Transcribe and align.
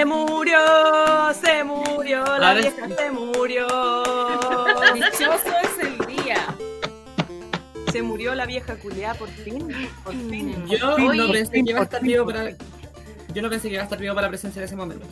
Se 0.00 0.06
murió, 0.06 0.58
se 1.42 1.62
murió, 1.62 2.24
la 2.38 2.54
vieja 2.54 2.88
se 2.96 3.10
murió. 3.10 3.66
Dichoso 4.94 5.52
es 5.62 5.78
el 5.78 5.98
día. 6.06 6.56
Se 7.92 8.00
murió 8.00 8.34
la 8.34 8.46
vieja 8.46 8.76
culiada 8.76 9.12
por 9.16 9.28
fin. 9.28 9.68
Por 10.02 10.14
fin. 10.14 10.66
Yo 10.68 10.96
Por 10.96 10.96
fin. 10.96 11.16
no 11.18 11.30
pensé 11.30 11.52
que 11.52 11.70
iba 11.70 11.80
a 11.80 11.82
estar 11.82 12.00
vivo 12.02 12.24
para. 12.24 12.48
Yo 13.34 13.42
no 13.42 13.50
pensé 13.50 13.68
que 13.68 13.74
iba 13.74 13.82
a 13.82 13.84
estar 13.84 13.98
vivo 13.98 14.14
para 14.14 14.28
presenciar 14.30 14.64
ese 14.64 14.74
momento. 14.74 15.04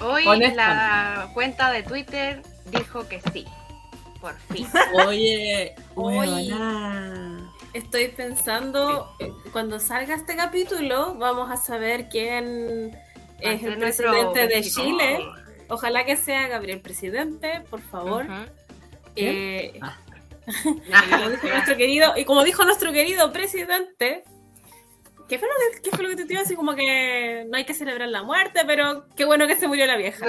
Hoy 0.00 0.24
la 0.56 1.30
cuenta 1.32 1.70
de 1.70 1.84
Twitter 1.84 2.42
dijo 2.72 3.06
que 3.06 3.20
sí. 3.32 3.44
Por 4.20 4.34
fin. 4.52 4.66
Oye, 5.06 5.76
Oye. 5.94 6.18
huevona. 6.18 7.48
Estoy 7.72 8.08
pensando, 8.08 9.16
cuando 9.52 9.78
salga 9.78 10.16
este 10.16 10.34
capítulo, 10.34 11.14
vamos 11.14 11.48
a 11.48 11.56
saber 11.56 12.08
quién 12.08 12.90
es 13.44 13.62
el 13.62 13.78
presidente 13.78 14.48
de. 14.48 14.62
Chile. 14.62 15.26
Ojalá 15.68 16.04
que 16.04 16.16
sea 16.16 16.46
Gabriel 16.48 16.80
Presidente, 16.80 17.62
por 17.70 17.80
favor. 17.82 18.26
Eh, 19.16 19.78
Ah. 20.92 21.02
como 21.10 21.30
dijo 21.30 21.48
nuestro 21.48 21.76
querido, 21.78 22.12
y 22.18 22.26
como 22.26 22.44
dijo 22.44 22.64
nuestro 22.66 22.92
querido 22.92 23.32
presidente, 23.32 24.24
¿qué 25.26 25.38
fue 25.38 25.48
lo 25.48 25.54
que, 25.54 25.80
qué 25.80 25.90
fue 25.96 26.02
lo 26.04 26.10
que 26.10 26.16
te 26.16 26.24
dijo? 26.24 26.42
Así 26.42 26.54
como 26.54 26.74
que 26.74 27.46
no 27.48 27.56
hay 27.56 27.64
que 27.64 27.72
celebrar 27.72 28.08
la 28.08 28.22
muerte, 28.22 28.60
pero 28.66 29.06
qué 29.16 29.24
bueno 29.24 29.46
que 29.46 29.56
se 29.56 29.66
murió 29.68 29.86
la 29.86 29.96
vieja. 29.96 30.26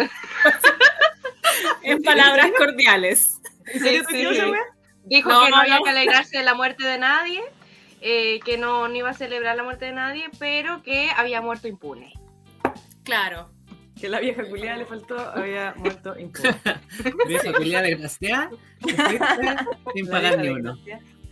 en 1.84 2.02
palabras 2.02 2.50
cordiales. 2.58 3.42
¿En 3.74 3.80
serio 3.82 4.04
Sí, 4.10 4.24
sí. 4.26 4.42
Dijo 5.04 5.30
No, 5.30 5.44
que 5.44 5.50
no 5.52 5.56
no, 5.58 5.62
había 5.62 5.78
no. 5.80 5.84
que 5.84 5.90
alegrarse 5.90 6.38
de 6.38 6.44
la 6.46 6.54
muerte 6.54 6.86
de 6.86 6.98
nadie, 6.98 7.42
eh, 8.00 8.40
que 8.46 8.58
no, 8.58 8.88
no 8.88 8.96
iba 8.96 9.10
a 9.10 9.14
celebrar 9.14 9.58
la 9.58 9.64
muerte 9.64 9.86
de 9.86 9.92
nadie, 9.92 10.30
pero 10.40 10.82
que 10.82 11.10
había 11.16 11.42
muerto 11.42 11.68
impune. 11.68 12.14
Claro. 13.06 13.50
Que 14.00 14.10
la 14.10 14.20
vieja 14.20 14.44
culiada 14.44 14.78
le 14.78 14.86
faltó, 14.86 15.18
había 15.18 15.74
muerto 15.78 16.20
impune. 16.20 16.54
Vieja 17.28 17.54
culiada 17.54 17.86
desgraciada. 17.88 18.50
Sin 19.94 20.08
pagar 20.10 20.38
ni 20.40 20.50
uno. 20.50 20.78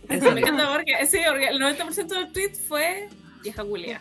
Eso 0.08 0.32
Me 0.32 0.40
encanta 0.40 0.72
porque, 0.72 0.92
el 0.94 1.60
90% 1.60 2.06
del 2.06 2.32
tweet 2.32 2.54
fue 2.54 3.08
vieja 3.42 3.62
culia. 3.64 4.00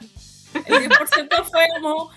El 0.53 0.89
10% 0.89 1.43
fue 1.43 1.65
como, 1.81 2.09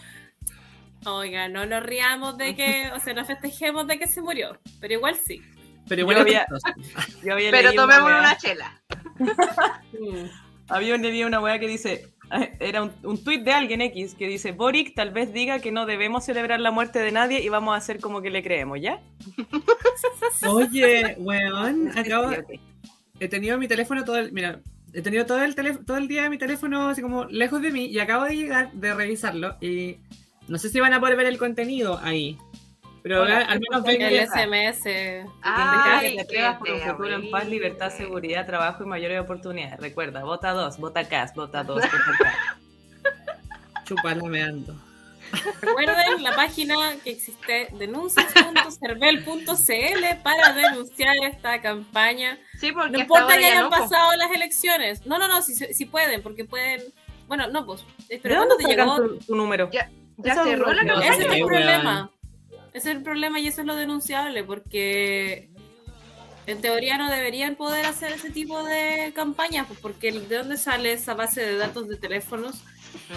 oiga, 1.04 1.48
no 1.48 1.66
nos 1.66 1.82
riamos 1.82 2.38
de 2.38 2.54
que, 2.54 2.90
o 2.94 3.00
sea, 3.00 3.14
no 3.14 3.24
festejemos 3.24 3.86
de 3.88 3.98
que 3.98 4.06
se 4.06 4.22
murió, 4.22 4.56
pero 4.80 4.94
igual 4.94 5.16
sí. 5.16 5.42
Pero 5.88 6.02
igual 6.02 6.18
había- 6.18 6.46
chistoso. 6.46 7.20
Yo 7.24 7.32
había 7.32 7.50
Pero 7.50 7.72
tomemos 7.72 8.08
una 8.08 8.36
chela. 8.36 8.82
Había 10.68 10.96
leído 10.96 11.28
una 11.28 11.38
weá 11.40 11.60
que 11.60 11.68
dice, 11.68 12.12
era 12.60 12.82
un, 12.82 12.92
un 13.02 13.22
tuit 13.22 13.42
de 13.42 13.52
alguien 13.52 13.80
X 13.80 14.14
que 14.14 14.26
dice, 14.26 14.52
Boric 14.52 14.94
tal 14.94 15.10
vez 15.10 15.32
diga 15.32 15.60
que 15.60 15.72
no 15.72 15.86
debemos 15.86 16.24
celebrar 16.24 16.60
la 16.60 16.70
muerte 16.70 16.98
de 16.98 17.12
nadie 17.12 17.40
y 17.42 17.48
vamos 17.48 17.74
a 17.74 17.78
hacer 17.78 18.00
como 18.00 18.22
que 18.22 18.30
le 18.30 18.42
creemos, 18.42 18.80
¿ya? 18.80 19.00
Oye, 20.48 21.16
weón, 21.18 21.90
acabo. 21.98 22.30
He 23.18 23.28
tenido 23.28 23.58
mi 23.58 23.68
teléfono 23.68 24.04
todo 24.04 24.16
el. 24.16 24.32
Mira, 24.32 24.60
he 24.92 25.02
tenido 25.02 25.26
todo 25.26 25.42
el, 25.42 25.54
teléfono 25.54 25.84
todo 25.84 25.96
el 25.96 26.08
día 26.08 26.28
mi 26.30 26.38
teléfono 26.38 26.88
así 26.88 27.02
como 27.02 27.24
lejos 27.26 27.62
de 27.62 27.70
mí 27.70 27.86
y 27.86 27.98
acabo 27.98 28.24
de 28.24 28.36
llegar 28.36 28.72
de 28.72 28.94
revisarlo 28.94 29.56
y 29.60 29.98
no 30.48 30.58
sé 30.58 30.68
si 30.68 30.80
van 30.80 30.92
a 30.92 31.00
poder 31.00 31.16
ver 31.16 31.26
el 31.26 31.38
contenido 31.38 31.98
ahí. 32.02 32.38
Pero 33.06 33.22
Hola, 33.22 33.38
al 33.42 33.60
menos 33.60 33.84
ven 33.84 34.02
El. 34.02 34.26
SMS. 34.26 34.84
Ay, 35.40 36.16
que 36.16 36.24
te 36.24 36.34
qué 36.34 36.40
atrevas 36.44 36.58
por 36.58 36.70
un 36.72 36.80
futuro 36.80 37.14
en 37.14 37.30
paz, 37.30 37.46
libertad, 37.46 37.92
seguridad, 37.96 38.44
trabajo 38.46 38.82
y 38.82 38.86
mayores 38.86 39.20
oportunidades. 39.20 39.78
Recuerda, 39.78 40.24
vota 40.24 40.50
dos, 40.50 40.76
vota 40.78 41.08
CAS, 41.08 41.32
vota 41.36 41.62
dos, 41.62 41.82
vota 41.84 42.18
CAS. 42.18 42.34
Chuparla 43.84 44.28
me 44.28 44.42
ando. 44.42 44.74
Recuerden 45.60 46.20
la 46.24 46.34
página 46.34 46.74
que 47.04 47.10
existe 47.10 47.68
denuncias.cervel.cl 47.78 50.04
para 50.24 50.52
denunciar 50.52 51.14
esta 51.30 51.60
campaña. 51.60 52.38
Sí, 52.58 52.72
porque 52.72 52.90
No 52.90 52.98
importa 52.98 53.36
que 53.36 53.42
ya 53.42 53.48
hayan 53.52 53.70
pasado 53.70 54.16
las 54.16 54.32
elecciones. 54.32 55.06
No, 55.06 55.20
no, 55.20 55.28
no, 55.28 55.42
si, 55.42 55.54
si 55.54 55.84
pueden, 55.84 56.24
porque 56.24 56.44
pueden. 56.44 56.82
Bueno, 57.28 57.46
no, 57.46 57.64
pues. 57.66 57.84
¿De 58.08 58.18
Pero 58.18 58.40
dónde 58.40 58.56
¿cuándo 58.56 58.56
te 58.56 58.64
llegó? 59.04 59.16
tu, 59.18 59.24
tu 59.26 59.36
número? 59.36 59.70
Ya, 59.70 59.88
ya 60.16 60.42
cerró 60.42 60.72
es 60.72 60.76
la 60.76 60.82
que- 60.82 60.88
Ese 60.90 60.98
campaña. 60.98 61.14
es 61.14 61.20
el 61.40 61.46
problema. 61.46 62.10
Ese 62.76 62.90
es 62.90 62.96
el 62.96 63.02
problema 63.02 63.40
y 63.40 63.46
eso 63.46 63.62
es 63.62 63.66
lo 63.66 63.74
denunciable, 63.74 64.44
porque 64.44 65.48
en 66.46 66.60
teoría 66.60 66.98
no 66.98 67.10
deberían 67.10 67.54
poder 67.56 67.86
hacer 67.86 68.12
ese 68.12 68.28
tipo 68.30 68.62
de 68.64 69.12
campañas, 69.14 69.66
pues 69.66 69.80
porque 69.80 70.12
¿de 70.12 70.36
dónde 70.36 70.58
sale 70.58 70.92
esa 70.92 71.14
base 71.14 71.40
de 71.40 71.56
datos 71.56 71.88
de 71.88 71.96
teléfonos? 71.96 72.62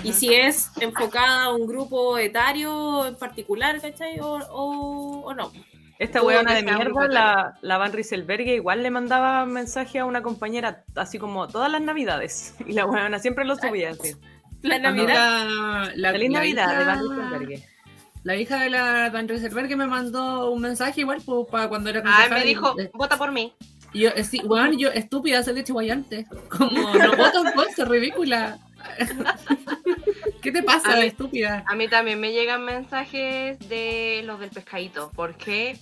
Y 0.02 0.14
si 0.14 0.34
es 0.34 0.72
enfocada 0.80 1.44
a 1.44 1.54
un 1.54 1.68
grupo 1.68 2.18
etario 2.18 3.06
en 3.06 3.18
particular, 3.18 3.82
¿cachai? 3.82 4.22
O, 4.22 4.38
o, 4.50 5.22
o 5.26 5.34
no. 5.34 5.52
Esta 6.00 6.22
que 6.22 6.54
de 6.54 6.64
mierda, 6.64 7.08
la, 7.10 7.58
la 7.62 7.78
Van 7.78 7.92
Rieselberghe, 7.92 8.56
igual 8.56 8.82
le 8.82 8.92
mandaba 8.92 9.46
mensaje 9.46 10.00
a 10.00 10.06
una 10.06 10.22
compañera 10.22 10.86
así 10.96 11.20
como 11.20 11.50
todas 11.50 11.70
las 11.70 11.82
navidades. 11.82 12.56
Y 12.66 12.72
la 12.72 12.86
weona 12.86 13.20
siempre 13.20 13.44
lo 13.44 13.58
subía 13.58 13.90
así. 13.90 14.16
La 14.62 14.76
A 14.76 14.80
mí 14.80 15.04
Navidad. 15.04 15.48
La, 15.48 15.92
la, 15.96 16.12
Feliz 16.14 16.32
la 16.32 16.40
Navidad 16.40 16.70
hija- 16.70 16.80
de 16.80 16.86
Van 16.86 17.00
Rieselberghe. 17.00 17.79
La 18.24 18.36
hija 18.36 18.60
de 18.62 18.70
la 18.70 19.10
Van 19.12 19.28
Rieselberg 19.28 19.68
que 19.68 19.76
me 19.76 19.88
mandó 19.88 20.52
un 20.52 20.62
mensaje 20.62 21.02
igual 21.02 21.22
pues, 21.26 21.48
para 21.50 21.70
cuando 21.70 21.90
era 21.90 22.02
concejal 22.04 22.32
me 22.32 22.44
dijo, 22.44 22.80
eh, 22.80 22.90
vota 22.94 23.18
por 23.18 23.32
mí. 23.32 23.54
Y 23.94 24.02
yo, 24.02 24.10
eh, 24.10 24.24
sí, 24.24 24.42
weón, 24.44 24.78
yo 24.78 24.90
estúpida, 24.90 25.42
soy 25.42 25.56
de 25.56 25.64
Chihuayante. 25.64 26.26
Como, 26.50 26.94
no 26.94 27.12
voto 27.18 27.44
Ponce, 27.56 27.86
ridícula. 27.86 28.60
¿Qué 30.42 30.52
te 30.52 30.64
pasa, 30.64 30.94
A 30.94 30.96
mí- 30.98 31.08
estúpida? 31.08 31.64
A 31.68 31.76
mí 31.76 31.88
también 31.88 32.20
me 32.20 32.32
llegan 32.32 32.64
mensajes 32.64 33.58
de 33.68 34.22
los 34.26 34.40
del 34.40 34.50
pescadito. 34.50 35.12
¿Por 35.16 35.36
qué? 35.36 35.78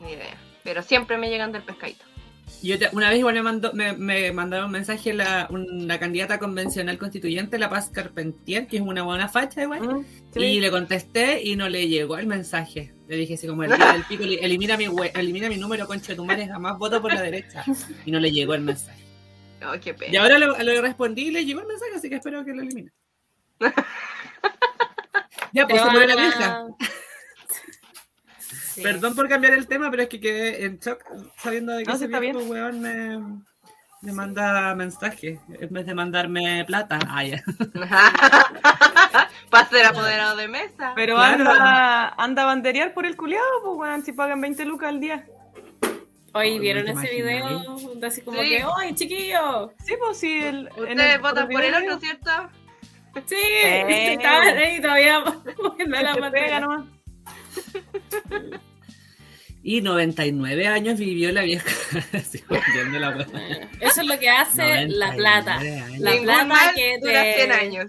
Ni 0.00 0.12
idea. 0.12 0.36
Pero 0.64 0.82
siempre 0.82 1.18
me 1.18 1.28
llegan 1.28 1.52
del 1.52 1.62
pescadito. 1.62 2.04
Yo 2.62 2.78
te- 2.78 2.88
una 2.92 3.08
vez 3.08 3.18
igual 3.18 3.34
me, 3.34 3.42
mandó, 3.42 3.72
me, 3.72 3.94
me 3.94 4.32
mandaron 4.32 4.66
un 4.66 4.72
mensaje 4.72 5.14
la, 5.14 5.46
una 5.50 5.98
candidata 5.98 6.38
convencional 6.38 6.98
constituyente, 6.98 7.58
La 7.58 7.70
Paz 7.70 7.88
Carpentier, 7.90 8.66
que 8.66 8.76
es 8.76 8.82
una 8.82 9.02
buena 9.02 9.28
facha 9.28 9.62
igual. 9.62 10.04
Sí. 10.34 10.40
Y 10.40 10.60
le 10.60 10.70
contesté 10.70 11.42
y 11.42 11.56
no 11.56 11.68
le 11.68 11.88
llegó 11.88 12.18
el 12.18 12.26
mensaje. 12.26 12.92
Le 13.08 13.16
dije 13.16 13.34
así 13.34 13.46
como 13.46 13.64
el 13.64 13.74
día 13.76 13.92
del 13.94 14.04
pico, 14.04 14.24
li- 14.24 14.38
elimina 14.42 14.76
mi, 14.76 14.86
elimina 15.14 15.48
mi 15.48 15.56
número, 15.56 15.86
concha 15.86 16.08
de 16.12 16.16
tu 16.16 16.24
madre, 16.24 16.46
jamás 16.48 16.76
voto 16.78 17.00
por 17.00 17.12
la 17.14 17.22
derecha. 17.22 17.64
Y 18.04 18.10
no 18.10 18.20
le 18.20 18.30
llegó 18.30 18.54
el 18.54 18.60
mensaje. 18.62 19.00
Oh, 19.62 19.78
qué 19.78 19.92
pena. 19.92 20.10
Y 20.10 20.16
ahora 20.16 20.38
lo, 20.38 20.56
lo 20.56 20.80
respondí 20.80 21.26
y 21.26 21.30
le 21.32 21.44
llegó 21.44 21.60
el 21.60 21.66
mensaje, 21.66 21.92
así 21.94 22.08
que 22.08 22.14
espero 22.14 22.42
que 22.46 22.52
lo 22.54 22.62
elimine. 22.62 22.90
ya, 25.52 25.66
pues 25.66 25.82
se 25.82 25.90
murió 25.90 26.06
la 26.06 26.12
a- 26.14 26.16
vieja. 26.16 26.66
Sí. 28.80 28.84
Perdón 28.84 29.14
por 29.14 29.28
cambiar 29.28 29.52
el 29.54 29.66
tema, 29.66 29.90
pero 29.90 30.02
es 30.04 30.08
que 30.08 30.20
quedé 30.20 30.64
en 30.64 30.78
shock 30.78 31.02
sabiendo 31.36 31.72
de 31.72 31.82
que 31.84 31.90
No, 31.90 31.96
ese 31.96 32.04
está 32.06 32.18
viejo 32.20 32.38
bien. 32.38 32.50
weón 32.50 32.80
me, 32.80 33.18
me 34.02 34.12
manda 34.12 34.74
mensajes 34.74 35.38
en 35.48 35.68
vez 35.72 35.86
de 35.86 35.94
mandarme 35.94 36.64
plata. 36.66 36.98
Ah, 37.08 37.24
ya. 37.24 37.42
Para 39.50 39.68
ser 39.68 39.86
apoderado 39.86 40.36
de 40.36 40.48
mesa. 40.48 40.92
Pero 40.94 41.16
Claro. 41.16 41.50
anda, 41.50 42.08
anda 42.16 42.42
a 42.42 42.46
banderear 42.46 42.94
por 42.94 43.06
el 43.06 43.16
culiado, 43.16 43.44
pues 43.64 43.76
weón, 43.78 44.04
si 44.04 44.12
pagan 44.12 44.40
20 44.40 44.64
lucas 44.64 44.88
al 44.88 45.00
día. 45.00 45.26
Hoy 46.32 46.50
Ay, 46.50 46.58
vieron 46.60 46.84
¿te 46.84 46.92
ese 46.92 47.10
video 47.12 47.76
de 47.96 48.06
así 48.06 48.20
como 48.22 48.40
Sí. 48.40 48.48
que, 48.50 48.64
¡ay, 48.78 48.94
chiquillo! 48.94 49.72
Sí, 49.84 49.94
pues 49.98 50.16
sí. 50.16 50.38
El, 50.40 50.68
Ustedes 50.76 51.20
votan 51.20 51.48
por 51.48 51.64
el 51.64 51.74
otro, 51.74 51.98
¿cierto? 51.98 52.30
Sí, 53.26 53.34
Eh. 53.34 54.12
estaban 54.14 54.56
ahí 54.56 54.80
todavía 54.80 55.24
la 56.20 56.30
pega 56.30 56.60
nomás. 56.60 56.84
Y 59.62 59.82
99 59.82 60.66
años 60.68 60.98
vivió 60.98 61.30
la 61.32 61.42
vieja. 61.42 61.68
La. 62.92 63.26
Eso 63.80 64.00
es 64.00 64.06
lo 64.06 64.18
que 64.18 64.28
hace 64.30 64.86
la 64.88 65.12
99 65.14 65.16
plata. 65.16 65.56
años. 65.58 65.98
La 66.00 66.10
Ningún 66.12 66.24
plata 66.24 66.44
mal 66.46 66.74
que 66.74 66.98
dura 66.98 67.22
te- 67.22 67.34
100 67.36 67.52
años. 67.52 67.86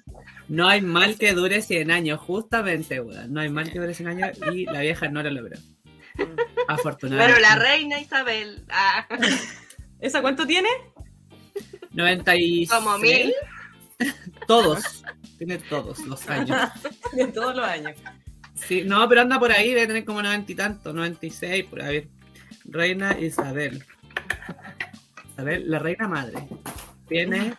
No 0.50 0.68
hay 0.68 0.82
mal 0.82 1.18
que 1.18 1.32
dure 1.34 1.62
100 1.62 1.92
años, 1.92 2.20
justamente, 2.20 3.00
weón. 3.00 3.32
No 3.32 3.40
hay 3.40 3.48
mal 3.50 3.72
que 3.72 3.80
dure 3.80 3.94
100 3.94 4.10
años 4.10 4.38
y 4.54 4.66
la 4.66 4.82
vieja 4.82 5.08
no 5.08 5.24
lo 5.24 5.30
logró. 5.32 5.58
Afortunadamente. 6.68 7.34
Pero 7.40 7.48
la 7.48 7.56
reina 7.56 8.00
Isabel, 8.02 8.66
ah, 8.70 9.08
¿Esa 10.02 10.22
cuánto 10.22 10.46
tiene? 10.46 10.68
96. 11.92 12.70
como 12.70 12.98
mil. 12.98 13.34
Todos. 14.48 15.04
Tiene 15.38 15.58
todos 15.58 16.00
los 16.00 16.28
años. 16.28 16.70
De 17.14 17.28
todos 17.28 17.56
los 17.56 17.66
años. 17.66 17.94
Sí, 18.68 18.84
no, 18.86 19.08
pero 19.10 19.22
anda 19.22 19.40
por 19.40 19.52
ahí, 19.52 19.70
debe 19.70 19.88
tener 19.88 20.06
como 20.06 20.22
90 20.22 20.52
y 20.52 20.56
tanto, 20.56 20.94
96, 20.94 21.66
por 21.66 21.82
ahí. 21.82 22.08
Reina 22.66 23.18
Isabel. 23.20 23.84
Isabel, 25.30 25.70
la 25.70 25.80
reina 25.80 26.08
madre. 26.08 26.48
Tiene. 27.08 27.54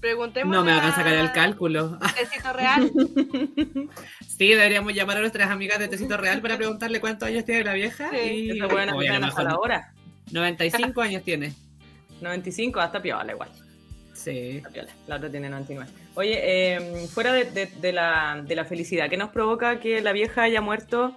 Preguntemos. 0.00 0.54
No 0.54 0.64
me 0.64 0.72
hagan 0.72 0.94
sacar 0.94 1.14
el 1.14 1.32
cálculo. 1.32 1.98
Tecito 2.16 2.52
real. 2.52 2.90
Sí, 4.40 4.48
deberíamos 4.48 4.94
llamar 4.94 5.18
a 5.18 5.20
nuestras 5.20 5.50
amigas 5.50 5.78
de 5.78 5.88
Tecito 5.88 6.16
Real 6.16 6.40
para 6.40 6.56
preguntarle 6.56 6.98
cuántos 6.98 7.28
años 7.28 7.44
tiene 7.44 7.62
la 7.62 7.74
vieja. 7.74 8.08
Sí, 8.10 8.52
y 8.54 8.62
weona 8.62 8.94
Oye, 8.94 9.10
a 9.10 9.18
la 9.18 9.58
hora. 9.58 9.92
95 10.32 10.98
años 11.02 11.22
tiene. 11.22 11.52
95 12.22 12.80
hasta 12.80 13.02
piola 13.02 13.32
igual. 13.32 13.50
Sí. 14.22 14.62
La 15.06 15.16
otra 15.16 15.30
tiene 15.30 15.48
99. 15.48 15.90
Oye, 16.14 16.38
eh, 16.42 17.08
fuera 17.08 17.32
de, 17.32 17.92
la, 17.92 18.42
de 18.44 18.54
la 18.54 18.66
felicidad 18.66 19.08
que 19.08 19.16
nos 19.16 19.30
provoca 19.30 19.80
que 19.80 20.02
la 20.02 20.12
vieja 20.12 20.42
haya 20.42 20.60
muerto, 20.60 21.14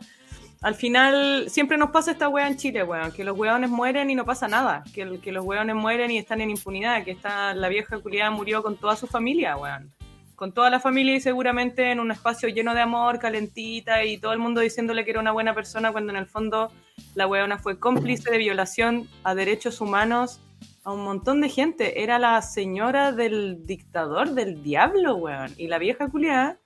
al 0.61 0.75
final 0.75 1.49
siempre 1.49 1.77
nos 1.77 1.91
pasa 1.91 2.11
esta 2.11 2.29
wea 2.29 2.47
en 2.47 2.55
Chile, 2.55 2.81
weón, 2.83 3.11
que 3.11 3.25
los 3.25 3.37
weones 3.37 3.69
mueren 3.69 4.09
y 4.09 4.15
no 4.15 4.23
pasa 4.23 4.47
nada, 4.47 4.85
que, 4.93 5.19
que 5.19 5.33
los 5.33 5.43
weones 5.43 5.75
mueren 5.75 6.11
y 6.11 6.17
están 6.17 6.39
en 6.39 6.51
impunidad, 6.51 7.03
que 7.03 7.11
está, 7.11 7.53
la 7.53 7.67
vieja 7.67 7.99
culiada 7.99 8.31
murió 8.31 8.63
con 8.63 8.77
toda 8.77 8.95
su 8.95 9.05
familia, 9.05 9.57
weón. 9.57 9.91
Con 10.35 10.53
toda 10.53 10.69
la 10.69 10.79
familia 10.79 11.15
y 11.15 11.19
seguramente 11.19 11.91
en 11.91 11.99
un 11.99 12.09
espacio 12.09 12.47
lleno 12.47 12.73
de 12.73 12.81
amor, 12.81 13.19
calentita 13.19 14.05
y 14.05 14.17
todo 14.17 14.31
el 14.31 14.39
mundo 14.39 14.61
diciéndole 14.61 15.03
que 15.03 15.11
era 15.11 15.19
una 15.19 15.31
buena 15.31 15.53
persona 15.53 15.91
cuando 15.91 16.11
en 16.13 16.17
el 16.17 16.25
fondo 16.25 16.71
la 17.15 17.27
weona 17.27 17.57
fue 17.57 17.79
cómplice 17.79 18.31
de 18.31 18.37
violación 18.37 19.09
a 19.23 19.35
derechos 19.35 19.81
humanos 19.81 20.39
a 20.83 20.91
un 20.91 21.03
montón 21.03 21.41
de 21.41 21.49
gente. 21.49 22.03
Era 22.03 22.19
la 22.19 22.41
señora 22.41 23.11
del 23.11 23.65
dictador, 23.65 24.31
del 24.31 24.63
diablo, 24.63 25.15
weón. 25.15 25.53
Y 25.57 25.67
la 25.67 25.77
vieja 25.77 26.09
culiada 26.09 26.59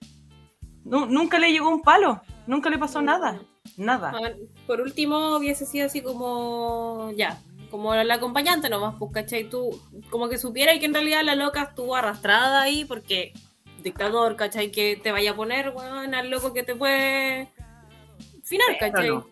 nu- 0.84 1.06
nunca 1.06 1.40
le 1.40 1.52
llegó 1.52 1.70
un 1.70 1.82
palo, 1.82 2.22
nunca 2.48 2.70
le 2.70 2.78
pasó 2.78 3.02
nada, 3.02 3.42
nada. 3.78 4.10
A 4.12 4.22
ver, 4.22 4.38
por 4.66 4.82
último, 4.82 5.38
hubiese 5.38 5.66
sido 5.66 5.86
así 5.86 6.02
como. 6.02 7.12
Ya. 7.16 7.40
Como 7.70 7.94
la 7.94 8.14
acompañante 8.14 8.70
nomás, 8.70 8.96
pues, 8.98 9.12
¿cachai? 9.12 9.50
Tú, 9.50 9.78
como 10.10 10.30
que 10.30 10.38
supiera 10.38 10.80
que 10.80 10.86
en 10.86 10.94
realidad 10.94 11.22
la 11.24 11.36
loca 11.36 11.64
estuvo 11.64 11.98
arrastrada 11.98 12.62
ahí 12.62 12.86
porque 12.86 13.34
dictador, 13.84 14.38
¿cachai? 14.38 14.72
Que 14.72 14.96
te 14.96 15.12
vaya 15.12 15.32
a 15.32 15.36
poner, 15.36 15.72
weón, 15.76 16.16
al 16.16 16.30
loco 16.30 16.54
que 16.54 16.64
te 16.64 16.76
puede 16.76 17.50
finar, 18.44 18.68
Pero 18.80 18.92
¿cachai? 18.94 19.10
no. 19.10 19.28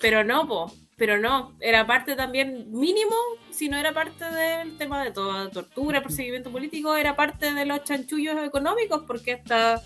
Pero 0.00 0.22
no, 0.22 0.46
po. 0.46 0.70
Pero 0.96 1.18
no. 1.18 1.54
Era 1.60 1.86
parte 1.86 2.14
también, 2.14 2.70
mínimo, 2.70 3.16
si 3.62 3.68
no 3.68 3.76
era 3.76 3.94
parte 3.94 4.24
del 4.24 4.76
tema 4.76 5.04
de 5.04 5.12
toda 5.12 5.48
tortura, 5.48 6.02
perseguimiento 6.02 6.50
político, 6.50 6.96
era 6.96 7.14
parte 7.14 7.54
de 7.54 7.64
los 7.64 7.84
chanchullos 7.84 8.36
económicos, 8.44 9.04
porque 9.06 9.34
hasta 9.34 9.80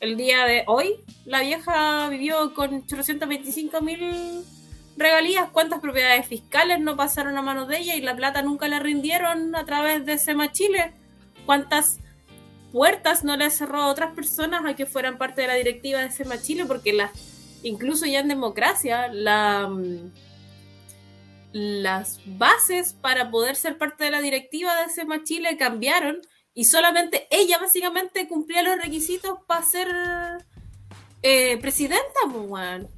el 0.00 0.16
día 0.16 0.46
de 0.46 0.64
hoy 0.66 0.94
la 1.26 1.42
vieja 1.42 2.08
vivió 2.08 2.54
con 2.54 2.72
825 2.72 3.82
mil 3.82 4.42
regalías. 4.96 5.50
¿Cuántas 5.52 5.80
propiedades 5.80 6.26
fiscales 6.26 6.80
no 6.80 6.96
pasaron 6.96 7.36
a 7.36 7.42
manos 7.42 7.68
de 7.68 7.80
ella 7.80 7.96
y 7.96 8.00
la 8.00 8.16
plata 8.16 8.40
nunca 8.40 8.66
la 8.66 8.78
rindieron 8.78 9.54
a 9.56 9.66
través 9.66 10.06
de 10.06 10.16
Sema 10.16 10.50
Chile? 10.50 10.94
¿Cuántas 11.44 11.98
puertas 12.72 13.24
no 13.24 13.36
le 13.36 13.50
cerró 13.50 13.82
a 13.82 13.88
otras 13.88 14.14
personas 14.14 14.64
a 14.64 14.74
que 14.74 14.86
fueran 14.86 15.18
parte 15.18 15.42
de 15.42 15.48
la 15.48 15.54
directiva 15.54 16.00
de 16.00 16.10
Sema 16.10 16.40
Chile? 16.40 16.64
Porque 16.64 16.94
las, 16.94 17.10
incluso 17.62 18.06
ya 18.06 18.20
en 18.20 18.28
democracia, 18.28 19.08
la, 19.08 19.68
mm, 19.68 20.31
las 21.52 22.20
bases 22.24 22.94
para 22.94 23.30
poder 23.30 23.56
ser 23.56 23.78
parte 23.78 24.04
de 24.04 24.10
la 24.10 24.20
directiva 24.20 24.74
de 24.82 24.90
Sema 24.90 25.22
Chile 25.24 25.56
cambiaron 25.58 26.20
y 26.54 26.64
solamente 26.64 27.26
ella 27.30 27.58
básicamente 27.58 28.28
cumplía 28.28 28.62
los 28.62 28.76
requisitos 28.76 29.38
para 29.46 29.62
ser 29.62 29.88
eh, 31.22 31.58
presidenta, 31.58 32.20
pues, 32.30 32.44
weón. 32.48 32.88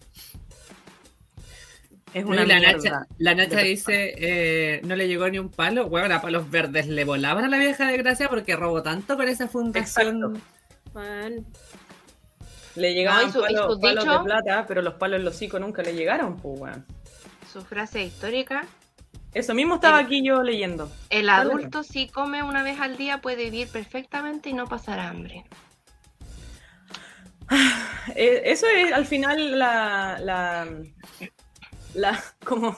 Es 2.13 2.25
No, 2.25 2.31
una 2.31 2.47
la. 2.47 2.61
Nacha, 2.61 3.07
la 3.19 3.35
Nacha 3.35 3.57
de 3.57 3.65
dice, 3.65 4.15
eh, 4.17 4.81
no 4.85 4.95
le 4.95 5.09
llegó 5.09 5.29
ni 5.29 5.39
un 5.39 5.51
palo. 5.51 5.89
Bueno, 5.89 6.15
a 6.15 6.23
palos 6.23 6.49
verdes 6.49 6.87
le 6.87 7.05
volaban 7.05 7.45
a 7.45 7.49
la 7.49 7.59
vieja 7.59 7.89
desgracia 7.89 8.29
porque 8.29 8.55
robó 8.55 8.83
tanto 8.83 9.17
con 9.17 9.29
esa 9.29 9.49
fundación. 9.49 10.41
Le 12.77 12.95
llegaban 12.95 13.33
No, 13.33 13.39
y 13.39 13.43
palos, 13.43 13.81
de 13.81 14.25
plata, 14.25 14.65
pero 14.67 14.83
los 14.83 14.95
palos 14.95 15.19
en 15.19 15.25
los 15.25 15.35
hocico 15.35 15.59
nunca 15.59 15.83
le 15.83 15.95
llegaron, 15.95 16.37
pues, 16.37 16.61
weón. 16.61 16.87
Su 17.55 17.63
frase 17.63 18.03
histórica. 18.03 18.67
Eso 19.33 19.55
mismo 19.55 19.77
estaba 19.77 19.99
aquí 19.99 20.25
yo 20.27 20.43
leyendo. 20.43 20.91
El 21.09 21.27
Dale. 21.27 21.53
adulto 21.53 21.85
si 21.85 22.09
come 22.09 22.43
una 22.43 22.65
vez 22.65 22.81
al 22.81 22.97
día 22.97 23.19
puede 23.21 23.45
vivir 23.45 23.69
perfectamente 23.69 24.49
y 24.51 24.55
no 24.55 24.67
pasar 24.67 24.99
hambre. 24.99 25.45
Eh, 28.17 28.43
eso 28.47 28.67
es 28.67 28.93
al 28.93 29.07
final 29.07 29.57
la, 29.57 30.19
la, 30.21 30.67
la- 31.95 32.25
como 32.45 32.77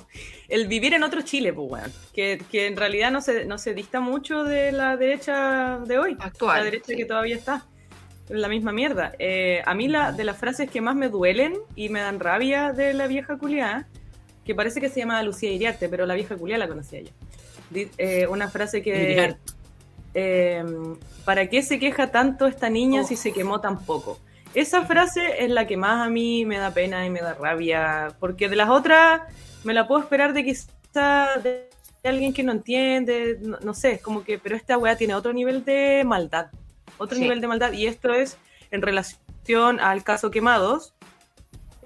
el 0.48 0.66
vivir 0.66 0.92
en 0.92 1.04
otro 1.04 1.22
Chile, 1.22 1.54
pues, 1.54 1.70
weón. 1.70 1.92
Que, 2.12 2.42
que 2.50 2.66
en 2.66 2.76
realidad 2.76 3.10
no 3.10 3.22
se, 3.22 3.46
no 3.46 3.56
se 3.56 3.72
dista 3.72 4.00
mucho 4.00 4.44
de 4.44 4.72
la 4.72 4.98
derecha 4.98 5.78
de 5.86 5.98
hoy. 5.98 6.16
Actual, 6.20 6.58
La 6.58 6.64
derecha 6.64 6.88
sí. 6.88 6.96
que 6.96 7.06
todavía 7.06 7.36
está. 7.36 7.64
La 8.28 8.48
misma 8.48 8.72
mierda. 8.72 9.12
Eh, 9.18 9.62
a 9.64 9.72
mí 9.74 9.88
la, 9.88 10.12
de 10.12 10.24
las 10.24 10.36
frases 10.36 10.68
que 10.70 10.82
más 10.82 10.96
me 10.96 11.08
duelen 11.08 11.54
y 11.76 11.88
me 11.88 12.00
dan 12.00 12.20
rabia 12.20 12.72
de 12.72 12.92
la 12.92 13.06
vieja 13.06 13.38
culiada, 13.38 13.88
que 14.46 14.54
parece 14.54 14.80
que 14.80 14.88
se 14.88 15.00
llama 15.00 15.22
Lucía 15.22 15.50
Iriarte, 15.50 15.88
pero 15.88 16.06
la 16.06 16.14
vieja 16.14 16.36
culiada 16.36 16.64
la 16.64 16.68
conocía 16.68 17.00
yo. 17.02 17.10
Eh, 17.98 18.26
una 18.28 18.48
frase 18.48 18.80
que... 18.82 19.34
Eh, 20.14 20.64
¿Para 21.24 21.48
qué 21.48 21.62
se 21.62 21.78
queja 21.78 22.10
tanto 22.10 22.46
esta 22.46 22.70
niña 22.70 23.02
Oh. 23.02 23.06
si 23.06 23.16
se 23.16 23.32
quemó 23.32 23.60
tan 23.60 23.84
poco? 23.84 24.18
Esa 24.54 24.86
frase 24.86 25.44
es 25.44 25.50
la 25.50 25.66
que 25.66 25.76
más 25.76 26.06
a 26.06 26.08
mí 26.08 26.46
me 26.46 26.56
da 26.56 26.70
pena 26.70 27.04
y 27.04 27.10
me 27.10 27.20
da 27.20 27.34
rabia, 27.34 28.14
porque 28.20 28.48
de 28.48 28.56
las 28.56 28.70
otras 28.70 29.20
me 29.64 29.74
la 29.74 29.86
puedo 29.86 30.00
esperar 30.00 30.32
de 30.32 30.44
quizá 30.44 31.36
de, 31.42 31.68
de 32.02 32.08
alguien 32.08 32.32
que 32.32 32.42
no 32.42 32.52
entiende, 32.52 33.38
no, 33.42 33.58
no 33.60 33.74
sé, 33.74 33.98
como 33.98 34.24
que, 34.24 34.38
pero 34.38 34.56
esta 34.56 34.78
weá 34.78 34.96
tiene 34.96 35.14
otro 35.14 35.34
nivel 35.34 35.64
de 35.66 36.04
maldad, 36.06 36.46
otro 36.96 37.16
Sí. 37.16 37.22
nivel 37.24 37.42
de 37.42 37.48
maldad, 37.48 37.72
y 37.72 37.86
esto 37.86 38.14
es 38.14 38.38
en 38.70 38.80
relación 38.80 39.78
al 39.80 40.02
caso 40.04 40.30
Quemados, 40.30 40.94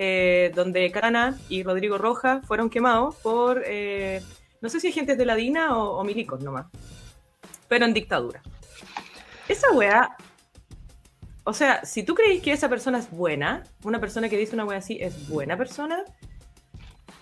eh, 0.02 0.50
donde 0.54 0.90
Cana 0.90 1.38
y 1.50 1.62
Rodrigo 1.62 1.98
Roja 1.98 2.40
fueron 2.46 2.70
quemados 2.70 3.16
por, 3.16 3.62
eh, 3.66 4.22
no 4.62 4.70
sé 4.70 4.80
si 4.80 4.88
agentes 4.88 5.18
de 5.18 5.26
la 5.26 5.34
DINA 5.36 5.76
o, 5.76 5.98
o 5.98 6.04
milicos 6.04 6.40
nomás, 6.40 6.66
pero 7.68 7.84
en 7.84 7.92
dictadura. 7.92 8.40
Esa 9.46 9.70
weá, 9.72 10.16
o 11.44 11.52
sea, 11.52 11.84
si 11.84 12.02
tú 12.02 12.14
crees 12.14 12.40
que 12.40 12.52
esa 12.52 12.70
persona 12.70 12.98
es 12.98 13.10
buena, 13.10 13.62
una 13.84 14.00
persona 14.00 14.30
que 14.30 14.38
dice 14.38 14.54
una 14.54 14.64
weá 14.64 14.78
así 14.78 14.96
es 15.00 15.28
buena 15.28 15.58
persona, 15.58 16.02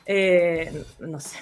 eh, 0.06 0.84
no 1.00 1.18
sé. 1.18 1.36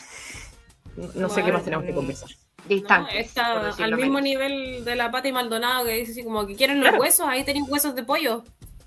No, 0.97 1.09
no 1.15 1.29
sé 1.29 1.43
qué 1.45 1.53
más 1.53 1.63
tenemos 1.65 1.85
que 1.85 1.93
conversar. 1.93 2.31
No, 2.31 2.69
Distante. 2.69 3.21
está 3.21 3.71
al 3.85 3.97
mismo 3.97 4.21
nivel 4.23 4.85
de 4.87 4.97
la 4.97 5.11
Pati 5.11 5.31
Maldonado 5.33 5.85
que 5.85 5.93
dice 5.99 6.13
así 6.13 6.25
como 6.25 6.47
que 6.47 6.57
quieren 6.57 6.79
los 6.81 6.89
Claro. 6.89 7.03
huesos, 7.03 7.27
ahí 7.29 7.45
tenéis 7.45 7.69
huesos 7.69 7.95
de 7.95 8.03
pollo. 8.05 8.43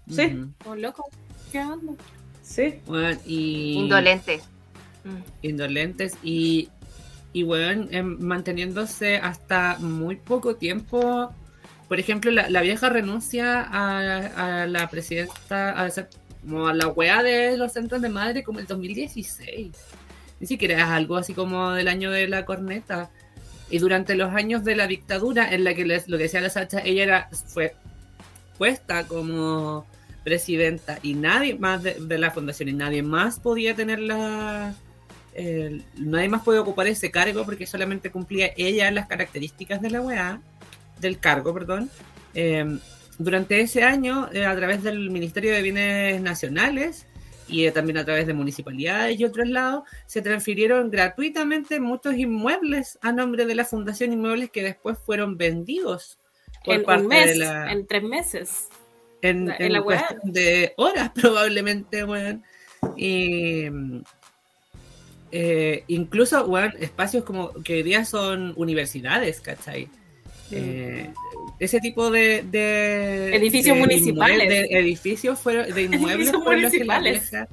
Sí. 0.10 0.36
Oh, 0.66 0.74
loco, 0.76 1.06
¿qué 1.52 1.60
onda? 1.60 1.94
Sí. 2.50 2.80
Bueno, 2.88 3.20
y... 3.26 3.74
Indolentes. 3.74 4.44
Mm. 5.04 5.22
indolentes 5.44 6.18
y, 6.24 6.68
y 7.32 7.44
bueno, 7.44 7.88
em, 7.92 8.18
manteniéndose 8.20 9.18
hasta 9.18 9.78
muy 9.80 10.16
poco 10.18 10.56
tiempo. 10.56 11.32
Por 11.88 12.00
ejemplo, 12.00 12.32
la, 12.32 12.50
la 12.50 12.62
vieja 12.62 12.90
renuncia 12.90 13.62
a, 13.62 14.62
a 14.64 14.68
la 14.68 14.90
presidenta, 14.90 15.72
a, 15.82 15.90
ser- 15.90 16.10
como 16.42 16.68
a 16.68 16.74
la 16.74 16.88
wea 16.88 17.24
de 17.24 17.58
los 17.58 17.72
centros 17.74 18.02
de 18.02 18.10
madre 18.10 18.44
como 18.44 18.60
el 18.60 18.68
2016. 18.68 19.72
Ni 20.42 20.48
siquiera 20.48 20.78
es 20.78 20.84
algo 20.84 21.16
así 21.18 21.34
como 21.34 21.72
del 21.72 21.88
año 21.88 22.12
de 22.12 22.28
la 22.28 22.46
corneta. 22.46 23.10
Y 23.72 23.78
durante 23.80 24.16
los 24.16 24.34
años 24.34 24.64
de 24.64 24.76
la 24.76 24.88
dictadura, 24.88 25.54
en 25.54 25.64
la 25.64 25.74
que 25.76 25.86
les- 25.86 26.08
lo 26.10 26.18
que 26.18 26.24
decía 26.24 26.42
la 26.42 26.50
Sacha, 26.50 26.80
ella 26.84 27.04
era, 27.04 27.30
fue 27.48 27.76
puesta 28.58 29.08
como 29.08 29.86
presidenta 30.30 31.00
y 31.02 31.16
nadie 31.16 31.56
más 31.56 31.82
de, 31.82 31.96
de 31.96 32.18
la 32.20 32.30
fundación 32.30 32.70
y 32.70 32.74
nadie 32.74 33.02
más 33.02 33.40
podía 33.40 33.74
tener 33.74 34.00
la, 34.00 34.76
eh, 35.34 35.82
nadie 35.98 36.30
más 36.30 36.44
puede 36.44 36.60
ocupar 36.60 36.86
ese 36.86 37.10
cargo 37.10 37.46
porque 37.46 37.66
solamente 37.66 38.12
cumplía 38.12 38.52
ella 38.56 38.92
las 38.92 39.08
características 39.08 39.82
de 39.82 39.90
la 39.90 40.02
weá, 40.02 40.40
del 41.00 41.18
cargo, 41.18 41.52
perdón. 41.52 41.90
Eh, 42.36 42.78
durante 43.18 43.60
ese 43.60 43.84
año, 43.84 44.30
eh, 44.32 44.46
a 44.46 44.56
través 44.56 44.84
del 44.84 45.10
Ministerio 45.10 45.52
de 45.52 45.64
Bienes 45.64 46.22
Nacionales 46.22 47.08
y 47.48 47.66
eh, 47.66 47.72
también 47.72 47.98
a 47.98 48.06
través 48.06 48.28
de 48.28 48.34
municipalidades 48.34 49.20
y 49.20 49.26
otros 49.26 49.50
lados, 49.50 49.84
se 50.06 50.22
transfirieron 50.22 50.92
gratuitamente 50.92 51.80
muchos 51.80 52.14
inmuebles 52.16 53.00
a 53.02 53.12
nombre 53.12 53.46
de 53.48 53.56
la 53.56 53.66
Fundación 53.66 54.14
Inmuebles 54.14 54.52
que 54.52 54.62
después 54.62 55.00
fueron 55.06 55.38
vendidos 55.38 56.20
por 56.64 56.76
En 56.76 56.84
parte 56.84 57.04
un 57.04 57.10
mes, 57.10 57.28
de 57.32 57.36
la 57.38 57.72
en 57.72 57.88
tres 57.88 58.04
meses. 58.04 58.68
En, 59.22 59.48
La- 59.48 59.56
en 59.58 59.62
en 59.66 59.74
la 59.74 59.82
weá. 59.82 60.06
cuestión 60.08 60.34
de 60.34 60.74
horas 60.78 61.12
probablemente, 61.16 62.04
weón. 62.04 62.44
Y 62.98 63.66
eh, 65.32 65.84
incluso, 65.88 66.46
weón, 66.48 66.74
espacios 66.80 67.24
como 67.24 67.52
que 67.64 67.76
hoy 67.76 67.84
día 67.84 68.06
son 68.06 68.54
universidades, 68.56 69.42
¿cachai? 69.42 69.88
Eh, 70.52 71.12
ese 71.60 71.80
tipo 71.80 72.10
de, 72.10 72.44
de- 72.50 73.36
Edificios 73.36 73.76
de 73.76 73.82
municipales. 73.82 74.50
de 74.50 74.62
edificios 74.80 75.40
fueron 75.40 75.72
de 75.72 75.82
inmuebles 75.84 76.30
Edificios 76.34 76.44
fueron 76.44 76.62
los 76.64 76.72
que 76.72 76.86
la 76.86 77.00
vieja 77.00 77.48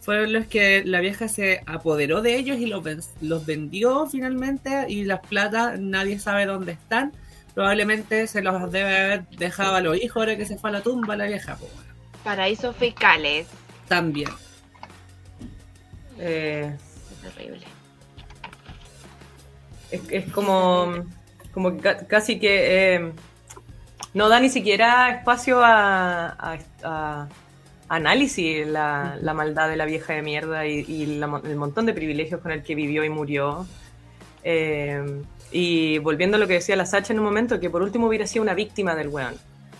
fueron 0.00 0.32
los 0.34 0.46
que 0.46 0.84
la 0.84 1.00
vieja 1.00 1.28
se 1.28 1.62
apoderó 1.66 2.20
de 2.22 2.36
ellos 2.36 2.58
y 2.58 2.66
los, 2.66 2.84
los 3.22 3.44
vendió 3.46 4.06
finalmente 4.06 4.84
y 4.88 5.04
las 5.04 5.18
plata 5.20 5.76
nadie 5.78 6.18
sabe 6.20 6.44
dónde 6.46 6.72
están 6.72 7.12
probablemente 7.56 8.26
se 8.26 8.42
los 8.42 8.70
debe 8.70 8.94
haber 8.98 9.26
dejado 9.30 9.76
a 9.76 9.80
los 9.80 9.96
hijos 9.96 10.18
ahora 10.18 10.36
que 10.36 10.44
se 10.44 10.58
fue 10.58 10.68
a 10.68 10.74
la 10.74 10.82
tumba 10.82 11.16
la 11.16 11.24
vieja 11.24 11.56
pues, 11.56 11.72
bueno, 11.74 11.90
Paraísos 12.22 12.76
fiscales. 12.76 13.46
también 13.88 14.28
Eh, 16.18 16.70
Es 17.24 17.32
terrible. 17.34 17.66
es, 19.90 20.00
es 20.10 20.32
como, 20.32 20.92
como 21.52 21.76
que 21.78 21.96
casi 22.06 22.38
que 22.38 22.94
eh, 22.96 23.12
no 24.12 24.28
da 24.28 24.38
ni 24.38 24.50
siquiera 24.50 25.10
espacio 25.10 25.64
a, 25.64 26.26
a- 26.28 26.58
a 26.84 27.28
análisis 27.88 28.66
la, 28.66 29.16
la 29.22 29.32
maldad 29.32 29.68
de 29.70 29.76
la 29.76 29.84
vieja 29.86 30.12
de 30.12 30.20
mierda 30.22 30.66
y, 30.66 30.80
y 30.88 31.06
la 31.18 31.40
el 31.44 31.56
montón 31.56 31.86
de 31.86 31.94
privilegios 31.94 32.40
con 32.42 32.50
el 32.52 32.62
que 32.62 32.74
vivió 32.74 33.02
y 33.04 33.08
murió. 33.08 33.66
Eh, 34.42 35.22
y 35.52 35.98
volviendo 35.98 36.36
a 36.36 36.40
lo 36.40 36.46
que 36.46 36.54
decía 36.54 36.76
la 36.76 36.86
Sacha 36.86 37.12
en 37.12 37.18
un 37.18 37.24
momento, 37.24 37.60
que 37.60 37.70
por 37.70 37.82
último 37.82 38.08
hubiera 38.08 38.26
sido 38.26 38.42
una 38.42 38.54
víctima 38.54 38.94
del 38.94 39.08
weón. 39.08 39.34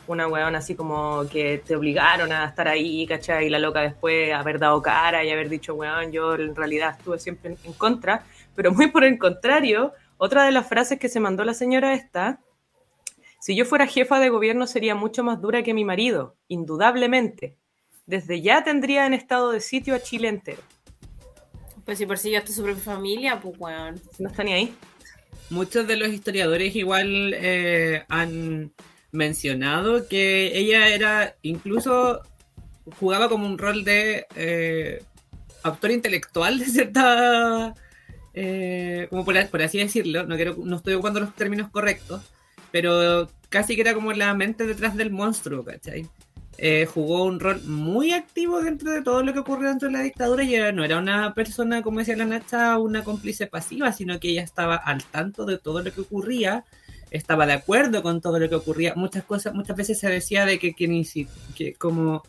Una 0.07 0.29
weón 0.29 0.55
así 0.55 0.77
como 0.77 1.25
que 1.29 1.63
te 1.67 1.75
obligaron 1.75 2.31
a 2.33 2.45
estar 2.47 2.69
ahí, 2.69 3.07
¿cachai? 3.07 3.47
Y 3.47 3.51
la 3.51 3.59
loca 3.59 3.81
después 3.81 4.33
haber 4.33 4.61
dado 4.61 4.81
cara 4.81 5.25
y 5.25 5.31
haber 5.31 5.49
dicho, 5.49 5.75
weón, 5.75 6.13
yo 6.13 6.35
en 6.37 6.55
realidad 6.55 6.95
estuve 6.97 7.19
siempre 7.19 7.57
en, 7.65 7.73
contra. 7.73 8.25
Pero 8.55 8.73
muy 8.73 8.87
por 8.89 9.03
el 9.05 9.19
contrario, 9.19 9.93
otra 10.17 10.45
de 10.45 10.53
las 10.53 10.69
frases 10.69 10.99
que 11.01 11.09
se 11.09 11.19
mandó 11.19 11.45
la 11.45 11.55
señora 11.55 11.95
esta, 11.95 12.41
si 13.41 13.57
yo 13.57 13.65
fuera 13.65 13.87
jefa 13.87 14.21
de 14.21 14.29
gobierno 14.29 14.67
sería 14.67 14.95
mucho 14.95 15.25
más 15.25 15.41
dura 15.41 15.63
que 15.63 15.75
mi 15.75 15.85
marido, 15.85 16.37
indudablemente. 16.47 17.57
Desde 18.07 18.41
ya 18.41 18.63
tendría 18.63 19.07
en 19.07 19.15
estado 19.15 19.51
de 19.51 19.61
sitio 19.61 19.97
a 19.97 20.01
Chile 20.01 20.29
entero. 20.29 20.63
Pues 21.85 21.99
si 21.99 22.07
persigue 22.07 22.37
hasta 22.37 22.53
su 22.53 22.63
propia 22.63 22.83
familia, 22.83 23.41
pues 23.41 23.59
weón. 23.59 24.01
No 24.19 24.29
está 24.29 24.45
ni 24.45 24.53
ahí. 24.53 24.75
Muchos 25.51 25.87
de 25.87 25.97
los 25.97 26.09
historiadores 26.09 26.75
igual 26.75 27.35
eh, 27.35 28.05
han 28.09 28.73
mencionado 29.13 30.09
que 30.09 30.59
ella 30.59 30.89
era 30.89 31.37
incluso 31.43 32.21
jugaba 32.99 33.29
como 33.29 33.47
un 33.47 33.59
rol 33.59 33.85
de 33.85 34.27
eh, 34.35 35.03
autor 35.63 35.91
intelectual 35.91 36.59
de 36.59 36.65
cierta 36.67 37.75
eh, 38.35 39.07
como 39.11 39.25
por, 39.25 39.37
así 39.63 39.79
decirlo 39.79 40.25
no 40.27 40.37
quiero 40.37 40.57
no 40.63 40.77
estoy 40.77 40.95
ocupando 40.95 41.21
los 41.21 41.35
términos 41.35 41.71
correctos 41.71 42.23
pero 42.71 43.29
casi 43.49 43.75
que 43.75 43.81
era 43.81 43.95
como 43.95 44.13
la 44.13 44.35
mente 44.35 44.67
detrás 44.67 44.97
del 44.97 45.11
monstruo 45.11 45.65
¿cachai? 45.65 46.07
Eh, 46.59 46.87
jugó 46.87 47.25
un 47.25 47.39
rol 47.39 47.63
muy 47.65 48.13
activo 48.13 48.63
dentro 48.63 48.91
de 48.91 49.03
todo 49.03 49.23
lo 49.23 49.33
que 49.35 49.41
ocurrió 49.41 49.69
dentro 49.69 49.89
de 49.89 49.93
la 49.95 50.03
dictadura 50.03 50.43
y 50.43 50.55
era- 50.55 50.73
no 50.73 50.85
era 50.85 50.99
una 50.99 51.35
persona, 51.35 51.83
como 51.83 51.99
decía 51.99 52.17
la 52.17 52.25
Nacha, 52.25 52.79
una 52.79 53.05
cómplice 53.05 53.47
pasiva, 53.47 53.93
sino 53.93 54.19
que 54.19 54.31
ella 54.31 54.43
estaba 54.43 54.77
al 54.77 55.05
tanto 55.05 55.45
de 55.45 55.59
todo 55.59 55.83
lo 55.83 55.93
que 55.93 56.01
ocurría, 56.01 56.65
estaba 57.11 57.47
de 57.47 57.53
acuerdo 57.53 58.03
con 58.03 58.21
todo 58.23 58.39
lo 58.39 58.49
que 58.49 58.55
ocurría. 58.55 58.95
Muchas 58.97 59.25
cosas, 59.25 59.55
muchas 59.55 59.77
veces 59.77 59.99
se 59.99 60.09
decía 60.09 60.47
de 60.47 60.59
que 60.59 60.73
quien 60.75 61.05
que 61.55 61.75
como 61.75 62.23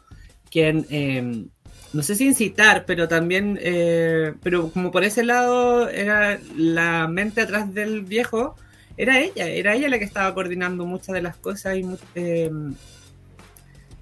quien 0.52 0.86
eh, 0.90 1.46
no 1.94 2.04
sé 2.04 2.16
si 2.16 2.26
incitar, 2.26 2.86
pero 2.86 3.08
también, 3.08 3.58
eh, 3.62 4.34
pero 4.44 4.70
como 4.72 4.92
por 4.92 5.04
ese 5.06 5.24
lado 5.24 5.88
era 5.90 6.40
la 6.56 7.08
mente 7.08 7.42
atrás 7.42 7.74
del 7.74 8.02
viejo, 8.02 8.56
era 8.98 9.20
ella, 9.20 9.48
era 9.48 9.76
ella 9.76 9.90
la 9.90 10.00
que 10.00 10.06
estaba 10.06 10.34
coordinando 10.34 10.86
muchas 10.86 11.14
de 11.16 11.22
las 11.22 11.38
cosas 11.38 11.78
y 11.78 11.86
eh, 12.16 12.52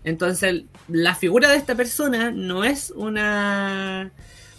entonces, 0.06 0.64
la 0.88 1.16
figura 1.16 1.50
de 1.50 1.58
esta 1.58 1.76
persona 1.76 2.32
no 2.32 2.64
es 2.64 2.92
una, 2.92 4.12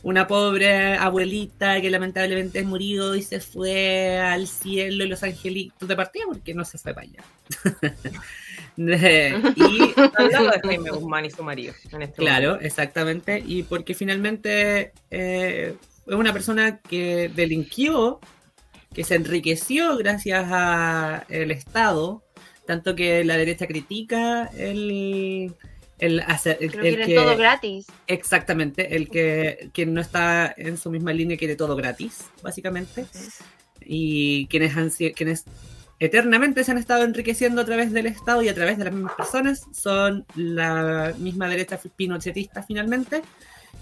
una 0.02 0.26
pobre 0.26 0.94
abuelita 0.94 1.80
que 1.80 1.88
lamentablemente 1.88 2.62
murió 2.64 3.14
y 3.14 3.22
se 3.22 3.40
fue 3.40 4.18
al 4.18 4.48
cielo 4.48 5.04
y 5.04 5.08
los 5.08 5.22
angelitos 5.22 5.88
de 5.88 5.96
partida 5.96 6.24
porque 6.26 6.52
no 6.52 6.64
se 6.64 6.78
fue 6.78 6.92
para 6.92 7.06
allá. 7.06 7.22
De- 8.76 9.34
y 9.56 9.94
Jaime 10.64 10.90
Guzmán 10.90 11.24
y 11.24 11.30
su 11.30 11.42
marido. 11.42 11.74
En 11.92 12.02
este 12.02 12.16
Claro, 12.16 12.60
exactamente. 12.60 13.42
Y 13.44 13.62
porque 13.62 13.94
finalmente 13.94 14.92
eh, 15.10 15.76
es 16.06 16.14
una 16.14 16.32
persona 16.32 16.80
que 16.80 17.30
delinquió, 17.34 18.20
que 18.92 19.04
se 19.04 19.14
enriqueció 19.14 19.96
gracias 19.96 20.50
al 20.50 21.50
Estado, 21.50 22.22
tanto 22.66 22.94
que 22.94 23.24
la 23.24 23.36
derecha 23.36 23.66
critica 23.66 24.50
el, 24.56 25.54
el 25.98 26.20
hacer... 26.20 26.58
el- 26.60 26.74
el 26.84 27.06
que 27.06 27.14
todo 27.14 27.36
gratis. 27.36 27.86
Exactamente, 28.06 28.96
el 28.96 29.08
que 29.08 29.70
quien 29.72 29.94
no 29.94 30.00
está 30.00 30.52
en 30.56 30.76
su 30.76 30.90
misma 30.90 31.12
línea 31.12 31.36
quiere 31.36 31.56
todo 31.56 31.76
gratis, 31.76 32.24
básicamente. 32.42 33.06
Y 33.80 34.46
quienes, 34.48 34.76
han, 34.76 34.90
quienes 35.14 35.44
eternamente 35.98 36.64
se 36.64 36.72
han 36.72 36.78
estado 36.78 37.04
enriqueciendo 37.04 37.62
a 37.62 37.64
través 37.64 37.92
del 37.92 38.06
Estado 38.06 38.42
y 38.42 38.48
a 38.48 38.54
través 38.54 38.76
de 38.78 38.84
las 38.84 38.92
mismas 38.92 39.14
personas 39.14 39.62
son 39.72 40.26
la 40.34 41.14
misma 41.18 41.48
derecha 41.48 41.78
pinochetista 41.96 42.62
finalmente. 42.62 43.22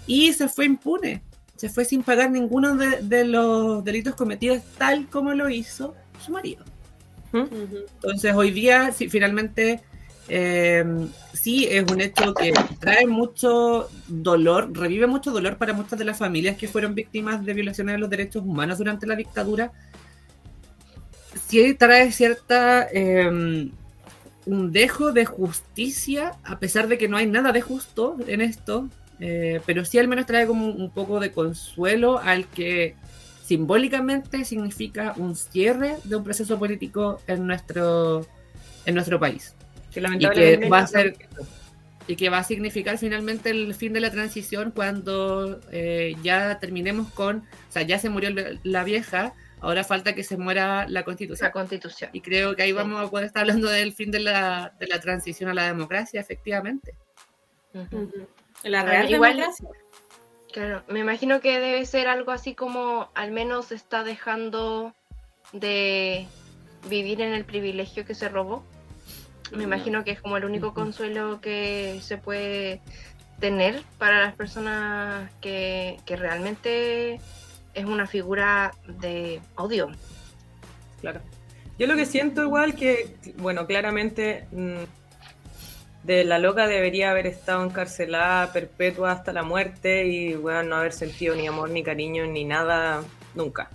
Y 0.07 0.31
se 0.33 0.47
fue 0.47 0.65
impune, 0.65 1.23
se 1.55 1.69
fue 1.69 1.83
sin 1.85 2.03
pagar 2.03 2.29
ninguno 2.29 2.75
de, 2.75 3.01
de 3.01 3.25
los 3.25 3.83
delitos 3.83 4.13
cometidos 4.15 4.61
tal 4.77 5.07
como 5.09 5.33
lo 5.33 5.49
hizo 5.49 5.95
su 6.23 6.31
marido. 6.31 6.63
Entonces 7.35 8.33
hoy 8.33 8.51
día, 8.51 8.91
sí, 8.91 9.09
finalmente, 9.09 9.81
eh, 10.27 10.83
sí 11.33 11.67
es 11.69 11.89
un 11.91 12.01
hecho 12.01 12.33
que 12.33 12.53
trae 12.79 13.05
mucho 13.05 13.89
dolor, 14.07 14.75
revive 14.75 15.07
mucho 15.07 15.31
dolor 15.31 15.57
para 15.57 15.73
muchas 15.73 15.99
de 15.99 16.05
las 16.05 16.17
familias 16.17 16.57
que 16.57 16.67
fueron 16.67 16.95
víctimas 16.95 17.45
de 17.45 17.53
violaciones 17.53 17.95
de 17.95 17.99
los 17.99 18.09
derechos 18.09 18.43
humanos 18.43 18.77
durante 18.77 19.05
la 19.07 19.15
dictadura. 19.15 19.71
Sí 21.47 21.73
trae 21.73 22.11
cierta 22.11 22.87
eh, 22.91 23.69
un 24.45 24.71
dejo 24.71 25.11
de 25.11 25.25
justicia, 25.25 26.33
a 26.43 26.59
pesar 26.59 26.87
de 26.87 26.97
que 26.97 27.07
no 27.07 27.17
hay 27.17 27.27
nada 27.27 27.51
de 27.51 27.61
justo 27.61 28.15
en 28.27 28.41
esto, 28.41 28.89
eh, 29.19 29.61
pero 29.65 29.85
sí 29.85 29.97
al 29.97 30.07
menos 30.07 30.25
trae 30.25 30.45
como 30.45 30.67
un 30.67 30.89
poco 30.91 31.19
de 31.19 31.31
consuelo 31.31 32.19
al 32.19 32.47
que 32.47 32.95
simbólicamente 33.45 34.43
significa 34.43 35.13
un 35.17 35.35
cierre 35.35 35.97
de 36.03 36.15
un 36.15 36.23
proceso 36.23 36.57
político 36.57 37.21
en 37.27 37.45
nuestro, 37.45 38.25
en 38.85 38.95
nuestro 38.95 39.19
país. 39.19 39.55
Que 39.93 39.99
Y 39.99 40.03
lamentablemente 40.03 40.59
que 40.65 40.69
va 40.69 40.79
a 40.79 40.87
ser 40.87 41.15
y 42.07 42.15
que 42.15 42.29
va 42.29 42.39
a 42.39 42.43
significar 42.43 42.97
finalmente 42.97 43.49
el 43.49 43.73
fin 43.73 43.91
de 43.93 43.99
la 43.99 44.11
transición 44.11 44.71
cuando 44.71 45.59
eh, 45.71 46.15
ya 46.23 46.59
terminemos 46.59 47.11
con, 47.11 47.37
o 47.37 47.71
sea, 47.71 47.81
ya 47.83 47.97
se 47.97 48.09
murió 48.09 48.29
la, 48.63 48.83
vieja, 48.83 49.33
ahora 49.59 49.83
falta 49.83 50.13
que 50.13 50.23
se 50.23 50.37
muera 50.37 50.87
la 50.87 51.03
constitución. 51.03 51.47
La 51.47 51.51
constitución. 51.51 52.09
Y 52.13 52.21
creo 52.21 52.55
que 52.55 52.61
ahí 52.63 52.69
Sí. 52.69 52.73
vamos 52.75 53.03
a 53.03 53.09
poder 53.09 53.25
estar 53.27 53.41
hablando 53.41 53.69
del 53.69 53.93
fin 53.93 54.11
de 54.11 54.19
la, 54.19 54.73
de 54.79 54.85
la 54.87 54.99
transición 54.99 55.49
a 55.49 55.53
la 55.55 55.65
democracia, 55.67 56.19
efectivamente. 56.21 56.93
La 58.63 58.81
Ah, 58.81 58.85
real 58.85 59.11
igual- 59.11 59.35
democracia. 59.37 59.67
Claro, 60.55 60.83
me 60.87 61.01
imagino 61.01 61.41
que 61.41 61.59
debe 61.59 61.85
ser 61.85 62.07
algo 62.07 62.31
así 62.31 62.55
como 62.55 63.09
al 63.13 63.31
menos 63.31 63.73
está 63.73 64.05
dejando 64.05 64.93
de 65.51 66.27
vivir 66.87 67.19
en 67.19 67.33
el 67.33 67.43
privilegio 67.43 68.05
que 68.05 68.15
se 68.15 68.29
robó. 68.29 68.63
Me 69.53 69.63
imagino 69.63 70.05
que 70.05 70.11
es 70.11 70.21
como 70.21 70.37
el 70.37 70.45
único 70.45 70.73
consuelo 70.73 71.41
que 71.41 71.99
se 72.01 72.17
puede 72.17 72.79
tener 73.41 73.83
para 73.97 74.21
las 74.21 74.33
personas 74.33 75.29
que, 75.41 75.97
que 76.05 76.15
realmente 76.15 77.19
es 77.73 77.85
una 77.85 78.07
figura 78.07 78.71
de 78.87 79.41
odio. 79.57 79.91
Claro. 81.01 81.19
Yo 81.77 81.85
lo 81.85 81.97
que 81.97 82.05
siento 82.05 82.43
igual 82.43 82.75
que, 82.75 83.17
bueno, 83.39 83.67
claramente 83.67 84.47
mm, 84.53 84.83
de 86.05 86.23
la 86.23 86.37
loca 86.37 86.67
debería 86.67 87.09
haber 87.09 87.25
estado 87.25 87.63
encarcelada 87.63 88.53
perpetua 88.53 89.11
hasta 89.11 89.33
la 89.33 89.41
muerte 89.41 90.05
y, 90.05 90.35
bueno, 90.35 90.61
no 90.63 90.75
haber 90.75 90.93
sentido 90.93 91.35
ni 91.35 91.47
amor, 91.47 91.71
ni 91.71 91.81
cariño, 91.81 92.27
ni 92.27 92.45
nada, 92.45 93.03
nunca. 93.33 93.69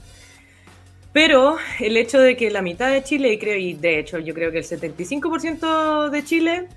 Pero 1.12 1.56
el 1.80 1.96
hecho 1.96 2.20
de 2.20 2.36
que 2.36 2.50
la 2.50 2.62
mitad 2.62 2.92
de 2.92 3.02
Chile, 3.02 3.32
y 3.32 3.38
creo, 3.38 3.56
y 3.56 3.74
de 3.74 3.98
hecho 3.98 4.20
yo 4.20 4.32
creo 4.32 4.52
que 4.52 4.58
el 4.58 4.64
75% 4.64 6.08
de 6.08 6.24
Chile 6.24 6.68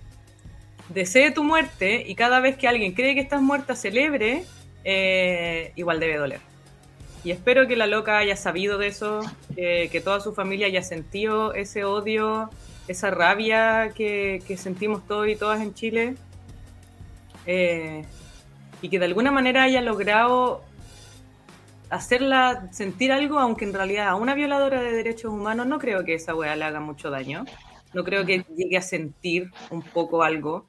desee 0.90 1.30
tu 1.30 1.44
muerte 1.44 2.04
y 2.06 2.16
cada 2.16 2.40
vez 2.40 2.58
que 2.58 2.68
alguien 2.68 2.94
cree 2.94 3.14
que 3.14 3.22
estás 3.22 3.42
muerta 3.42 3.76
celebre, 3.76 4.46
eh, 4.84 5.72
igual 5.76 6.00
debe 6.00 6.18
doler. 6.18 6.40
Y 7.24 7.30
espero 7.30 7.68
que 7.68 7.76
la 7.76 7.86
loca 7.86 8.18
haya 8.18 8.36
sabido 8.36 8.80
de 8.80 8.88
eso, 8.88 9.22
que, 9.56 9.88
que 9.92 10.02
toda 10.02 10.20
su 10.20 10.34
familia 10.34 10.66
haya 10.66 10.82
sentido 10.82 11.54
ese 11.54 11.84
odio, 11.84 12.50
esa 12.88 13.12
rabia 13.12 13.92
que, 13.96 14.44
que 14.48 14.58
sentimos 14.58 15.06
todos 15.08 15.28
y 15.28 15.36
todas 15.36 15.62
en 15.62 15.74
Chile. 15.74 16.16
Eh, 17.46 18.06
y 18.82 18.90
que 18.90 19.00
de 19.00 19.06
alguna 19.06 19.32
manera 19.32 19.64
haya 19.64 19.82
logrado 19.82 20.64
hacerla 21.90 22.70
sentir 22.72 23.12
algo, 23.12 23.40
aunque 23.40 23.66
en 23.66 23.74
realidad 23.74 24.08
a 24.08 24.16
una 24.16 24.34
violadora 24.34 24.82
de 24.82 24.92
derechos 24.92 25.32
humanos 25.32 25.68
no 25.68 25.80
creo 25.80 26.04
que 26.04 26.16
esa 26.16 26.36
weá 26.36 26.56
le 26.56 26.66
haga 26.66 26.80
mucho 26.80 27.10
daño. 27.10 27.46
No 27.94 28.04
creo 28.04 28.26
que 28.26 28.44
llegue 28.56 28.78
a 28.78 28.82
sentir 28.82 29.52
un 29.70 29.82
poco 29.82 30.24
algo. 30.24 30.68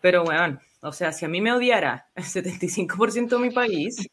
Pero 0.00 0.24
bueno, 0.24 0.60
o 0.80 0.92
sea, 0.92 1.12
si 1.12 1.24
a 1.24 1.28
mí 1.28 1.40
me 1.40 1.52
odiara 1.52 2.08
el 2.14 2.24
75% 2.24 3.28
de 3.28 3.38
mi 3.38 3.50
país, 3.50 4.06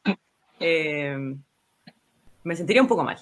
eh, 0.59 1.35
me 2.43 2.55
sentiría 2.55 2.81
un 2.81 2.87
poco 2.87 3.03
mal. 3.03 3.17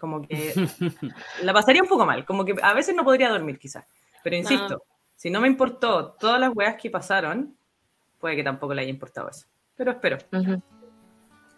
Como 0.00 0.22
que 0.22 0.54
la 1.42 1.52
pasaría 1.52 1.82
un 1.82 1.88
poco 1.88 2.06
mal. 2.06 2.24
Como 2.24 2.44
que 2.44 2.54
a 2.62 2.72
veces 2.72 2.94
no 2.94 3.04
podría 3.04 3.28
dormir, 3.28 3.58
quizás. 3.58 3.84
Pero 4.24 4.36
insisto, 4.36 4.82
si 5.14 5.30
no 5.30 5.40
me 5.40 5.48
importó 5.48 6.12
todas 6.12 6.40
las 6.40 6.50
weas 6.54 6.76
que 6.80 6.90
pasaron, 6.90 7.54
puede 8.18 8.36
que 8.36 8.42
tampoco 8.42 8.72
le 8.72 8.82
haya 8.82 8.90
importado 8.90 9.28
eso. 9.28 9.46
Pero 9.76 9.92
espero. 9.92 10.18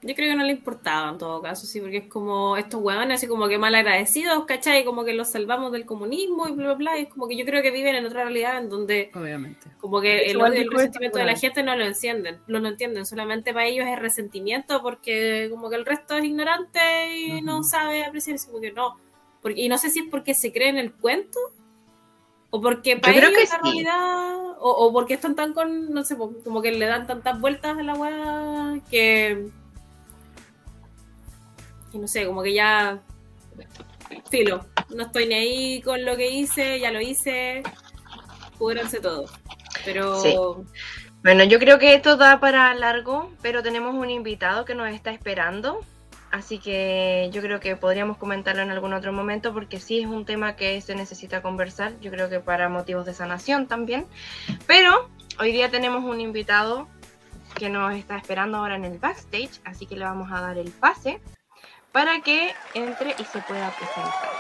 Yo 0.04 0.16
creo 0.16 0.30
que 0.30 0.36
no 0.36 0.42
le 0.42 0.50
importaba 0.50 1.10
en 1.10 1.18
todo 1.18 1.40
caso, 1.40 1.64
sí, 1.64 1.80
porque 1.80 1.98
es 1.98 2.06
como 2.08 2.56
estos 2.56 2.82
huevones 2.82 3.18
así 3.18 3.28
como 3.28 3.46
que 3.46 3.56
mal 3.56 3.72
agradecidos, 3.72 4.44
¿cachai? 4.46 4.84
Como 4.84 5.04
que 5.04 5.12
los 5.12 5.28
salvamos 5.28 5.70
del 5.70 5.86
comunismo 5.86 6.48
y 6.48 6.52
bla, 6.52 6.64
bla, 6.64 6.74
bla. 6.74 6.98
Y 6.98 7.02
es 7.02 7.08
como 7.08 7.28
que 7.28 7.36
yo 7.36 7.44
creo 7.44 7.62
que 7.62 7.70
viven 7.70 7.94
en 7.94 8.04
otra 8.04 8.24
realidad 8.24 8.58
en 8.58 8.68
donde 8.68 9.12
Obviamente. 9.14 9.68
como 9.78 10.00
que 10.00 10.24
el 10.32 10.40
resentimiento 10.70 11.18
de 11.18 11.24
la 11.24 11.36
gente 11.36 11.62
no 11.62 11.76
lo 11.76 11.84
encienden, 11.84 12.40
no 12.48 12.58
lo 12.58 12.66
entienden, 12.66 13.06
solamente 13.06 13.52
para 13.52 13.66
ellos 13.66 13.86
es 13.86 13.96
resentimiento 13.96 14.82
porque 14.82 15.46
como 15.52 15.70
que 15.70 15.76
el 15.76 15.86
resto 15.86 16.16
es 16.16 16.24
ignorante 16.24 16.80
y 17.16 17.40
no 17.40 17.62
sabe 17.62 18.04
apreciarse, 18.04 18.50
porque 18.50 18.72
no. 18.72 18.96
Porque, 19.40 19.60
y 19.60 19.68
no 19.68 19.78
sé 19.78 19.90
si 19.90 20.00
es 20.00 20.06
porque 20.10 20.34
se 20.34 20.52
creen 20.52 20.78
el 20.78 20.92
cuento 20.92 21.38
o 22.50 22.60
porque 22.60 22.96
para 22.96 23.16
ellos 23.16 23.30
que 23.30 23.40
la 23.40 23.46
sí. 23.46 23.56
realidad 23.62 24.50
o, 24.58 24.70
o 24.70 24.92
porque 24.92 25.14
están 25.14 25.36
tan 25.36 25.52
con, 25.52 25.92
no 25.92 26.04
sé, 26.04 26.16
como 26.16 26.60
que 26.60 26.72
le 26.72 26.86
dan 26.86 27.06
tantas 27.06 27.40
vueltas 27.40 27.78
a 27.78 27.82
la 27.84 27.94
weá 27.94 28.80
que 28.90 29.48
no 31.98 32.08
sé, 32.08 32.26
como 32.26 32.42
que 32.42 32.54
ya 32.54 33.00
filo, 34.30 34.64
no 34.90 35.04
estoy 35.04 35.26
ni 35.26 35.34
ahí 35.34 35.82
con 35.82 36.04
lo 36.04 36.16
que 36.16 36.30
hice, 36.30 36.80
ya 36.80 36.90
lo 36.90 37.00
hice, 37.00 37.62
pudranse 38.58 39.00
todo. 39.00 39.26
Pero. 39.84 40.64
Bueno, 41.22 41.44
yo 41.44 41.60
creo 41.60 41.78
que 41.78 41.94
esto 41.94 42.16
da 42.16 42.40
para 42.40 42.74
largo, 42.74 43.30
pero 43.42 43.62
tenemos 43.62 43.94
un 43.94 44.10
invitado 44.10 44.64
que 44.64 44.74
nos 44.74 44.88
está 44.90 45.12
esperando. 45.12 45.80
Así 46.32 46.58
que 46.58 47.28
yo 47.30 47.42
creo 47.42 47.60
que 47.60 47.76
podríamos 47.76 48.16
comentarlo 48.16 48.62
en 48.62 48.70
algún 48.70 48.94
otro 48.94 49.12
momento 49.12 49.52
porque 49.52 49.78
sí 49.78 50.00
es 50.00 50.06
un 50.06 50.24
tema 50.24 50.56
que 50.56 50.80
se 50.80 50.94
necesita 50.94 51.42
conversar, 51.42 51.92
yo 52.00 52.10
creo 52.10 52.30
que 52.30 52.40
para 52.40 52.70
motivos 52.70 53.04
de 53.04 53.12
sanación 53.12 53.66
también. 53.66 54.06
Pero 54.66 55.10
hoy 55.38 55.52
día 55.52 55.70
tenemos 55.70 56.02
un 56.04 56.22
invitado 56.22 56.88
que 57.54 57.68
nos 57.68 57.94
está 57.94 58.16
esperando 58.16 58.56
ahora 58.56 58.76
en 58.76 58.86
el 58.86 58.98
backstage, 58.98 59.60
así 59.64 59.84
que 59.84 59.94
le 59.94 60.06
vamos 60.06 60.32
a 60.32 60.40
dar 60.40 60.56
el 60.56 60.70
pase 60.70 61.20
para 61.92 62.20
que 62.20 62.54
entre 62.74 63.14
y 63.18 63.24
se 63.24 63.40
pueda 63.42 63.70
presentar. 63.70 64.32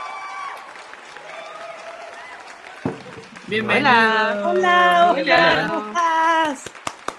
Bienvenido. 3.46 3.90
Hola. 3.90 4.42
Hola, 4.46 5.10
Oscar, 5.10 5.22
Hola. 5.22 5.68
¿cómo 5.68 5.86
estás? 5.88 6.64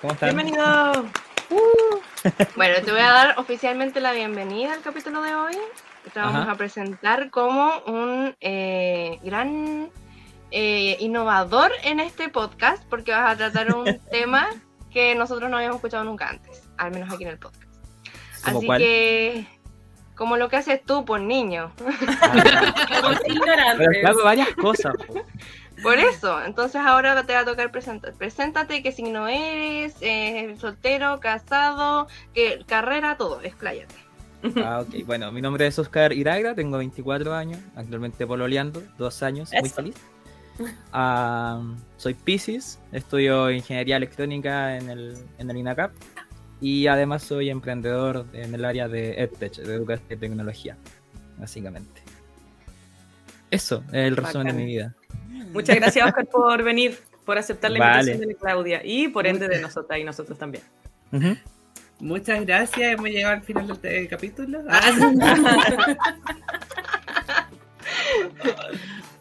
¿Cómo 0.01 0.13
están? 0.13 0.35
Bienvenido. 0.35 1.05
Bueno, 2.55 2.75
te 2.83 2.91
voy 2.91 3.01
a 3.01 3.11
dar 3.11 3.39
oficialmente 3.39 3.99
la 3.99 4.13
bienvenida 4.13 4.73
al 4.73 4.81
capítulo 4.81 5.21
de 5.21 5.35
hoy. 5.35 5.57
Te 6.11 6.19
vamos 6.19 6.41
Ajá. 6.41 6.51
a 6.51 6.55
presentar 6.55 7.29
como 7.29 7.77
un 7.85 8.35
eh, 8.41 9.19
gran 9.23 9.89
eh, 10.51 10.97
innovador 10.99 11.71
en 11.83 11.99
este 11.99 12.29
podcast, 12.29 12.83
porque 12.89 13.11
vas 13.11 13.33
a 13.33 13.37
tratar 13.37 13.75
un 13.75 13.99
tema 14.11 14.49
que 14.91 15.13
nosotros 15.15 15.49
no 15.49 15.57
habíamos 15.57 15.77
escuchado 15.77 16.03
nunca 16.03 16.29
antes, 16.29 16.63
al 16.77 16.91
menos 16.91 17.13
aquí 17.13 17.23
en 17.23 17.29
el 17.29 17.39
podcast. 17.39 17.71
¿Cómo 18.43 18.57
Así 18.57 18.65
cuál? 18.65 18.79
que, 18.79 19.47
como 20.15 20.37
lo 20.37 20.49
que 20.49 20.57
haces 20.57 20.81
tú 20.83 21.05
por 21.05 21.21
niño. 21.21 21.71
Pero 21.77 23.11
ignorantes. 23.27 23.87
claro, 24.01 24.23
varias 24.23 24.49
cosas. 24.55 24.93
po. 25.07 25.25
Por 25.81 25.97
eso, 25.97 26.41
entonces 26.43 26.81
ahora 26.83 27.23
te 27.25 27.33
va 27.33 27.39
a 27.39 27.45
tocar 27.45 27.71
presentar. 27.71 28.13
Preséntate, 28.13 28.81
qué 28.81 28.91
signo 28.91 29.27
eres, 29.27 29.95
eh, 30.01 30.55
soltero, 30.57 31.19
casado, 31.19 32.07
qué 32.33 32.63
carrera, 32.65 33.17
todo, 33.17 33.41
expláyate. 33.41 33.95
Ah, 34.63 34.81
ok. 34.81 35.05
Bueno, 35.05 35.31
mi 35.31 35.41
nombre 35.41 35.67
es 35.67 35.79
Oscar 35.79 36.13
Iragra, 36.13 36.53
tengo 36.53 36.77
24 36.77 37.33
años, 37.33 37.59
actualmente 37.75 38.27
pololeando, 38.27 38.83
dos 38.97 39.23
años, 39.23 39.51
muy 39.59 39.69
feliz. 39.69 39.95
Ah, 40.91 41.61
soy 41.97 42.13
Pisces, 42.13 42.79
estudio 42.91 43.49
ingeniería 43.49 43.97
electrónica 43.97 44.77
en 44.77 44.89
el, 44.89 45.17
en 45.37 45.49
el 45.49 45.57
INACAP 45.57 45.91
y 46.63 46.87
además 46.87 47.23
soy 47.23 47.49
emprendedor 47.49 48.25
en 48.31 48.55
el 48.55 48.63
área 48.63 48.87
de 48.87 49.21
EdTech, 49.21 49.57
de 49.57 49.75
educación 49.75 50.07
y 50.09 50.15
tecnología, 50.15 50.77
básicamente. 51.37 52.01
Eso 53.51 53.83
es 53.89 53.95
el 53.95 54.15
resumen 54.15 54.47
de 54.47 54.53
Bacán. 54.53 54.55
mi 54.55 54.65
vida. 54.65 54.95
Muchas 55.51 55.75
gracias, 55.75 56.07
Oscar, 56.07 56.25
por 56.25 56.63
venir, 56.63 56.97
por 57.25 57.37
aceptar 57.37 57.69
la 57.69 57.79
Vale. 57.79 57.99
invitación 58.13 58.29
de 58.29 58.35
Claudia 58.35 58.81
y 58.81 59.09
por 59.09 59.27
ende 59.27 59.49
de 59.49 59.59
nosotras 59.59 59.99
y 59.99 60.05
nosotros 60.05 60.39
también. 60.39 60.63
Muchas 61.99 62.45
gracias, 62.45 62.93
hemos 62.93 63.09
llegado 63.09 63.33
al 63.33 63.43
final 63.43 63.67
del 63.67 63.81
del 63.81 64.07
capítulo. 64.07 64.59
Ah, 64.69 64.89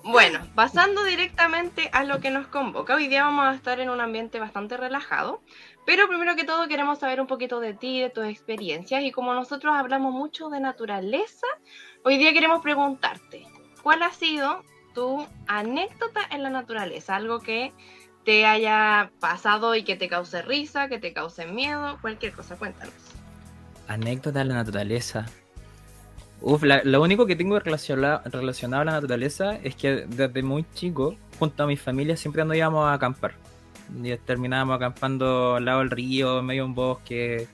Bueno, 0.05 0.41
pasando 0.55 1.05
directamente 1.05 1.89
a 1.93 2.03
lo 2.05 2.21
que 2.21 2.31
nos 2.31 2.47
convoca, 2.49 2.97
hoy 2.97 3.07
día 3.07 3.23
vamos 3.23 3.47
a 3.47 3.55
estar 3.55 3.79
en 3.79 3.89
un 3.89 4.01
ambiente 4.01 4.41
bastante 4.41 4.77
relajado, 4.77 5.43
pero 5.85 6.09
primero 6.09 6.37
que 6.37 6.45
todo 6.45 6.69
queremos 6.69 6.99
saber 6.99 7.21
un 7.21 7.27
poquito 7.27 7.61
de 7.61 7.75
ti, 7.75 8.01
de 8.01 8.11
tus 8.11 8.25
experiencias, 8.25 9.03
y 9.03 9.11
como 9.11 9.35
nosotros 9.35 9.75
hablamos 9.77 10.13
mucho 10.13 10.49
de 10.49 10.61
naturaleza, 10.61 11.47
hoy 12.05 12.19
día 12.19 12.33
queremos 12.33 12.63
preguntarte, 12.63 13.45
¿cuál 13.83 14.03
ha 14.03 14.13
sido 14.13 14.63
tu 14.95 15.27
anécdota 15.47 16.21
en 16.31 16.43
la 16.43 16.51
naturaleza? 16.51 17.17
Algo 17.17 17.41
que 17.41 17.73
te 18.25 18.47
haya 18.47 19.11
pasado 19.19 19.75
y 19.75 19.83
que 19.83 19.97
te 19.97 20.09
cause 20.09 20.43
risa, 20.43 20.89
que 20.89 20.99
te 20.99 21.13
cause 21.13 21.47
miedo, 21.47 21.99
cualquier 22.01 22.33
cosa, 22.33 22.57
cuéntanos. 22.57 22.95
Anécdota 23.89 24.39
de 24.39 24.45
la 24.45 24.55
naturaleza. 24.55 25.27
Uf, 26.41 26.63
lo 26.63 27.03
único 27.03 27.27
que 27.27 27.37
tengo 27.37 27.59
relaciona- 27.59 28.21
relacionado 28.25 28.83
a 28.83 28.85
la 28.85 28.93
naturaleza 28.93 29.57
es 29.63 29.77
que 29.77 30.07
desde 30.07 30.43
muy 30.43 30.65
chico, 30.75 31.17
junto 31.39 31.63
a 31.63 31.67
mi 31.67 31.77
familia, 31.77 32.17
siempre 32.17 32.45
nos 32.45 32.57
a 32.85 32.95
acampar. 32.95 33.35
Y 34.03 34.17
terminábamos 34.19 34.77
acampando 34.77 35.57
al 35.57 35.65
lado 35.65 35.81
del 35.81 35.91
río, 35.91 36.39
en 36.41 36.47
medio 36.47 36.63
de 36.63 36.69
un 36.69 36.75
bosque. 36.75 37.49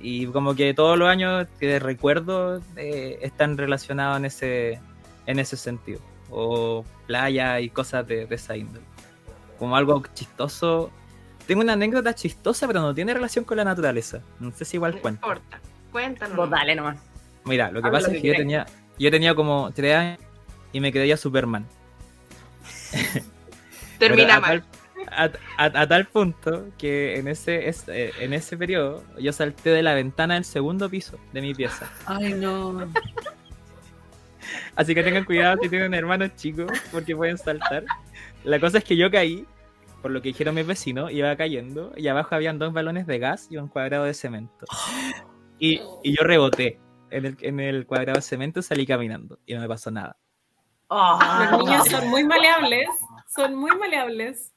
Y 0.00 0.26
como 0.26 0.54
que 0.54 0.74
todos 0.74 0.98
los 0.98 1.08
años 1.08 1.46
que 1.60 1.78
recuerdo 1.78 2.60
eh, 2.76 3.18
están 3.22 3.56
relacionados 3.56 4.18
en 4.18 4.24
ese, 4.24 4.80
en 5.26 5.38
ese 5.38 5.56
sentido. 5.56 6.00
O 6.30 6.84
playa 7.06 7.60
y 7.60 7.68
cosas 7.70 8.06
de, 8.06 8.26
de 8.26 8.34
esa 8.34 8.56
índole. 8.56 8.84
Como 9.58 9.76
algo 9.76 10.02
chistoso. 10.14 10.90
Tengo 11.46 11.60
una 11.62 11.72
anécdota 11.74 12.14
chistosa, 12.14 12.66
pero 12.66 12.80
no 12.80 12.94
tiene 12.94 13.12
relación 13.14 13.44
con 13.44 13.56
la 13.56 13.64
naturaleza. 13.64 14.22
No 14.40 14.50
sé 14.52 14.64
si 14.64 14.76
igual 14.76 14.94
No 14.94 15.00
cuenta. 15.02 15.20
importa, 15.26 15.60
cuéntanos. 15.90 16.36
Vos 16.36 16.50
dale 16.50 16.74
nomás. 16.74 16.98
Mira, 17.44 17.70
lo 17.70 17.80
que 17.80 17.88
Habla 17.88 17.98
pasa 17.98 18.10
lo 18.10 18.16
es 18.16 18.22
que 18.22 18.28
yo 18.28 18.34
tenía, 18.34 18.66
yo 18.98 19.10
tenía 19.10 19.34
como 19.34 19.70
tres 19.72 19.94
años 19.96 20.18
y 20.72 20.80
me 20.80 20.92
creía 20.92 21.16
Superman. 21.16 21.66
Termina 23.98 24.40
mal. 24.40 24.62
tal- 24.62 24.81
A, 25.16 25.30
a- 25.58 25.80
a 25.82 25.86
tal 25.86 26.06
punto 26.06 26.66
que 26.78 27.18
en 27.18 27.28
ese, 27.28 27.68
es- 27.68 27.86
eh, 27.88 28.12
en 28.20 28.32
ese 28.32 28.56
periodo 28.56 29.02
yo 29.18 29.32
salté 29.32 29.70
de 29.70 29.82
la 29.82 29.94
ventana 29.94 30.34
del 30.34 30.44
segundo 30.44 30.88
piso 30.88 31.18
de 31.32 31.40
mi 31.42 31.54
pieza. 31.54 31.90
Ay, 32.06 32.32
no. 32.34 32.88
Así 34.76 34.94
que 34.94 35.02
tengan 35.02 35.24
cuidado 35.24 35.56
si 35.62 35.68
tienen 35.68 35.94
hermanos 35.94 36.34
chicos 36.36 36.70
porque 36.90 37.14
pueden 37.14 37.38
saltar. 37.38 37.84
La 38.44 38.58
cosa 38.58 38.78
es 38.78 38.84
que 38.84 38.96
yo 38.96 39.10
caí, 39.10 39.46
por 40.00 40.10
lo 40.10 40.20
que 40.20 40.28
dijeron 40.28 40.54
mis 40.54 40.66
vecinos, 40.66 41.12
iba 41.12 41.34
cayendo 41.36 41.92
y 41.96 42.08
abajo 42.08 42.34
habían 42.34 42.58
dos 42.58 42.72
balones 42.72 43.06
de 43.06 43.18
gas 43.18 43.46
y 43.50 43.56
un 43.56 43.68
cuadrado 43.68 44.04
de 44.04 44.14
cemento. 44.14 44.66
Y, 45.58 45.80
y 46.02 46.16
yo 46.16 46.24
reboté 46.24 46.80
en 47.10 47.26
el, 47.26 47.36
en 47.40 47.60
el 47.60 47.86
cuadrado 47.86 48.16
de 48.16 48.22
cemento 48.22 48.60
y 48.60 48.62
salí 48.62 48.86
caminando 48.86 49.38
y 49.46 49.54
no 49.54 49.60
me 49.60 49.68
pasó 49.68 49.90
nada. 49.90 50.16
Ah. 50.90 51.48
Los 51.52 51.64
niños 51.64 51.88
son 51.88 52.08
muy 52.08 52.24
maleables, 52.24 52.88
son 53.34 53.54
muy 53.54 53.70
maleables. 53.78 54.51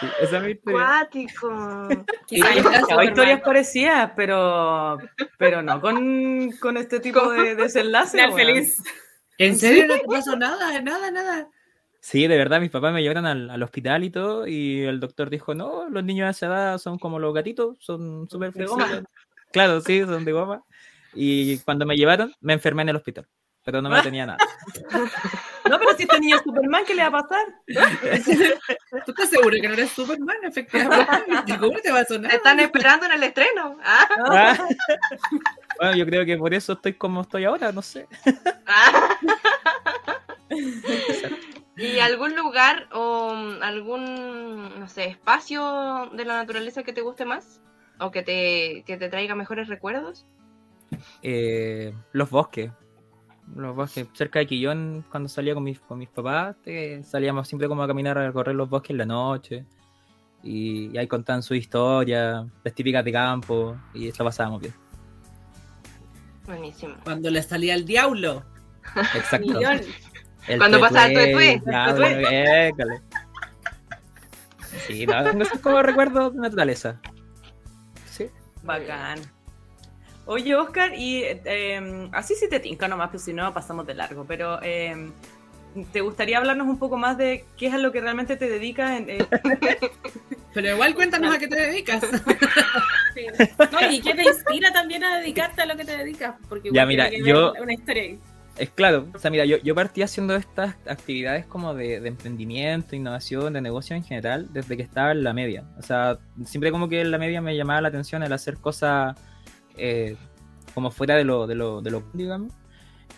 Sí, 0.00 0.06
esa 0.20 0.36
es 0.38 0.42
mi 0.42 0.50
historia. 0.52 0.80
Cuático. 0.80 1.88
Hay 2.98 3.06
historias 3.08 3.40
parecidas, 3.42 4.12
pero, 4.16 4.98
pero 5.38 5.62
no 5.62 5.80
con, 5.80 6.50
con 6.60 6.76
este 6.76 7.00
tipo 7.00 7.30
de 7.30 7.54
desenlace. 7.54 8.16
Weón. 8.18 8.34
feliz. 8.34 8.82
¿En 9.38 9.56
serio 9.56 9.86
no 9.86 9.94
te 9.94 10.04
pasó 10.06 10.36
nada? 10.36 10.80
Nada, 10.80 11.10
nada. 11.10 11.48
Sí, 12.00 12.26
de 12.26 12.36
verdad, 12.36 12.60
mis 12.60 12.70
papás 12.70 12.92
me 12.92 13.02
llevaron 13.02 13.24
al, 13.24 13.48
al 13.48 13.62
hospital 13.62 14.04
y 14.04 14.10
todo, 14.10 14.46
y 14.46 14.82
el 14.82 15.00
doctor 15.00 15.30
dijo, 15.30 15.54
no, 15.54 15.88
los 15.88 16.04
niños 16.04 16.26
de 16.26 16.30
esa 16.32 16.46
edad 16.46 16.78
son 16.78 16.98
como 16.98 17.18
los 17.18 17.32
gatitos, 17.32 17.78
son 17.80 18.28
súper 18.28 18.52
De 18.52 18.66
goma. 18.66 18.84
flexibles. 18.84 19.12
Claro, 19.52 19.80
sí, 19.80 20.00
son 20.02 20.24
de 20.24 20.32
goma. 20.32 20.62
Y 21.14 21.58
cuando 21.60 21.86
me 21.86 21.96
llevaron, 21.96 22.34
me 22.40 22.52
enfermé 22.52 22.82
en 22.82 22.90
el 22.90 22.96
hospital, 22.96 23.26
pero 23.64 23.80
no 23.80 23.88
me 23.88 24.02
tenía 24.02 24.26
nada. 24.26 24.38
No, 25.68 25.78
pero 25.78 25.96
si 25.96 26.02
este 26.02 26.20
niño 26.20 26.36
es 26.36 26.42
Superman, 26.42 26.84
¿qué 26.86 26.94
le 26.94 27.08
va 27.08 27.18
a 27.18 27.22
pasar? 27.22 27.46
¿Tú 29.04 29.12
estás 29.12 29.30
seguro 29.30 29.56
que 29.60 29.66
no 29.66 29.74
eres 29.74 29.90
Superman? 29.90 30.36
Efectivamente. 30.42 31.58
¿Cómo 31.58 31.78
te 31.80 31.90
va 31.90 32.00
a 32.00 32.04
sonar? 32.04 32.30
Te 32.30 32.36
están 32.36 32.60
esperando 32.60 33.06
en 33.06 33.12
el 33.12 33.22
estreno. 33.22 33.78
¿ah? 33.82 34.08
Ah. 34.26 34.68
Bueno, 35.78 35.96
yo 35.96 36.06
creo 36.06 36.24
que 36.24 36.36
por 36.36 36.54
eso 36.54 36.74
estoy 36.74 36.94
como 36.94 37.22
estoy 37.22 37.44
ahora, 37.44 37.72
no 37.72 37.82
sé. 37.82 38.06
Ah. 38.66 39.16
¿Y 41.76 41.98
algún 41.98 42.36
lugar 42.36 42.88
o 42.92 43.34
mm, 43.34 43.62
algún, 43.62 44.78
no 44.78 44.88
sé, 44.88 45.06
espacio 45.06 46.10
de 46.12 46.24
la 46.24 46.36
naturaleza 46.36 46.82
que 46.82 46.92
te 46.92 47.00
guste 47.00 47.24
más? 47.24 47.60
¿O 47.98 48.10
que 48.10 48.22
te, 48.22 48.84
que 48.86 48.96
te 48.96 49.08
traiga 49.08 49.34
mejores 49.34 49.68
recuerdos? 49.68 50.26
Eh, 51.22 51.94
los 52.12 52.30
bosques. 52.30 52.70
Los 53.54 53.76
bosques. 53.76 54.06
Cerca 54.14 54.38
de 54.38 54.46
Quillón, 54.46 55.04
cuando 55.10 55.28
salía 55.28 55.54
con 55.54 55.64
mis, 55.64 55.80
con 55.80 55.98
mis 55.98 56.08
papás, 56.08 56.56
eh, 56.64 57.02
salíamos 57.04 57.46
siempre 57.46 57.68
como 57.68 57.82
a 57.82 57.86
caminar 57.86 58.18
a 58.18 58.26
recorrer 58.26 58.54
los 58.54 58.68
bosques 58.68 58.90
en 58.90 58.98
la 58.98 59.06
noche. 59.06 59.64
Y, 60.42 60.90
y 60.92 60.98
ahí 60.98 61.06
contaban 61.06 61.42
su 61.42 61.54
historia, 61.54 62.46
las 62.62 62.74
típicas 62.74 63.04
de 63.04 63.12
campo, 63.12 63.76
y 63.94 64.08
eso 64.08 64.24
pasábamos 64.24 64.60
bien. 64.60 64.74
Buenísimo. 66.46 66.94
Cuando 67.04 67.30
le 67.30 67.42
salía 67.42 67.74
el 67.74 67.84
diablo. 67.84 68.44
Exacto. 69.14 69.60
El 70.46 70.58
Cuando 70.58 70.78
pasa 70.78 71.06
el 71.06 71.16
écale. 71.16 73.00
Sí, 74.86 75.06
no, 75.06 75.20
esos 75.42 75.58
como 75.60 75.82
recuerdos 75.82 76.34
de 76.34 76.40
naturaleza. 76.40 77.00
Sí. 78.10 78.28
Bacán. 78.62 79.20
Oye, 80.26 80.54
Oscar, 80.54 80.92
y 80.94 81.22
eh, 81.24 82.08
así 82.12 82.34
sí 82.34 82.48
te 82.48 82.60
tinca 82.60 82.88
nomás, 82.88 83.10
pues 83.10 83.22
si 83.24 83.32
no 83.34 83.52
pasamos 83.52 83.86
de 83.86 83.94
largo, 83.94 84.24
pero 84.26 84.58
eh, 84.62 85.10
¿te 85.92 86.00
gustaría 86.00 86.38
hablarnos 86.38 86.66
un 86.66 86.78
poco 86.78 86.96
más 86.96 87.18
de 87.18 87.44
qué 87.58 87.66
es 87.66 87.74
a 87.74 87.78
lo 87.78 87.92
que 87.92 88.00
realmente 88.00 88.36
te 88.36 88.48
dedicas? 88.48 88.92
En, 88.98 89.10
eh, 89.10 89.18
Pero 90.54 90.70
igual 90.70 90.94
cuéntanos 90.94 91.34
a 91.34 91.38
qué 91.38 91.48
te 91.48 91.56
dedicas. 91.56 92.02
Sí. 93.14 93.26
No, 93.70 93.92
¿Y 93.92 94.00
qué 94.00 94.12
te 94.12 94.24
inspira 94.24 94.72
también 94.72 95.04
a 95.04 95.18
dedicarte 95.18 95.62
a 95.62 95.66
lo 95.66 95.76
que 95.76 95.84
te 95.84 95.96
dedicas? 95.96 96.34
Porque 96.48 96.70
Ya, 96.72 96.82
igual 96.82 96.88
mira, 96.88 97.08
tiene 97.08 97.24
que 97.24 97.32
ver 97.32 97.40
yo- 97.42 97.52
Una 97.62 97.72
historia 97.72 98.02
ahí. 98.02 98.18
Es 98.58 98.70
claro, 98.70 99.06
o 99.14 99.18
sea, 99.20 99.30
mira, 99.30 99.44
yo, 99.44 99.56
yo 99.58 99.72
partí 99.76 100.02
haciendo 100.02 100.34
estas 100.34 100.74
actividades 100.88 101.46
como 101.46 101.74
de, 101.74 102.00
de 102.00 102.08
emprendimiento, 102.08 102.96
innovación, 102.96 103.52
de 103.52 103.60
negocio 103.60 103.94
en 103.94 104.02
general, 104.02 104.48
desde 104.52 104.76
que 104.76 104.82
estaba 104.82 105.12
en 105.12 105.22
la 105.22 105.32
media. 105.32 105.62
O 105.78 105.82
sea, 105.82 106.18
siempre 106.44 106.72
como 106.72 106.88
que 106.88 107.02
en 107.02 107.12
la 107.12 107.18
media 107.18 107.40
me 107.40 107.56
llamaba 107.56 107.80
la 107.82 107.88
atención 107.88 108.24
el 108.24 108.32
hacer 108.32 108.56
cosas 108.58 109.16
eh, 109.76 110.16
como 110.74 110.90
fuera 110.90 111.16
de 111.16 111.24
lo, 111.24 111.46
de 111.46 111.54
lo, 111.54 111.80
de 111.80 111.90
lo, 111.90 112.02
digamos. 112.12 112.52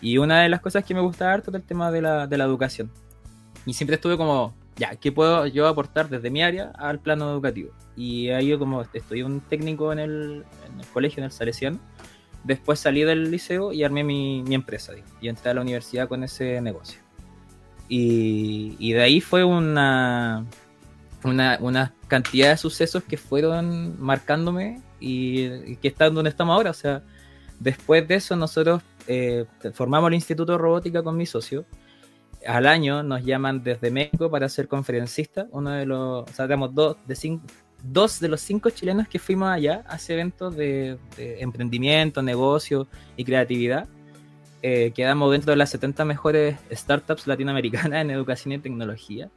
Y 0.00 0.18
una 0.18 0.42
de 0.42 0.48
las 0.48 0.60
cosas 0.60 0.84
que 0.84 0.94
me 0.94 1.00
gustaba 1.00 1.32
harto 1.32 1.50
era 1.50 1.58
el 1.58 1.64
tema 1.64 1.90
de 1.90 2.02
la, 2.02 2.26
de 2.26 2.38
la 2.38 2.44
educación. 2.44 2.90
Y 3.64 3.72
siempre 3.72 3.96
estuve 3.96 4.16
como, 4.16 4.54
ya, 4.76 4.94
¿qué 4.96 5.10
puedo 5.10 5.46
yo 5.46 5.66
aportar 5.66 6.08
desde 6.08 6.30
mi 6.30 6.42
área 6.42 6.72
al 6.76 7.00
plano 7.00 7.30
educativo? 7.30 7.70
Y 7.96 8.28
ahí 8.28 8.48
yo 8.48 8.58
como 8.58 8.82
estudié 8.82 9.24
un 9.24 9.40
técnico 9.40 9.92
en 9.92 9.98
el, 9.98 10.44
en 10.70 10.80
el 10.80 10.86
colegio, 10.88 11.20
en 11.20 11.24
el 11.24 11.32
Salesiano. 11.32 11.78
Después 12.44 12.78
salí 12.78 13.02
del 13.02 13.30
liceo 13.30 13.72
y 13.72 13.82
armé 13.82 14.04
mi, 14.04 14.42
mi 14.42 14.54
empresa. 14.54 14.92
digo, 14.92 15.06
y 15.20 15.28
entré 15.28 15.50
a 15.50 15.54
la 15.54 15.62
universidad 15.62 16.08
con 16.08 16.22
ese 16.22 16.60
negocio. 16.60 17.00
Y, 17.88 18.76
y 18.78 18.92
de 18.92 19.02
ahí 19.02 19.20
fue 19.20 19.44
una, 19.44 20.44
una, 21.24 21.58
una 21.60 21.94
cantidad 22.06 22.50
de 22.50 22.56
sucesos 22.56 23.02
que 23.02 23.16
fueron 23.16 24.00
marcándome 24.00 24.80
y, 25.00 25.44
y 25.72 25.76
que 25.76 25.88
están 25.88 26.14
donde 26.14 26.30
estamos 26.30 26.54
ahora. 26.54 26.70
O 26.70 26.74
sea, 26.74 27.02
después 27.60 28.06
de 28.06 28.16
eso 28.16 28.36
nosotros 28.36 28.82
eh, 29.06 29.44
formamos 29.72 30.08
el 30.08 30.14
Instituto 30.14 30.52
de 30.52 30.58
Robótica 30.58 31.02
con 31.02 31.16
mi 31.16 31.26
socio. 31.26 31.64
Al 32.46 32.66
año 32.66 33.02
nos 33.02 33.24
llaman 33.24 33.62
desde 33.62 33.90
México 33.90 34.30
para 34.30 34.48
ser 34.48 34.68
conferencista. 34.68 35.46
Uno 35.50 35.70
de 35.70 35.86
los, 35.86 36.28
o 36.28 36.32
sea, 36.32 36.44
éramos 36.44 36.74
dos 36.74 36.96
de 37.06 37.16
cinco, 37.16 37.44
dos 37.82 38.20
de 38.20 38.28
los 38.28 38.40
cinco 38.40 38.70
chilenos 38.70 39.08
que 39.08 39.18
fuimos 39.18 39.48
allá 39.48 39.84
a 39.88 39.96
ese 39.96 40.14
evento 40.14 40.50
de, 40.50 40.98
de 41.16 41.40
emprendimiento, 41.40 42.22
negocio 42.22 42.86
y 43.16 43.24
creatividad. 43.24 43.88
Eh, 44.62 44.92
quedamos 44.94 45.30
dentro 45.30 45.52
de 45.52 45.56
las 45.56 45.70
70 45.70 46.04
mejores 46.04 46.58
startups 46.72 47.26
latinoamericanas 47.26 48.00
en 48.00 48.10
educación 48.10 48.52
y 48.52 48.58
tecnología. 48.58 49.30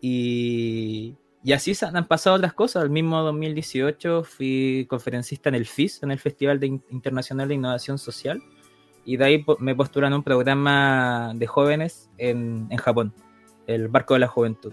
Y, 0.00 1.14
y 1.42 1.52
así 1.52 1.72
han 1.82 2.06
pasado 2.06 2.36
otras 2.36 2.52
cosas. 2.52 2.84
El 2.84 2.90
mismo 2.90 3.22
2018 3.22 4.24
fui 4.24 4.86
conferencista 4.88 5.48
en 5.48 5.54
el 5.54 5.66
FIS, 5.66 6.02
en 6.02 6.10
el 6.10 6.18
Festival 6.18 6.60
de 6.60 6.66
In- 6.66 6.84
Internacional 6.90 7.48
de 7.48 7.54
Innovación 7.54 7.98
Social. 7.98 8.42
Y 9.04 9.16
de 9.16 9.24
ahí 9.24 9.44
me 9.58 9.74
postulan 9.74 10.12
un 10.12 10.22
programa 10.22 11.32
de 11.34 11.46
jóvenes 11.46 12.10
en, 12.18 12.66
en 12.70 12.76
Japón, 12.76 13.14
el 13.66 13.88
Barco 13.88 14.14
de 14.14 14.20
la 14.20 14.28
Juventud 14.28 14.72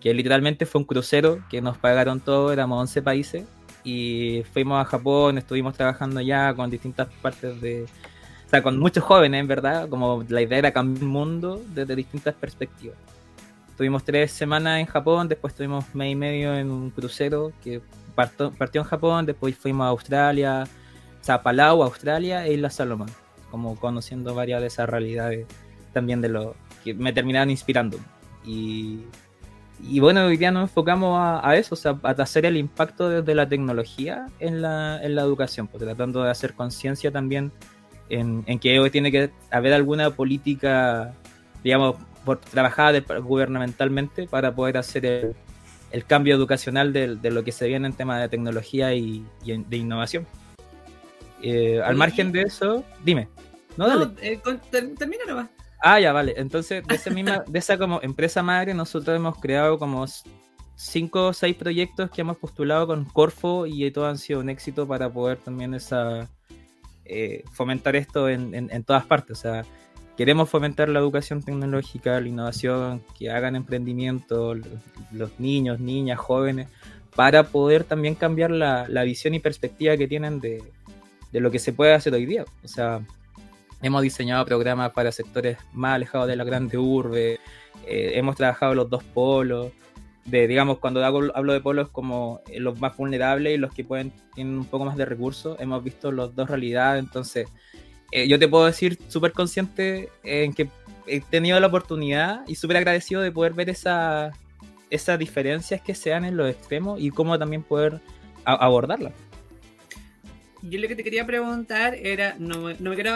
que 0.00 0.12
literalmente 0.14 0.66
fue 0.66 0.80
un 0.80 0.84
crucero 0.84 1.42
que 1.48 1.60
nos 1.60 1.78
pagaron 1.78 2.20
todo, 2.20 2.52
éramos 2.52 2.80
11 2.80 3.02
países 3.02 3.44
y 3.82 4.42
fuimos 4.52 4.80
a 4.80 4.84
Japón, 4.84 5.38
estuvimos 5.38 5.74
trabajando 5.74 6.20
ya 6.20 6.54
con 6.54 6.70
distintas 6.70 7.08
partes 7.22 7.60
de, 7.60 7.84
o 7.84 8.48
sea, 8.48 8.62
con 8.62 8.78
muchos 8.78 9.02
jóvenes, 9.02 9.40
en 9.40 9.48
verdad, 9.48 9.88
como 9.88 10.22
la 10.28 10.42
idea 10.42 10.58
era 10.58 10.72
cambiar 10.72 11.02
el 11.02 11.08
mundo 11.08 11.62
desde 11.74 11.96
distintas 11.96 12.34
perspectivas. 12.34 12.96
Tuvimos 13.76 14.04
tres 14.04 14.32
semanas 14.32 14.80
en 14.80 14.86
Japón, 14.86 15.28
después 15.28 15.54
tuvimos 15.54 15.94
mes 15.94 16.12
y 16.12 16.14
medio 16.14 16.54
en 16.54 16.70
un 16.70 16.90
crucero 16.90 17.52
que 17.62 17.82
partió, 18.14 18.50
partió 18.52 18.80
en 18.80 18.86
Japón, 18.86 19.26
después 19.26 19.56
fuimos 19.56 19.84
a 19.84 19.88
Australia, 19.88 20.64
o 21.20 21.24
sea, 21.24 21.42
Palau, 21.42 21.82
Australia 21.82 22.46
e 22.46 22.54
Islas 22.54 22.74
Salomón, 22.74 23.10
como 23.50 23.76
conociendo 23.76 24.34
varias 24.34 24.60
de 24.60 24.68
esas 24.68 24.88
realidades 24.88 25.46
también 25.92 26.20
de 26.20 26.28
lo 26.28 26.54
que 26.84 26.94
me 26.94 27.12
terminaron 27.12 27.50
inspirando. 27.50 27.98
Y 28.44 29.00
y 29.82 30.00
bueno, 30.00 30.24
hoy 30.24 30.36
día 30.36 30.50
nos 30.50 30.62
enfocamos 30.62 31.18
a, 31.18 31.46
a 31.46 31.56
eso, 31.56 31.74
o 31.74 31.78
sea, 31.78 31.98
a 32.02 32.10
hacer 32.10 32.46
el 32.46 32.56
impacto 32.56 33.10
desde 33.10 33.34
la 33.34 33.48
tecnología 33.48 34.26
en 34.40 34.62
la, 34.62 35.00
en 35.02 35.14
la 35.14 35.22
educación, 35.22 35.66
pues, 35.66 35.82
tratando 35.82 36.22
de 36.22 36.30
hacer 36.30 36.54
conciencia 36.54 37.10
también 37.10 37.52
en, 38.08 38.42
en 38.46 38.58
que 38.58 38.88
tiene 38.90 39.12
que 39.12 39.30
haber 39.50 39.74
alguna 39.74 40.10
política, 40.10 41.12
digamos, 41.62 41.96
por, 42.26 42.38
trabajada 42.40 42.92
de- 42.92 43.00
gubernamentalmente 43.20 44.26
para 44.26 44.54
poder 44.54 44.76
hacer 44.76 45.06
el, 45.06 45.34
el 45.92 46.04
cambio 46.04 46.34
educacional 46.34 46.92
de, 46.92 47.16
de 47.16 47.30
lo 47.30 47.42
que 47.44 47.52
se 47.52 47.66
viene 47.68 47.86
en 47.86 47.94
temas 47.94 48.20
de 48.20 48.28
tecnología 48.28 48.92
y, 48.92 49.24
y 49.44 49.56
de 49.56 49.76
innovación. 49.78 50.26
Eh, 51.42 51.80
al 51.82 51.96
margen 51.96 52.32
de 52.32 52.42
eso, 52.42 52.84
dime. 53.04 53.28
No, 53.76 53.86
dale. 53.88 54.06
No, 54.06 54.12
eh, 54.20 54.40
con- 54.42 54.60
termina 54.70 55.24
nomás. 55.26 55.48
Ah, 55.80 56.00
ya, 56.00 56.12
vale. 56.12 56.34
Entonces, 56.36 56.86
de 56.86 56.94
esa 56.94 57.10
misma, 57.10 57.44
de 57.46 57.58
esa 57.58 57.76
como 57.78 58.00
empresa 58.02 58.42
madre, 58.42 58.74
nosotros 58.74 59.14
hemos 59.16 59.38
creado 59.38 59.78
como 59.78 60.04
cinco 60.74 61.28
o 61.28 61.32
seis 61.32 61.54
proyectos 61.56 62.10
que 62.10 62.22
hemos 62.22 62.36
postulado 62.38 62.86
con 62.86 63.04
Corfo 63.04 63.66
y 63.66 63.90
todos 63.90 64.08
han 64.08 64.18
sido 64.18 64.40
un 64.40 64.48
éxito 64.50 64.86
para 64.88 65.08
poder 65.10 65.38
también 65.38 65.74
esa 65.74 66.28
eh, 67.04 67.44
fomentar 67.52 67.94
esto 67.96 68.28
en, 68.28 68.54
en- 68.54 68.70
en 68.72 68.82
todas 68.84 69.04
partes. 69.04 69.38
O 69.38 69.40
sea, 69.40 69.64
queremos 70.16 70.48
fomentar 70.48 70.88
la 70.88 70.98
educación 70.98 71.42
tecnológica, 71.42 72.20
la 72.20 72.28
innovación, 72.28 73.02
que 73.18 73.30
hagan 73.30 73.56
emprendimiento 73.56 74.54
los, 75.12 75.30
niños, 75.38 75.80
niñas, 75.80 76.18
jóvenes, 76.18 76.68
para 77.14 77.44
poder 77.44 77.84
también 77.84 78.14
cambiar 78.14 78.50
la, 78.50 78.86
la 78.88 79.02
visión 79.02 79.34
y 79.34 79.40
perspectiva 79.40 79.96
que 79.96 80.08
tienen 80.08 80.40
de, 80.40 80.62
de 81.32 81.40
lo 81.40 81.50
que 81.50 81.58
se 81.58 81.72
puede 81.72 81.94
hacer 81.94 82.12
hoy 82.14 82.26
día. 82.26 82.44
O 82.64 82.68
sea, 82.68 83.00
hemos 83.82 84.02
diseñado 84.02 84.44
programas 84.46 84.92
para 84.92 85.12
sectores 85.12 85.58
más 85.72 85.94
alejados 85.94 86.28
de 86.28 86.36
la 86.36 86.44
grande 86.44 86.78
urbe, 86.78 87.38
eh, 87.86 88.12
hemos 88.14 88.36
trabajado 88.36 88.74
los 88.74 88.88
dos 88.90 89.04
polos, 89.04 89.72
de, 90.24 90.48
digamos, 90.48 90.78
cuando 90.78 91.04
hago- 91.04 91.30
hablo 91.34 91.52
de 91.52 91.60
polos 91.60 91.88
como 91.90 92.40
eh, 92.50 92.58
los 92.58 92.80
más 92.80 92.96
vulnerables 92.96 93.54
y 93.54 93.58
los 93.58 93.72
que 93.72 93.84
pueden 93.84 94.12
tienen 94.34 94.56
un 94.56 94.64
poco 94.64 94.84
más 94.84 94.96
de 94.96 95.04
recursos, 95.04 95.56
hemos 95.60 95.84
visto 95.84 96.10
las 96.10 96.34
dos 96.34 96.50
realidades, 96.50 97.04
entonces 97.04 97.48
eh, 98.12 98.28
yo 98.28 98.38
te 98.38 98.48
puedo 98.48 98.66
decir 98.66 98.98
súper 99.08 99.32
consciente 99.32 100.10
en 100.22 100.52
que 100.52 100.68
he 101.06 101.20
tenido 101.20 101.58
la 101.60 101.66
oportunidad 101.66 102.46
y 102.46 102.54
súper 102.54 102.78
agradecido 102.78 103.20
de 103.20 103.32
poder 103.32 103.52
ver 103.52 103.70
esa, 103.70 104.32
esas 104.90 105.18
diferencias 105.18 105.80
que 105.80 105.94
se 105.94 106.10
dan 106.10 106.24
en 106.24 106.36
los 106.36 106.48
extremos 106.48 107.00
y 107.00 107.10
cómo 107.10 107.38
también 107.38 107.62
poder 107.62 108.00
abordarlas. 108.44 109.12
Yo 110.62 110.80
lo 110.80 110.88
que 110.88 110.96
te 110.96 111.04
quería 111.04 111.26
preguntar 111.26 111.94
era, 111.94 112.34
no, 112.38 112.72
no 112.78 112.90
me 112.90 112.94
quiero, 112.94 113.12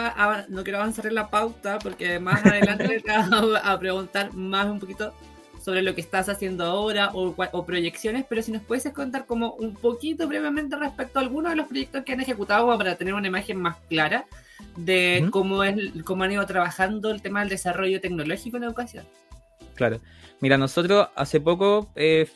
no 0.49 0.63
quiero 0.63 0.79
avanzar 0.79 1.07
en 1.07 1.15
la 1.15 1.29
pauta 1.29 1.79
porque 1.79 2.19
más 2.19 2.45
adelante 2.45 3.01
te 3.01 3.11
voy 3.11 3.57
a, 3.61 3.79
preguntar 3.79 4.33
más 4.33 4.67
un 4.67 4.79
poquito 4.79 5.13
sobre 5.63 5.81
lo 5.81 5.93
que 5.93 6.01
estás 6.01 6.27
haciendo 6.29 6.65
ahora 6.65 7.11
o, 7.13 7.35
o 7.35 7.65
proyecciones, 7.65 8.25
pero 8.27 8.41
si 8.41 8.51
nos 8.51 8.63
puedes 8.63 8.87
contar 8.93 9.25
como 9.25 9.53
un 9.53 9.75
poquito 9.75 10.27
brevemente 10.27 10.75
respecto 10.75 11.19
a 11.19 11.21
algunos 11.21 11.51
de 11.51 11.57
los 11.57 11.67
proyectos 11.67 12.03
que 12.03 12.13
han 12.13 12.21
ejecutado 12.21 12.77
para 12.77 12.95
tener 12.95 13.13
una 13.13 13.27
imagen 13.27 13.57
más 13.57 13.77
clara 13.89 14.25
de 14.77 15.27
cómo, 15.31 15.63
es, 15.63 15.75
cómo 16.03 16.23
han 16.23 16.31
ido 16.31 16.45
trabajando 16.45 17.11
el 17.11 17.21
tema 17.21 17.41
del 17.41 17.49
desarrollo 17.49 17.99
tecnológico 18.01 18.57
en 18.57 18.63
educación. 18.63 19.05
Claro. 19.75 19.99
Mira, 20.39 20.57
nosotros 20.57 21.07
hace 21.15 21.39
poco 21.39 21.89
eh, 21.95 22.27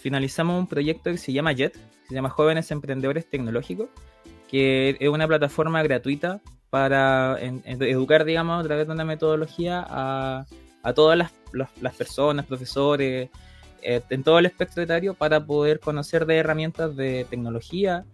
finalizamos 0.00 0.58
un 0.58 0.66
proyecto 0.66 1.10
que 1.10 1.18
se 1.18 1.32
llama 1.32 1.54
JET, 1.54 1.72
que 1.74 2.08
se 2.08 2.14
llama 2.14 2.28
Jóvenes 2.30 2.70
Emprendedores 2.70 3.28
Tecnológicos, 3.28 3.88
que 4.48 4.96
es 5.00 5.08
una 5.08 5.26
plataforma 5.26 5.82
gratuita 5.82 6.40
para 6.70 7.36
en- 7.40 7.62
en- 7.64 7.82
educar, 7.82 8.24
digamos, 8.24 8.60
a 8.60 8.66
través 8.66 8.86
de 8.86 8.92
una 8.92 9.04
metodología 9.04 9.84
a, 9.88 10.44
a 10.82 10.92
todas 10.92 11.16
las, 11.18 11.32
las- 11.52 11.70
las 11.80 11.94
personas, 11.94 12.44
profesores, 12.46 13.30
eh, 13.82 14.00
en 14.10 14.22
todo 14.22 14.38
el 14.38 14.46
espectro 14.46 14.82
etario 14.82 15.14
para 15.14 15.44
poder 15.44 15.80
conocer 15.80 16.26
de 16.26 16.36
herramientas 16.36 16.94
de 16.96 17.26
tecnología, 17.30 18.04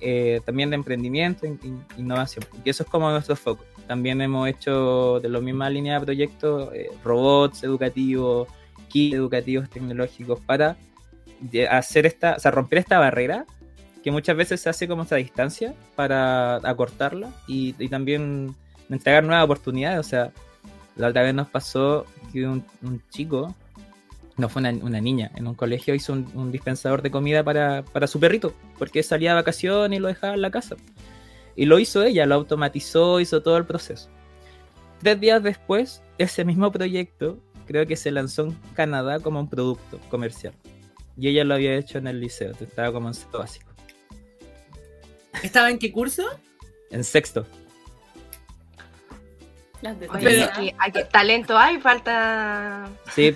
eh, 0.00 0.40
también 0.44 0.70
de 0.70 0.76
emprendimiento, 0.76 1.46
in- 1.46 1.84
innovación. 1.96 2.44
Y 2.64 2.70
eso 2.70 2.82
es 2.82 2.88
como 2.88 3.10
nuestro 3.10 3.36
foco. 3.36 3.64
También 3.86 4.20
hemos 4.20 4.48
hecho 4.48 5.20
de 5.20 5.28
la 5.28 5.40
misma 5.40 5.70
línea 5.70 5.98
de 5.98 6.04
proyectos 6.04 6.70
eh, 6.74 6.90
robots 7.04 7.62
educativos, 7.62 8.48
kits 8.88 9.14
educativos 9.14 9.68
tecnológicos 9.70 10.40
para 10.40 10.76
hacer 11.70 12.06
esta, 12.06 12.36
o 12.36 12.40
sea, 12.40 12.50
romper 12.50 12.78
esta 12.78 12.98
barrera 12.98 13.44
que 14.02 14.10
muchas 14.10 14.36
veces 14.36 14.60
se 14.60 14.68
hace 14.68 14.88
como 14.88 15.02
esta 15.02 15.16
distancia 15.16 15.74
para 15.94 16.56
acortarla 16.56 17.30
y, 17.46 17.72
también 17.88 18.54
entregar 18.88 19.24
nuevas 19.24 19.44
oportunidades. 19.44 19.98
O 19.98 20.08
sea, 20.08 20.32
la 20.96 21.08
otra 21.08 21.22
vez 21.22 21.34
nos 21.34 21.48
pasó 21.48 22.06
que 22.32 22.46
un 22.46 22.64
chico, 23.10 23.54
no 24.36 24.48
fue 24.48 24.60
una, 24.60 24.70
una 24.70 25.00
niña, 25.00 25.30
en 25.34 25.46
un 25.46 25.54
colegio 25.54 25.94
hizo 25.94 26.12
un, 26.12 26.30
un 26.34 26.52
dispensador 26.52 27.02
de 27.02 27.10
comida 27.10 27.42
para, 27.42 27.82
para 27.84 28.06
su 28.06 28.20
perrito, 28.20 28.54
porque 28.78 29.02
salía 29.02 29.30
de 29.30 29.36
vacaciones 29.36 29.98
y 29.98 30.00
lo 30.00 30.08
dejaba 30.08 30.34
en 30.34 30.42
la 30.42 30.50
casa. 30.50 30.76
Y 31.54 31.64
lo 31.64 31.78
hizo 31.78 32.02
ella, 32.02 32.26
lo 32.26 32.34
automatizó, 32.34 33.18
hizo 33.20 33.42
todo 33.42 33.56
el 33.56 33.64
proceso. 33.64 34.10
Tres 35.00 35.18
días 35.20 35.42
después, 35.42 36.02
ese 36.18 36.44
mismo 36.44 36.70
proyecto 36.70 37.38
creo 37.66 37.86
que 37.86 37.96
se 37.96 38.10
lanzó 38.10 38.44
en 38.44 38.52
Canadá 38.74 39.20
como 39.20 39.40
un 39.40 39.48
producto 39.48 39.98
comercial. 40.10 40.54
Y 41.16 41.28
ella 41.28 41.44
lo 41.44 41.54
había 41.54 41.74
hecho 41.74 41.98
en 41.98 42.06
el 42.06 42.20
liceo, 42.20 42.52
estaba 42.60 42.92
como 42.92 43.08
en 43.08 43.14
sexto 43.14 43.38
básico. 43.38 43.72
¿Estaba 45.42 45.70
en 45.70 45.78
qué 45.78 45.92
curso? 45.92 46.24
En 46.90 47.04
sexto. 47.04 47.46
Las 49.82 49.98
de 50.00 50.08
Oye, 50.08 50.44
aquí, 50.44 50.74
aquí 50.78 51.00
talento 51.10 51.56
hay, 51.56 51.78
falta. 51.78 52.88
Sí, 53.14 53.34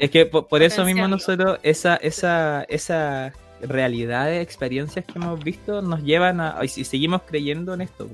es 0.00 0.10
que 0.10 0.26
por, 0.26 0.48
por 0.48 0.62
eso 0.62 0.84
mismo 0.84 1.06
nosotros, 1.08 1.58
esa, 1.62 1.96
esa, 1.96 2.64
esa 2.64 3.32
realidades, 3.60 4.42
experiencias 4.42 5.04
que 5.04 5.12
hemos 5.16 5.42
visto, 5.42 5.82
nos 5.82 6.02
llevan 6.02 6.40
a. 6.40 6.58
Y 6.62 6.68
si 6.68 6.84
seguimos 6.84 7.22
creyendo 7.22 7.74
en 7.74 7.82
esto. 7.82 8.08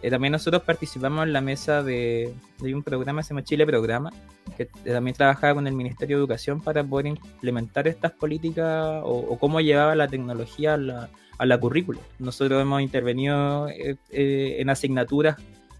Eh, 0.00 0.10
también 0.10 0.30
nosotros 0.30 0.62
participamos 0.62 1.24
en 1.24 1.32
la 1.32 1.40
mesa 1.40 1.82
de, 1.82 2.32
de 2.60 2.74
un 2.74 2.84
programa, 2.84 3.22
se 3.24 3.30
llama 3.30 3.42
Chile 3.42 3.66
Programa, 3.66 4.12
que 4.56 4.66
también 4.66 5.16
trabajaba 5.16 5.54
con 5.54 5.66
el 5.66 5.74
Ministerio 5.74 6.16
de 6.16 6.20
Educación 6.20 6.60
para 6.60 6.84
poder 6.84 7.06
implementar 7.06 7.88
estas 7.88 8.12
políticas 8.12 9.02
o, 9.02 9.26
o 9.28 9.38
cómo 9.40 9.60
llevaba 9.60 9.96
la 9.96 10.06
tecnología 10.06 10.74
a 10.74 10.76
la, 10.76 11.08
a 11.38 11.46
la 11.46 11.58
currícula. 11.58 12.00
Nosotros 12.18 12.62
hemos 12.62 12.80
intervenido 12.82 13.68
eh, 13.68 13.96
eh, 14.10 14.56
en 14.58 14.70
asignaturas 14.70 15.36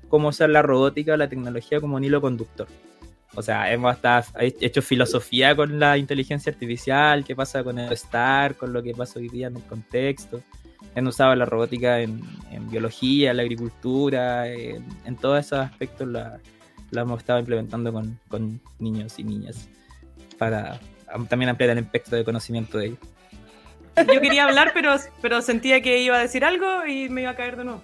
cómo 0.08 0.28
usar 0.28 0.50
la 0.50 0.62
robótica 0.62 1.14
o 1.14 1.16
la 1.16 1.28
tecnología 1.28 1.80
como 1.80 1.96
un 1.96 2.04
hilo 2.04 2.20
conductor. 2.20 2.66
O 3.34 3.42
sea, 3.42 3.70
hemos 3.72 3.92
hasta 3.94 4.24
hecho 4.40 4.82
filosofía 4.82 5.54
con 5.54 5.78
la 5.78 5.96
inteligencia 5.96 6.50
artificial, 6.50 7.24
qué 7.24 7.36
pasa 7.36 7.62
con 7.62 7.78
el 7.78 7.96
STAR, 7.96 8.56
con 8.56 8.72
lo 8.72 8.82
que 8.82 8.94
pasa 8.94 9.18
hoy 9.18 9.28
día 9.28 9.48
en 9.48 9.56
el 9.56 9.62
contexto. 9.64 10.40
Han 10.96 11.06
usado 11.06 11.34
la 11.34 11.44
robótica 11.44 12.00
en, 12.00 12.20
en 12.50 12.68
biología, 12.70 13.30
en 13.30 13.36
la 13.36 13.42
agricultura, 13.42 14.48
en, 14.48 14.84
en 15.04 15.16
todos 15.16 15.38
esos 15.44 15.58
aspectos 15.60 16.08
la, 16.08 16.38
la 16.90 17.02
hemos 17.02 17.20
estado 17.20 17.38
implementando 17.38 17.92
con, 17.92 18.18
con 18.28 18.60
niños 18.78 19.18
y 19.18 19.24
niñas 19.24 19.68
para 20.38 20.80
am- 21.12 21.26
también 21.26 21.50
ampliar 21.50 21.70
el 21.70 21.78
espectro 21.78 22.16
de 22.16 22.24
conocimiento 22.24 22.78
de 22.78 22.86
ellos. 22.86 22.98
Yo 23.96 24.20
quería 24.20 24.44
hablar, 24.44 24.70
pero, 24.72 24.96
pero 25.20 25.42
sentía 25.42 25.80
que 25.80 26.00
iba 26.00 26.16
a 26.16 26.20
decir 26.20 26.44
algo 26.44 26.86
y 26.86 27.08
me 27.08 27.22
iba 27.22 27.32
a 27.32 27.36
caer 27.36 27.56
de 27.56 27.64
nuevo. 27.64 27.82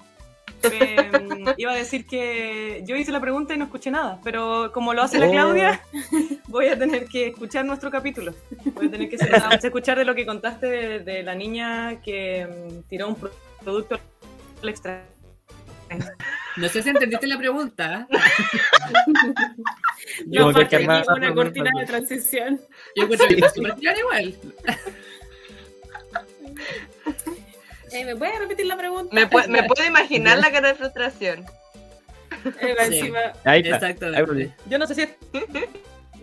Me- 0.71 1.55
iba 1.57 1.73
a 1.73 1.77
decir 1.77 2.07
que 2.07 2.83
yo 2.87 2.97
hice 2.97 3.13
la 3.13 3.21
pregunta 3.21 3.55
y 3.55 3.59
no 3.59 3.65
escuché 3.65 3.91
nada, 3.91 4.21
pero 4.25 4.71
como 4.73 4.95
lo 4.95 5.03
hace 5.03 5.19
la 5.19 5.27
Oh. 5.27 5.33
Claudia, 5.33 5.81
voy 6.49 6.69
a 6.69 6.79
tener 6.79 7.07
que 7.07 7.29
escuchar 7.29 7.65
nuestro 7.65 7.91
capítulo. 7.91 8.35
Voy 8.75 8.87
a 8.87 8.91
tener 8.91 9.09
que 9.09 9.17
escuchar 9.63 9.99
de 9.99 10.05
lo 10.05 10.15
que 10.15 10.27
contaste 10.27 10.67
de, 10.67 10.99
de 11.01 11.23
la 11.23 11.35
niña 11.35 12.01
que 12.03 12.47
mm, 12.47 12.89
tiró 12.89 13.09
un 13.09 13.15
pro- 13.17 13.31
producto 13.63 13.99
al 14.63 14.69
extra. 14.69 15.05
No 16.57 16.69
sé 16.69 16.83
si 16.83 16.89
entendiste 16.89 17.27
la 17.27 17.39
pregunta. 17.39 18.07
No 20.27 20.53
falta 20.53 21.15
una 21.15 21.35
cortina 21.35 21.71
de 21.79 21.87
transición. 21.87 22.61
Yo 22.97 23.05
encuentro 23.05 23.27
que 23.29 23.35
está 23.37 23.51
súper 23.51 23.75
igual. 23.99 24.35
Eh, 27.95 28.05
¿Me 28.05 28.17
puedes 28.17 28.39
repetir 28.39 28.67
la 28.67 28.77
pregunta? 28.77 29.15
Me, 29.15 29.29
pu- 29.31 29.47
me 29.49 29.63
puedo 29.63 29.85
imaginar 29.87 30.39
la 30.45 30.51
cara 30.51 30.69
de 30.69 30.75
frustración. 30.75 31.45
Eh, 32.61 32.75
Sí. 32.89 32.99
encima, 32.99 33.21
Ahí 33.45 33.61
está. 33.61 33.77
Exactamente. 33.89 34.55
Yo 34.69 34.79
no 34.79 34.87
sé 34.87 34.95
si 34.95 35.03
es 35.03 35.11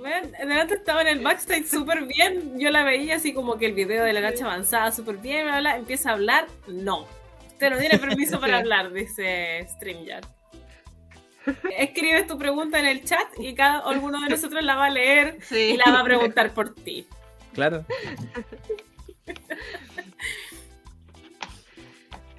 Ven, 0.01 0.31
delante 0.31 0.73
estaba 0.73 1.01
en 1.01 1.07
el 1.07 1.19
backstage 1.19 1.65
súper 1.67 2.03
bien. 2.05 2.59
Yo 2.59 2.69
la 2.71 2.83
veía 2.83 3.15
así 3.17 3.33
como 3.33 3.57
que 3.57 3.67
el 3.67 3.73
video 3.73 4.03
de 4.03 4.13
la 4.13 4.19
gacha 4.19 4.45
avanzaba 4.45 4.91
súper 4.91 5.17
bien. 5.17 5.45
bla, 5.45 5.59
bla, 5.59 5.75
empieza 5.77 6.09
a 6.09 6.13
hablar. 6.13 6.47
No. 6.67 7.05
Usted 7.47 7.69
no 7.69 7.77
tiene 7.77 7.99
permiso 7.99 8.39
para 8.39 8.57
hablar, 8.59 8.91
dice 8.91 9.65
StreamYard. 9.69 10.25
Escribes 11.77 12.25
tu 12.27 12.37
pregunta 12.37 12.79
en 12.79 12.85
el 12.87 13.03
chat 13.05 13.27
y 13.39 13.53
cada 13.55 13.79
alguno 13.79 14.19
de 14.21 14.29
nosotros 14.29 14.63
la 14.63 14.75
va 14.75 14.85
a 14.85 14.89
leer 14.89 15.37
Sí. 15.43 15.55
y 15.73 15.77
la 15.77 15.85
va 15.91 15.99
a 16.01 16.03
preguntar 16.03 16.51
por 16.51 16.73
ti. 16.75 17.07
Claro. 17.53 17.85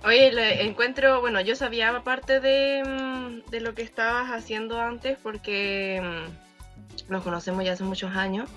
Oye, 0.05 0.33
le 0.33 0.63
encuentro, 0.65 1.21
bueno, 1.21 1.41
yo 1.41 1.55
sabía 1.55 1.95
aparte 1.97 2.41
de, 2.41 2.83
mm, 2.85 3.51
de 3.51 3.61
lo 3.61 3.75
que 3.75 3.83
estabas 3.83 4.31
haciendo 4.31 4.81
antes 4.81 5.17
porque 5.23 6.01
mm, 6.03 7.11
nos 7.13 7.23
conocemos 7.23 7.65
ya 7.65 7.73
hace 7.75 7.85
muchos 7.85 8.15
años, 8.17 8.51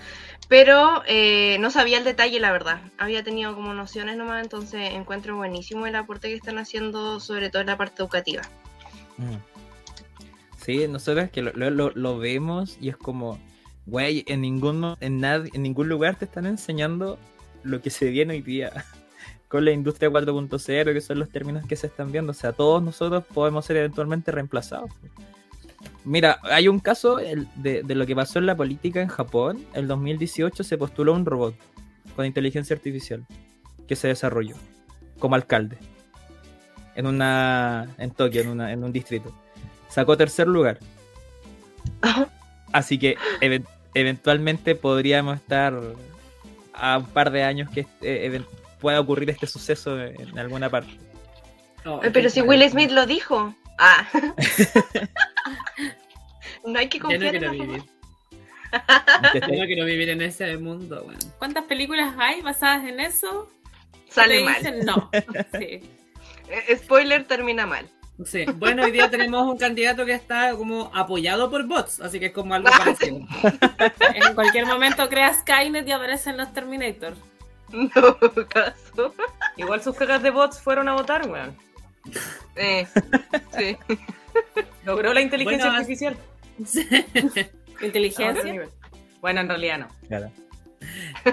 pero 0.49 1.03
eh, 1.07 1.57
no 1.59 1.69
sabía 1.69 1.99
el 1.99 2.03
detalle, 2.03 2.39
la 2.39 2.51
verdad. 2.51 2.81
Había 2.97 3.23
tenido 3.23 3.53
como 3.53 3.73
nociones 3.75 4.17
nomás, 4.17 4.41
entonces 4.43 4.91
encuentro 4.93 5.35
buenísimo 5.35 5.85
el 5.85 5.95
aporte 5.95 6.29
que 6.29 6.35
están 6.35 6.57
haciendo, 6.57 7.19
sobre 7.19 7.49
todo 7.51 7.61
en 7.61 7.67
la 7.67 7.77
parte 7.77 8.01
educativa. 8.01 8.41
Mm. 9.17 9.35
Sí, 10.57 10.87
nosotros 10.87 11.29
que 11.29 11.43
lo, 11.43 11.51
lo- 11.91 12.17
vemos 12.17 12.77
y 12.81 12.89
es 12.89 12.97
como, 12.97 13.39
güey, 13.85 14.23
en 14.27 14.41
ningún, 14.41 14.95
en, 14.99 15.21
nad- 15.21 15.47
en 15.53 15.61
ningún 15.61 15.89
lugar 15.89 16.15
te 16.15 16.25
están 16.25 16.47
enseñando 16.47 17.19
lo 17.61 17.81
que 17.83 17.91
se 17.91 18.09
viene 18.09 18.33
hoy 18.33 18.41
día 18.41 18.71
con 19.47 19.63
la 19.65 19.71
industria 19.71 20.09
4.0, 20.09 20.93
que 20.93 21.01
son 21.01 21.19
los 21.19 21.29
términos 21.29 21.65
que 21.67 21.75
se 21.75 21.87
están 21.87 22.11
viendo. 22.11 22.31
O 22.31 22.35
sea, 22.35 22.51
todos 22.53 22.81
nosotros 22.83 23.23
podemos 23.33 23.65
ser 23.65 23.77
eventualmente 23.77 24.31
reemplazados. 24.31 24.89
Mira, 26.03 26.39
hay 26.43 26.67
un 26.67 26.79
caso 26.79 27.17
de, 27.17 27.83
de 27.83 27.95
lo 27.95 28.05
que 28.05 28.15
pasó 28.15 28.39
en 28.39 28.45
la 28.47 28.55
política 28.55 29.01
en 29.01 29.07
Japón. 29.07 29.65
En 29.73 29.87
2018 29.87 30.63
se 30.63 30.77
postuló 30.77 31.13
un 31.13 31.25
robot 31.25 31.55
con 32.15 32.25
inteligencia 32.25 32.75
artificial 32.75 33.25
que 33.87 33.95
se 33.95 34.07
desarrolló 34.07 34.55
como 35.19 35.35
alcalde 35.35 35.77
en 36.95 37.07
una 37.07 37.87
en 37.97 38.11
Tokio, 38.11 38.41
en, 38.41 38.49
una, 38.49 38.71
en 38.71 38.83
un 38.83 38.91
distrito. 38.91 39.31
Sacó 39.89 40.15
tercer 40.17 40.47
lugar. 40.47 40.79
Así 42.71 42.97
que 42.97 43.17
even- 43.41 43.65
eventualmente 43.93 44.75
podríamos 44.75 45.35
estar 45.37 45.79
a 46.73 46.97
un 46.97 47.05
par 47.05 47.31
de 47.31 47.43
años 47.43 47.69
que 47.69 47.85
even- 48.01 48.45
pueda 48.85 48.99
ocurrir 48.99 49.27
este 49.31 49.47
suceso 49.47 49.99
en, 49.99 50.29
en 50.29 50.37
alguna 50.37 50.69
parte. 50.69 50.91
Oh, 51.85 51.99
Eh, 52.03 52.11
Pero 52.11 52.29
si 52.29 52.41
Will 52.43 52.69
Smith 52.69 52.91
lo 52.91 53.07
dijo. 53.07 53.55
Ah. 53.79 54.05
no 56.65 56.77
hay 56.77 56.87
que 56.87 56.99
no 56.99 57.05
confiar 57.05 57.33
en 57.35 57.41
quiero 57.41 57.47
la 57.47 57.51
vivir. 57.65 57.83
Ya 59.33 59.47
no 59.47 59.65
quiero 59.65 59.85
vivir 59.85 60.09
en 60.09 60.21
ese 60.21 60.55
mundo, 60.57 61.03
weón. 61.07 61.17
¿Cuántas 61.39 61.63
películas 61.63 62.13
hay 62.19 62.41
basadas 62.43 62.83
en 62.87 62.99
eso? 62.99 63.49
Sale 64.07 64.43
mal. 64.43 64.53
dicen 64.59 64.85
no. 64.85 65.09
Sí. 65.59 65.81
Eh, 66.47 66.77
Spoiler 66.77 67.23
termina 67.25 67.65
mal. 67.65 67.89
Sí. 68.23 68.45
Bueno, 68.57 68.83
hoy 68.83 68.91
día 68.91 69.09
tenemos 69.09 69.47
un 69.51 69.57
candidato 69.57 70.05
que 70.05 70.13
está 70.13 70.55
como 70.55 70.91
apoyado 70.93 71.49
por 71.49 71.65
bots, 71.65 71.99
así 72.01 72.19
que 72.19 72.27
es 72.27 72.33
como 72.33 72.53
algo 72.53 72.69
Ah, 72.71 72.77
parecido. 72.85 73.17
En 74.13 74.35
cualquier 74.35 74.67
momento 74.67 75.09
creas 75.09 75.37
Skynet 75.39 75.87
y 75.87 75.91
aparecen 75.91 76.37
los 76.37 76.53
Terminator. 76.53 77.15
No 77.75 78.17
caso. 78.49 79.13
Igual 79.57 79.81
sus 79.83 79.95
cagas 79.95 80.23
de 80.23 80.31
bots 80.31 80.59
fueron 80.59 80.87
a 80.87 80.93
votar, 80.93 81.29
weón. 81.29 81.57
Eh, 82.55 82.87
sí. 83.57 83.77
Logró 84.83 85.13
la 85.13 85.21
inteligencia 85.21 85.65
Bueno, 85.65 85.79
artificial. 85.79 86.17
Inteligencia. 87.81 88.69
Bueno, 89.21 89.41
en 89.41 89.49
realidad 89.49 89.79
no. 89.79 89.87
Claro. 90.07 90.31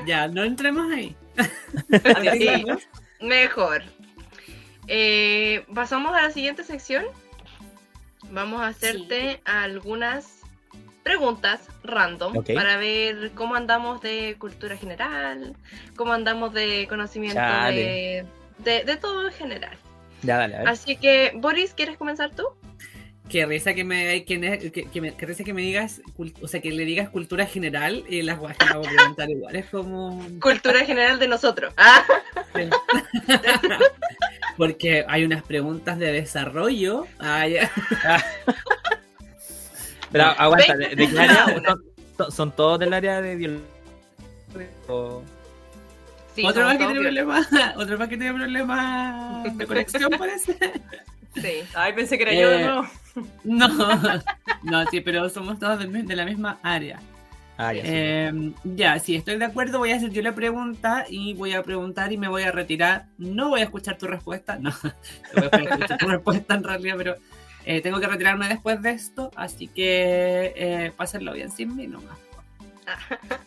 Ya, 0.06 0.28
no 0.28 0.44
entremos 0.44 0.90
ahí. 0.92 1.16
Sí, 2.32 2.64
mejor. 3.20 3.82
Eh, 4.88 5.64
pasamos 5.74 6.14
a 6.14 6.22
la 6.22 6.30
siguiente 6.30 6.64
sección. 6.64 7.04
Vamos 8.30 8.60
a 8.60 8.68
hacerte 8.68 9.40
algunas 9.44 10.41
preguntas 11.02 11.60
random 11.84 12.44
para 12.54 12.76
ver 12.76 13.32
cómo 13.34 13.54
andamos 13.56 14.00
de 14.00 14.36
cultura 14.38 14.76
general, 14.76 15.54
cómo 15.96 16.12
andamos 16.12 16.52
de 16.54 16.86
conocimiento 16.88 17.40
de, 17.40 18.24
de, 18.58 18.84
de 18.84 18.96
todo 18.96 19.26
en 19.26 19.32
general. 19.32 19.76
Ya, 20.22 20.38
dale, 20.38 20.56
a 20.56 20.58
ver. 20.60 20.68
Así 20.68 20.96
que, 20.96 21.32
Boris, 21.34 21.74
¿quieres 21.74 21.96
comenzar 21.96 22.30
tú? 22.34 22.44
Qué 23.28 23.46
risa 23.46 23.72
que 23.72 23.82
me, 23.82 24.24
que, 24.24 24.70
que, 24.72 24.84
que 24.84 25.00
me, 25.00 25.10
risa 25.12 25.42
que 25.42 25.54
me 25.54 25.62
digas, 25.62 26.02
cul- 26.16 26.34
o 26.42 26.48
sea, 26.48 26.60
que 26.60 26.70
le 26.70 26.84
digas 26.84 27.08
cultura 27.08 27.46
general 27.46 28.04
y 28.08 28.20
las 28.22 28.38
guajas 28.38 28.58
me 28.60 28.66
hago 28.74 28.82
preguntar 28.82 29.30
igual. 29.30 29.56
Es 29.56 29.66
como. 29.66 30.22
Cultura 30.40 30.84
general 30.84 31.18
de 31.18 31.28
nosotros. 31.28 31.72
Ah, 31.84 32.04
Porque 34.56 35.04
hay 35.08 35.24
unas 35.24 35.42
preguntas 35.42 35.98
de 35.98 36.12
desarrollo. 36.12 37.06
Ah, 37.18 37.46
ya. 37.48 37.70
Pero 40.12 40.24
aguanta, 40.24 40.76
¿de, 40.76 40.88
de 40.94 41.08
qué 41.10 41.18
área? 41.20 41.46
¿Son, 42.16 42.30
son- 42.32 42.52
todos 42.52 42.78
del 42.78 42.92
área 42.92 43.20
de 43.20 43.36
biología? 43.36 43.66
O- 44.88 45.22
sí, 46.34 46.44
otro 46.44 46.64
más 46.64 46.76
que 46.78 46.84
tiene 46.84 47.00
problemas. 47.00 47.48
Otro 47.76 47.98
más 47.98 48.08
que 48.08 48.16
tiene 48.16 48.34
problemas 48.34 49.56
de 49.56 49.66
conexión, 49.66 50.10
parece. 50.18 50.56
Sí. 51.34 51.62
Ay, 51.74 51.94
pensé 51.94 52.18
que 52.18 52.24
era 52.24 52.34
yo 52.34 52.50
de 52.50 52.60
Eh, 52.60 52.64
nuevo. 52.66 52.86
No, 53.44 53.68
no, 54.62 54.86
sí, 54.90 55.00
pero 55.00 55.28
somos 55.30 55.58
todos 55.58 55.78
de 55.80 56.16
la 56.16 56.24
misma 56.26 56.58
área. 56.62 56.98
Ah, 57.58 57.72
ya. 57.72 57.82
sí. 57.82 57.88
Eh, 57.90 58.52
ya, 58.64 58.98
si 58.98 59.14
estoy 59.16 59.36
de 59.38 59.44
acuerdo, 59.44 59.78
voy 59.78 59.92
a 59.92 59.96
hacer 59.96 60.10
yo 60.10 60.20
la 60.22 60.34
pregunta 60.34 61.04
y 61.08 61.32
voy 61.34 61.52
a 61.52 61.62
preguntar 61.62 62.12
y 62.12 62.16
me 62.18 62.28
voy 62.28 62.42
a 62.42 62.52
retirar. 62.52 63.06
No 63.18 63.50
voy 63.50 63.60
a 63.60 63.64
escuchar 63.64 63.96
tu 63.98 64.06
respuesta, 64.06 64.56
no, 64.58 64.70
no 64.82 65.50
voy 65.50 65.66
a 65.66 65.70
escuchar 65.70 65.98
tu 65.98 66.08
respuesta 66.08 66.54
en 66.54 66.64
realidad, 66.64 66.94
pero 66.98 67.14
eh, 67.64 67.80
tengo 67.80 68.00
que 68.00 68.06
retirarme 68.06 68.48
después 68.48 68.80
de 68.82 68.90
esto, 68.90 69.30
así 69.36 69.68
que 69.68 70.52
eh, 70.56 70.92
pásenlo 70.96 71.32
bien 71.32 71.50
sin 71.50 71.76
mí 71.76 71.86
nomás. 71.86 72.18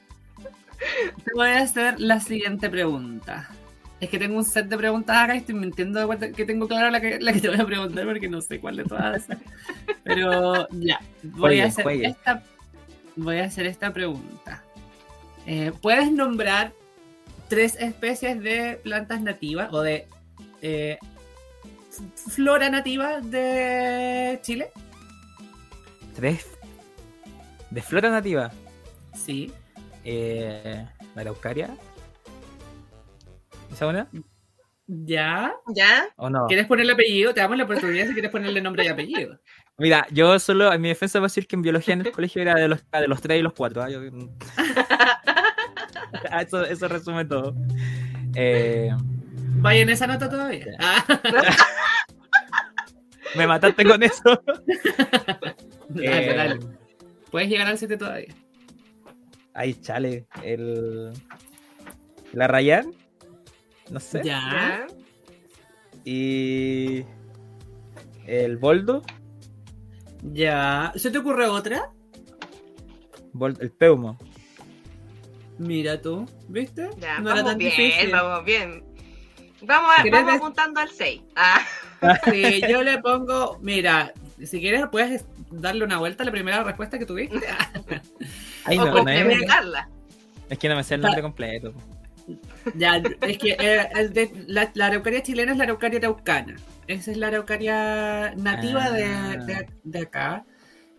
Te 1.24 1.32
voy 1.34 1.48
a 1.50 1.62
hacer 1.62 2.00
la 2.00 2.20
siguiente 2.20 2.70
pregunta. 2.70 3.50
Es 4.00 4.10
que 4.10 4.20
tengo 4.20 4.38
un 4.38 4.44
set 4.46 4.68
de 4.68 4.78
preguntas 4.78 5.16
acá 5.18 5.36
y 5.36 5.40
estoy 5.40 5.56
mintiendo 5.56 6.00
de 6.00 6.06
cuenta 6.06 6.32
que 6.32 6.46
tengo 6.46 6.68
clara 6.68 6.92
la 6.92 7.00
que, 7.00 7.20
la 7.20 7.32
que 7.34 7.40
te 7.40 7.48
voy 7.50 7.60
a 7.60 7.66
preguntar 7.66 8.06
porque 8.06 8.28
no 8.28 8.42
sé 8.42 8.60
cuál 8.60 8.76
de 8.76 8.84
todas. 8.84 9.26
Pero 10.04 10.68
ya, 10.72 11.00
voy 11.24 11.40
Juegue, 11.40 11.62
a 11.62 11.66
hacer 11.68 11.84
juegue. 11.84 12.08
esta 12.08 12.44
voy 13.16 13.38
a 13.40 13.46
hacer 13.46 13.66
esta 13.66 13.94
pregunta. 13.94 14.64
Eh, 15.46 15.72
¿Puedes 15.82 16.12
nombrar 16.12 16.74
tres 17.48 17.78
especies 17.80 18.42
de 18.42 18.80
plantas 18.84 19.22
nativas 19.22 19.72
o 19.72 19.82
de 19.82 20.08
eh, 20.62 20.98
flora 22.16 22.70
nativa 22.70 23.20
de 23.22 24.40
Chile? 24.42 24.72
Tres. 26.16 26.48
De 27.72 27.82
flora 27.82 28.10
nativa. 28.10 28.52
Sí. 29.14 29.52
Eh, 30.04 30.86
la 31.16 31.22
araucaria. 31.22 31.76
¿Esa 33.72 33.88
una? 33.88 34.08
¿Ya? 34.88 35.54
¿Ya? 35.76 36.06
¿O 36.16 36.30
no? 36.30 36.46
¿Quieres 36.48 36.68
ponerle 36.68 36.94
apellido? 36.94 37.34
Te 37.34 37.42
damos 37.42 37.58
la 37.58 37.64
oportunidad 37.64 38.06
si 38.08 38.14
quieres 38.14 38.32
ponerle 38.32 38.62
nombre 38.62 38.86
y 38.86 38.88
apellido. 38.88 39.40
Mira, 39.78 40.08
yo 40.12 40.38
solo, 40.40 40.72
en 40.72 40.80
mi 40.80 40.90
defensa 40.90 41.20
voy 41.20 41.26
a 41.26 41.28
decir 41.28 41.48
que 41.48 41.56
en 41.56 41.62
biología 41.64 41.96
en 41.96 42.02
el 42.06 42.12
colegio 42.12 42.42
era 42.42 42.54
de 42.56 42.68
los, 42.68 42.80
de 42.92 43.08
los 43.08 43.20
tres 43.20 43.40
y 43.40 43.42
los 43.42 43.54
cuatro. 43.54 43.82
¿ah? 43.84 43.90
Yo- 43.90 44.02
Ah, 46.32 46.42
eso, 46.42 46.64
eso 46.64 46.88
resume 46.88 47.26
todo. 47.26 47.54
Eh, 48.36 48.90
Vaya 49.56 49.82
en 49.82 49.90
esa 49.90 50.08
nota 50.08 50.30
todavía. 50.30 50.66
Ah, 50.80 51.06
me 53.36 53.48
mataste 53.48 53.84
con 53.86 54.02
eso. 54.04 54.24
dale, 55.90 56.32
Eh, 56.32 56.36
dale. 56.36 56.60
Puedes 57.32 57.50
llegar 57.50 57.68
al 57.68 57.78
7 57.78 57.98
todavía. 57.98 58.34
Ay, 59.54 59.74
chale. 59.76 60.28
El. 60.44 61.12
La 62.34 62.48
Rayan. 62.48 62.94
No 63.90 64.00
sé. 64.00 64.22
Ya. 64.24 64.86
Y. 66.04 67.04
El 68.28 68.58
Boldo. 68.58 69.02
Ya. 70.22 70.92
¿Se 70.96 71.12
te 71.12 71.18
ocurre 71.18 71.48
otra? 71.48 71.92
Bol- 73.34 73.58
el 73.60 73.72
Peumo. 73.72 74.18
Mira 75.58 76.02
tú, 76.02 76.26
¿viste? 76.50 76.90
Ya, 76.98 77.20
no 77.20 77.32
era 77.32 77.44
tan 77.44 77.58
bien, 77.58 77.72
difícil. 77.72 78.12
vamos 78.12 78.44
bien. 78.46 78.84
Vamos, 79.62 79.92
a, 79.98 80.04
¿Querés 80.04 80.20
vamos 80.20 80.34
des- 80.34 80.42
apuntando 80.42 80.80
al 80.80 80.90
6. 80.90 81.22
Ah, 81.36 81.62
Sí, 82.32 82.62
yo 82.70 82.84
le 82.84 82.98
pongo, 83.00 83.58
mira, 83.62 84.14
si 84.44 84.60
quieres 84.60 84.84
puedes 84.92 85.26
darle 85.50 85.84
una 85.86 85.98
vuelta 85.98 86.24
a 86.24 86.26
la 86.26 86.32
primera 86.32 86.64
respuesta 86.64 87.00
que 87.00 87.06
tuviste. 87.06 87.40
Ay, 88.66 88.78
o 88.78 88.86
no, 88.86 88.92
complementarla. 88.94 89.90
Es 90.50 90.58
que 90.60 90.70
no 90.70 90.76
me 90.76 90.84
sé 90.84 90.96
el 90.96 91.02
nombre 91.02 91.22
completo. 91.22 91.74
Ya, 92.76 93.02
es 93.22 93.38
que 93.38 93.56
eh, 93.60 93.88
el 93.96 94.12
de- 94.14 94.32
la, 94.48 94.72
la 94.74 94.88
araucaria 94.88 95.22
chilena 95.24 95.52
es 95.52 95.58
la 95.58 95.64
araucaria 95.66 96.00
araucana. 96.00 96.56
Esa 96.88 97.12
es 97.12 97.18
la 97.18 97.28
araucaria 97.28 98.34
nativa 98.36 98.90
de, 98.92 99.06
Ah. 99.06 99.36
de- 99.38 99.68
de 99.84 100.00
acá. 100.00 100.46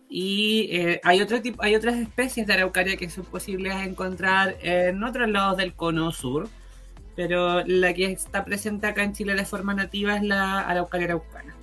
Y 0.09 0.69
eh, 0.71 1.01
hay 1.03 1.21
otro 1.21 1.41
tipo, 1.41 1.61
hay 1.61 1.75
otras 1.75 1.95
especies 1.97 2.47
de 2.47 2.53
araucaria 2.53 2.95
que 2.95 3.09
son 3.09 3.25
posibles 3.25 3.75
encontrar 3.75 4.55
en 4.61 5.03
otros 5.03 5.29
lados 5.29 5.57
del 5.57 5.73
cono 5.75 6.11
sur. 6.11 6.47
Pero 7.17 7.65
la 7.65 7.93
que 7.93 8.05
está 8.05 8.45
presente 8.45 8.87
acá 8.87 9.03
en 9.03 9.11
Chile 9.11 9.35
de 9.35 9.43
forma 9.43 9.73
nativa 9.73 10.15
es 10.15 10.23
la 10.23 10.61
araucaria 10.61 11.07
araucana. 11.07 11.53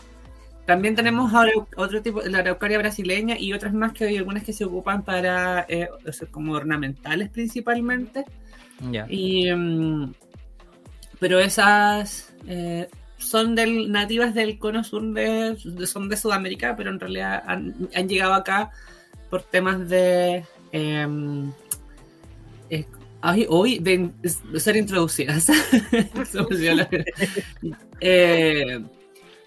También 0.67 0.95
tenemos 0.97 1.33
arau- 1.33 1.67
otro 1.77 2.03
tipo, 2.03 2.21
la 2.23 2.39
araucaria 2.39 2.77
brasileña 2.79 3.39
y 3.39 3.53
otras 3.55 3.73
más 3.73 3.93
que 3.93 4.05
hay 4.05 4.17
algunas 4.19 4.43
que 4.45 4.53
se 4.53 4.65
ocupan 4.65 5.03
para, 5.05 5.65
eh, 5.69 5.89
o 6.07 6.13
sea, 6.13 6.27
como 6.29 6.53
ornamentales 6.55 7.31
principalmente. 7.31 8.25
Ya. 8.91 9.07
Y, 9.09 9.51
mm, 9.55 10.13
pero 11.21 11.39
esas 11.39 12.33
eh, 12.49 12.89
son 13.19 13.55
del, 13.55 13.93
nativas 13.93 14.35
del 14.35 14.59
cono 14.59 14.83
sur 14.85 15.03
de, 15.13 15.57
de- 15.65 15.87
son 15.87 16.09
de 16.09 16.17
Sudamérica, 16.17 16.75
pero 16.77 16.91
en 16.91 16.99
realidad 16.99 17.43
han, 17.47 17.75
han 17.95 18.09
llegado 18.09 18.35
acá 18.35 18.71
por 19.31 19.43
temas 19.43 19.89
de 19.89 20.45
em, 20.73 21.49
eh, 21.49 21.53
ay, 23.25 23.47
hoy 23.49 23.79
de 23.79 24.11
ser 24.61 24.77
introducidas. 24.77 25.49
Eh, 28.01 28.85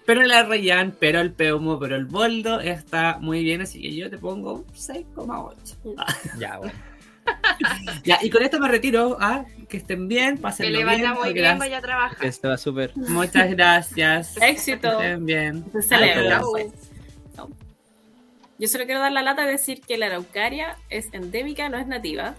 pero 0.04 0.22
la 0.22 0.42
Rayan, 0.42 0.96
pero 0.98 1.20
el 1.20 1.32
Peumo, 1.32 1.78
pero 1.78 1.94
el 1.94 2.06
Boldo 2.06 2.60
está 2.60 3.18
muy 3.20 3.44
bien, 3.44 3.60
así 3.60 3.80
que 3.80 3.94
yo 3.94 4.10
te 4.10 4.18
pongo 4.18 4.54
un 4.54 4.66
6,8. 4.66 5.94
Ya, 6.40 6.58
bueno. 6.58 6.72
Ya, 8.04 8.18
y 8.22 8.30
con 8.30 8.42
esto 8.42 8.58
me 8.58 8.68
retiro. 8.68 9.16
Ah, 9.20 9.44
que 9.68 9.76
estén 9.76 10.08
bien, 10.08 10.36
Que 10.36 10.42
pasen 10.42 10.72
le 10.72 10.78
bien. 10.78 10.86
vaya 10.86 11.12
muy 11.14 11.32
bien, 11.34 11.36
gracias. 11.36 11.58
vaya 11.58 11.78
a 11.78 11.82
trabajar. 11.82 12.26
Esto 12.26 12.48
va 12.48 12.56
súper. 12.56 12.96
Muchas 12.96 13.50
gracias. 13.50 14.36
Éxito. 14.40 14.98
Que 14.98 15.04
estén 15.04 15.26
bien. 15.26 15.64
Se 15.72 15.82
celebra. 15.82 16.40
Yo 18.58 18.66
solo 18.66 18.86
quiero 18.86 19.00
dar 19.00 19.12
la 19.12 19.22
lata 19.22 19.44
de 19.44 19.52
decir 19.52 19.82
que 19.82 19.98
la 19.98 20.06
araucaria 20.06 20.76
es 20.90 21.12
endémica, 21.12 21.68
no 21.68 21.78
es 21.78 21.86
nativa. 21.86 22.34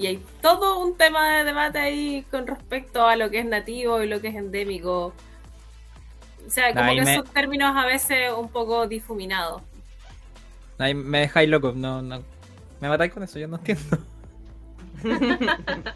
Y 0.00 0.06
hay 0.06 0.22
todo 0.40 0.78
un 0.78 0.96
tema 0.96 1.36
de 1.36 1.44
debate 1.44 1.78
ahí 1.78 2.24
con 2.30 2.46
respecto 2.46 3.06
a 3.06 3.16
lo 3.16 3.28
que 3.28 3.40
es 3.40 3.44
nativo 3.44 4.02
y 4.02 4.08
lo 4.08 4.18
que 4.22 4.28
es 4.28 4.34
endémico. 4.34 5.12
O 6.46 6.50
sea, 6.50 6.72
como 6.74 6.94
que 6.94 7.02
me- 7.02 7.16
son 7.16 7.26
términos 7.26 7.76
a 7.76 7.84
veces 7.84 8.32
un 8.34 8.48
poco 8.48 8.86
difuminados. 8.86 9.60
Ay, 10.78 10.94
me 10.94 11.20
dejáis 11.20 11.50
loco. 11.50 11.72
No, 11.76 12.00
no. 12.00 12.22
Me 12.80 12.88
matáis 12.88 13.12
con 13.12 13.22
eso, 13.22 13.38
yo 13.38 13.46
no 13.46 13.58
entiendo. 13.58 13.98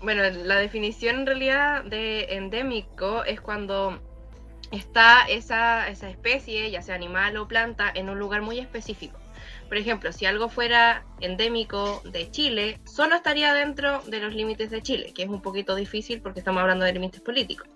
Bueno, 0.00 0.22
la 0.24 0.56
definición 0.56 1.20
en 1.20 1.26
realidad 1.26 1.84
de 1.84 2.24
endémico 2.36 3.22
es 3.24 3.40
cuando 3.40 4.00
está 4.72 5.22
esa, 5.28 5.88
esa 5.88 6.10
especie, 6.10 6.70
ya 6.72 6.82
sea 6.82 6.96
animal 6.96 7.36
o 7.36 7.46
planta, 7.46 7.88
en 7.94 8.08
un 8.10 8.18
lugar 8.18 8.42
muy 8.42 8.58
específico. 8.58 9.16
Por 9.72 9.78
ejemplo, 9.78 10.12
si 10.12 10.26
algo 10.26 10.50
fuera 10.50 11.02
endémico 11.20 12.02
de 12.04 12.30
Chile, 12.30 12.78
solo 12.84 13.14
estaría 13.14 13.54
dentro 13.54 14.02
de 14.02 14.20
los 14.20 14.34
límites 14.34 14.68
de 14.70 14.82
Chile, 14.82 15.14
que 15.14 15.22
es 15.22 15.30
un 15.30 15.40
poquito 15.40 15.74
difícil 15.74 16.20
porque 16.20 16.40
estamos 16.40 16.60
hablando 16.60 16.84
de 16.84 16.92
límites 16.92 17.22
políticos. 17.22 17.66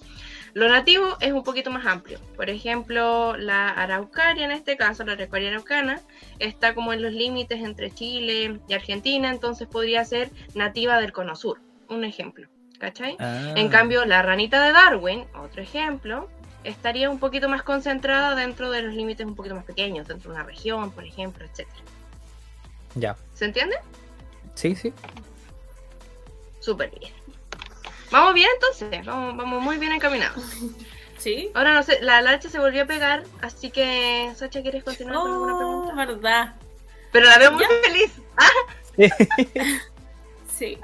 Lo 0.52 0.68
nativo 0.68 1.16
es 1.20 1.32
un 1.32 1.42
poquito 1.42 1.70
más 1.70 1.87
amplio. 1.87 2.20
Por 2.37 2.50
ejemplo, 2.50 3.35
la 3.38 3.70
araucaria, 3.70 4.44
en 4.44 4.50
este 4.50 4.76
caso, 4.76 5.04
la 5.04 5.12
araucaria 5.12 5.48
araucana, 5.48 6.02
está 6.38 6.74
como 6.74 6.92
en 6.92 7.00
los 7.00 7.14
límites 7.14 7.64
entre 7.64 7.90
Chile 7.90 8.61
y 8.68 8.74
Argentina, 8.74 9.30
entonces 9.30 9.66
podría 9.66 10.04
ser 10.04 10.30
nativa 10.54 11.00
del 11.00 11.12
cono 11.12 11.35
sur. 11.35 11.62
Un 11.88 12.04
ejemplo, 12.04 12.46
¿cachai? 12.78 13.16
Ah. 13.18 13.54
En 13.56 13.70
cambio, 13.70 14.04
la 14.04 14.20
ranita 14.20 14.62
de 14.62 14.72
Darwin, 14.72 15.24
otro 15.35 15.62
ejemplo, 15.62 16.28
estaría 16.68 17.09
un 17.11 17.18
poquito 17.18 17.48
más 17.48 17.62
concentrada 17.62 18.35
dentro 18.35 18.70
de 18.70 18.83
los 18.83 18.94
límites 18.94 19.26
un 19.26 19.35
poquito 19.35 19.55
más 19.55 19.64
pequeños, 19.64 20.07
dentro 20.09 20.31
de 20.31 20.37
una 20.37 20.44
región, 20.44 20.90
por 20.90 21.05
ejemplo, 21.05 21.44
etc. 21.44 21.66
Ya. 22.94 23.16
¿Se 23.35 23.44
entiende? 23.44 23.76
Sí, 24.55 24.74
sí. 24.74 24.92
Súper 26.61 26.90
bien. 26.98 27.12
Vamos 28.11 28.35
bien 28.35 28.48
entonces, 28.55 29.05
vamos, 29.05 29.37
vamos 29.37 29.62
muy 29.62 29.79
bien 29.79 29.92
encaminados. 29.92 30.42
¿Sí? 31.18 31.50
Ahora 31.55 31.72
no 31.74 31.83
sé, 31.83 32.00
la 32.02 32.20
Lacha 32.20 32.48
se 32.50 32.59
volvió 32.59 32.83
a 32.83 32.87
pegar, 32.87 33.24
así 33.40 33.70
que, 33.70 34.31
Sacha, 34.37 34.62
¿quieres 34.62 34.85
continuar 34.85 35.18
con 35.18 35.33
alguna 35.33 35.55
Oh, 35.55 35.59
pregunta? 35.59 35.94
verdad. 36.07 36.55
Pero 37.12 37.26
la 37.26 37.38
veo 37.38 37.52
muy 37.52 37.62
Ya. 37.62 37.68
feliz. 37.85 38.12
Sí. 40.57 40.79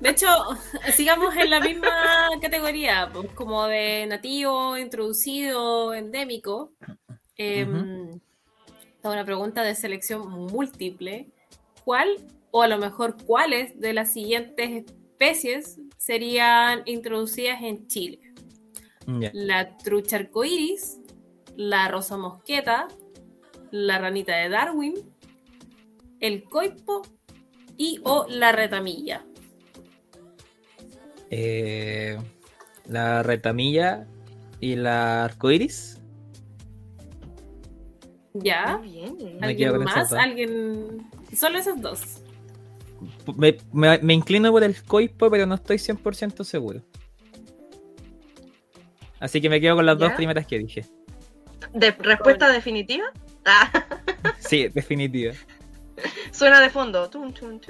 De 0.00 0.10
hecho, 0.10 0.26
sigamos 0.94 1.36
en 1.36 1.50
la 1.50 1.60
misma 1.60 2.28
categoría, 2.40 3.10
pues, 3.12 3.30
como 3.32 3.66
de 3.66 4.06
nativo, 4.06 4.76
introducido, 4.76 5.94
endémico. 5.94 6.72
Es 7.36 7.66
Una 7.66 9.24
pregunta 9.24 9.62
de 9.62 9.74
selección 9.74 10.28
múltiple. 10.28 11.28
¿Cuál, 11.84 12.16
o 12.50 12.62
a 12.62 12.68
lo 12.68 12.78
mejor 12.78 13.16
cuáles 13.24 13.78
de 13.78 13.92
las 13.92 14.12
siguientes 14.12 14.70
especies 14.70 15.78
serían 15.98 16.82
introducidas 16.86 17.62
en 17.62 17.86
Chile? 17.88 18.20
La 19.06 19.76
trucha 19.76 20.16
arcoíris, 20.16 20.98
la 21.56 21.88
rosa 21.88 22.16
mosqueta, 22.16 22.88
la 23.70 23.98
ranita 23.98 24.34
de 24.36 24.48
Darwin, 24.48 24.94
el 26.20 26.44
coipo 26.44 27.02
y 27.76 28.00
o 28.04 28.26
la 28.28 28.52
retamilla. 28.52 29.26
Eh, 31.36 32.16
la 32.86 33.24
retamilla 33.24 34.06
y 34.60 34.76
la 34.76 35.24
arcoiris. 35.24 35.98
¿Ya? 38.34 38.76
Muy 38.78 38.88
bien. 38.88 39.16
¿Alguien 39.42 39.82
más? 39.82 40.12
¿Alguien 40.12 41.08
Solo 41.36 41.58
esas 41.58 41.80
dos. 41.80 42.20
Me, 43.36 43.56
me- 43.72 43.98
me 43.98 44.14
inclino 44.14 44.52
por 44.52 44.62
el 44.62 44.80
coipo, 44.84 45.28
pero 45.28 45.44
no 45.44 45.56
estoy 45.56 45.78
100% 45.78 46.44
seguro. 46.44 46.82
Así 49.18 49.40
que 49.40 49.50
me 49.50 49.60
quedo 49.60 49.74
con 49.74 49.86
las 49.86 49.98
dos 49.98 50.12
primeras 50.12 50.46
que 50.46 50.58
dije. 50.58 50.86
¿De 51.72 51.90
respuesta 51.90 52.48
definitiva? 52.52 53.06
Ah, 53.44 53.72
Sí, 54.38 54.68
definitiva. 54.68 55.32
suena 56.30 56.60
de 56.60 56.70
fondo. 56.70 57.10
Tun, 57.10 57.32
tun. 57.34 57.60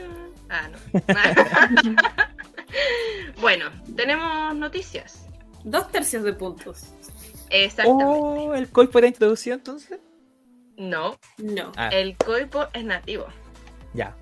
Ah, 0.51 0.69
no. 0.69 0.79
bueno, 3.41 3.67
tenemos 3.97 4.55
noticias. 4.55 5.27
Dos 5.65 5.91
tercios 5.91 6.23
de 6.25 6.33
puntos. 6.33 6.85
Exactamente. 7.51 8.05
Oh, 8.07 8.55
el 8.55 8.69
coipo 8.71 8.99
era 8.99 9.07
introducido 9.09 9.57
entonces. 9.57 9.99
No, 10.77 11.17
No. 11.39 11.73
Ah, 11.77 11.89
el 11.91 12.17
coipo 12.17 12.67
es 12.73 12.85
nativo. 12.85 13.27
ya. 13.93 14.15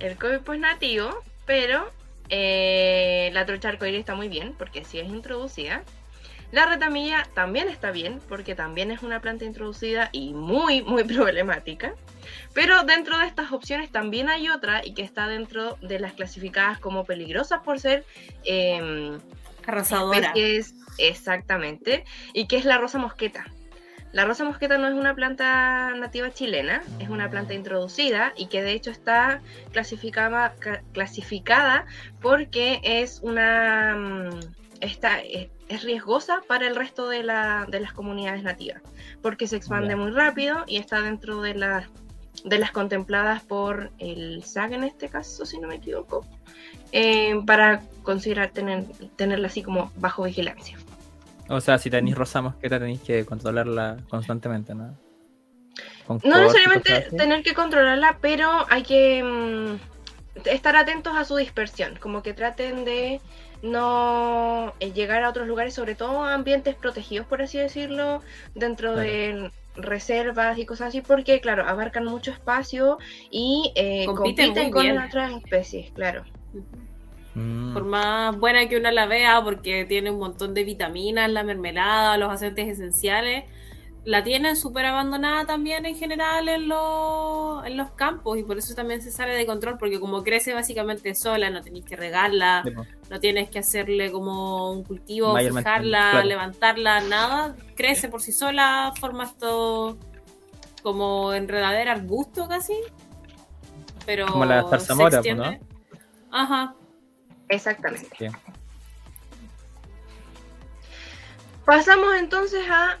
El 0.00 0.16
coipo 0.16 0.52
es 0.52 0.60
nativo, 0.60 1.10
pero 1.46 1.88
eh, 2.28 3.30
la 3.32 3.44
trucha 3.46 3.68
arcoíris 3.68 4.00
está 4.00 4.14
muy 4.14 4.28
bien 4.28 4.54
porque 4.56 4.84
sí 4.84 4.98
es 4.98 5.08
introducida. 5.08 5.82
La 6.52 6.66
retamilla 6.66 7.26
también 7.34 7.68
está 7.68 7.90
bien 7.90 8.20
porque 8.28 8.54
también 8.54 8.90
es 8.90 9.02
una 9.02 9.20
planta 9.20 9.44
introducida 9.44 10.10
y 10.12 10.32
muy, 10.34 10.82
muy 10.82 11.02
problemática. 11.14 11.94
Pero 12.54 12.84
dentro 12.84 13.18
de 13.18 13.26
estas 13.26 13.50
opciones 13.52 13.90
también 13.90 14.28
hay 14.28 14.48
otra 14.48 14.84
y 14.86 14.94
que 14.94 15.02
está 15.02 15.26
dentro 15.26 15.76
de 15.80 15.98
las 15.98 16.12
clasificadas 16.12 16.78
como 16.78 17.04
peligrosas 17.04 17.60
por 17.62 17.80
ser 17.80 18.04
em, 18.44 19.18
Arrasadora. 19.66 20.18
especies 20.28 20.74
exactamente 20.98 22.04
y 22.34 22.46
que 22.46 22.56
es 22.56 22.64
la 22.64 22.78
rosa 22.78 22.98
mosqueta. 22.98 23.46
La 24.12 24.26
rosa 24.26 24.44
mosqueta 24.44 24.76
no 24.76 24.88
es 24.88 24.92
una 24.94 25.14
planta 25.14 25.94
nativa 25.96 26.30
chilena, 26.30 26.82
es 27.00 27.08
una 27.08 27.30
planta 27.30 27.54
introducida 27.54 28.34
y 28.36 28.46
que 28.48 28.62
de 28.62 28.72
hecho 28.72 28.90
está 28.90 29.40
clasificada, 29.72 30.54
ca- 30.58 30.82
clasificada 30.92 31.86
porque 32.20 32.80
es 32.84 33.20
una 33.22 33.94
mm, 33.96 34.40
está, 34.82 35.20
es, 35.72 35.78
es 35.78 35.84
riesgosa 35.84 36.40
para 36.46 36.66
el 36.66 36.76
resto 36.76 37.08
de, 37.08 37.22
la- 37.22 37.66
de 37.68 37.80
las 37.80 37.92
comunidades 37.92 38.42
nativas 38.42 38.82
porque 39.20 39.46
se 39.46 39.56
expande 39.56 39.96
muy 39.96 40.10
rápido 40.10 40.64
y 40.66 40.76
está 40.78 41.00
dentro 41.00 41.40
de 41.42 41.54
las 41.54 41.86
de 42.44 42.58
las 42.58 42.72
contempladas 42.72 43.42
por 43.42 43.90
el 43.98 44.42
SAG 44.42 44.72
en 44.72 44.84
este 44.84 45.08
caso, 45.08 45.44
si 45.44 45.58
no 45.58 45.68
me 45.68 45.76
equivoco, 45.76 46.26
eh, 46.90 47.38
para 47.46 47.82
considerar 48.02 48.50
tener, 48.50 48.84
tenerla 49.16 49.46
así 49.48 49.62
como 49.62 49.92
bajo 49.96 50.24
vigilancia. 50.24 50.78
O 51.48 51.60
sea, 51.60 51.76
si 51.78 51.90
tenéis 51.90 52.16
rosa 52.16 52.40
mosqueta 52.40 52.78
tenéis 52.78 53.00
que 53.02 53.24
controlarla 53.26 53.98
constantemente, 54.08 54.74
¿no? 54.74 54.96
Con 56.06 56.20
No 56.24 56.40
necesariamente 56.40 57.10
tener 57.16 57.42
que 57.42 57.54
controlarla, 57.54 58.18
pero 58.20 58.66
hay 58.70 58.82
que 58.82 59.22
mm, 59.22 60.48
estar 60.48 60.74
atentos 60.74 61.14
a 61.14 61.24
su 61.24 61.36
dispersión, 61.36 61.96
como 62.00 62.22
que 62.22 62.32
traten 62.32 62.84
de 62.84 63.20
no 63.62 64.74
eh, 64.80 64.92
llegar 64.92 65.22
a 65.24 65.30
otros 65.30 65.46
lugares, 65.46 65.74
sobre 65.74 65.94
todo 65.94 66.24
a 66.24 66.34
ambientes 66.34 66.74
protegidos, 66.74 67.26
por 67.26 67.42
así 67.42 67.58
decirlo, 67.58 68.22
dentro 68.54 68.92
Claro. 68.92 69.08
de 69.08 69.50
reservas 69.76 70.58
y 70.58 70.66
cosas 70.66 70.88
así, 70.88 71.00
porque 71.00 71.40
claro, 71.40 71.64
abarcan 71.66 72.04
mucho 72.04 72.30
espacio 72.30 72.98
y 73.30 73.72
eh, 73.74 74.04
Compiten 74.06 74.70
con 74.70 74.82
bien. 74.82 74.98
otras 74.98 75.32
especies, 75.32 75.90
claro. 75.92 76.24
Mm. 77.34 77.72
Por 77.72 77.84
más 77.84 78.36
buena 78.38 78.68
que 78.68 78.76
una 78.76 78.92
la 78.92 79.06
vea, 79.06 79.42
porque 79.42 79.86
tiene 79.86 80.10
un 80.10 80.18
montón 80.18 80.52
de 80.52 80.64
vitaminas, 80.64 81.30
la 81.30 81.42
mermelada, 81.42 82.18
los 82.18 82.30
aceites 82.30 82.68
esenciales, 82.68 83.44
la 84.04 84.24
tienen 84.24 84.56
súper 84.56 84.86
abandonada 84.86 85.44
también 85.46 85.86
en 85.86 85.94
general 85.96 86.48
en, 86.48 86.68
los- 86.68 87.64
en 87.64 87.76
los 87.76 87.90
campos 87.92 88.36
y 88.36 88.42
por 88.42 88.58
eso 88.58 88.74
también 88.74 89.00
se 89.00 89.12
sale 89.12 89.32
de 89.34 89.46
control, 89.46 89.78
porque 89.78 90.00
como 90.00 90.24
crece 90.24 90.54
básicamente 90.54 91.14
sola, 91.14 91.50
no 91.50 91.62
tenéis 91.62 91.84
que 91.84 91.94
regarla, 91.94 92.64
no 93.10 93.20
tienes 93.20 93.48
que 93.48 93.60
hacerle 93.60 94.10
como 94.10 94.72
un 94.72 94.82
cultivo, 94.82 95.36
fijarla, 95.36 96.10
claro. 96.12 96.26
levantarla, 96.26 97.00
nada, 97.02 97.54
crece 97.76 98.08
por 98.08 98.22
sí 98.22 98.32
sola, 98.32 98.92
forma 98.98 99.24
esto 99.24 99.96
como 100.82 101.32
enredadera 101.32 101.92
arbusto 101.92 102.48
casi, 102.48 102.74
pero 104.04 104.26
Como 104.26 104.44
la 104.46 104.64
zarzamora. 104.68 105.22
¿no? 105.36 105.58
Ajá. 106.32 106.74
Exactamente. 107.48 108.08
Sí. 108.18 108.26
Pasamos 111.64 112.14
entonces 112.18 112.64
a 112.68 112.98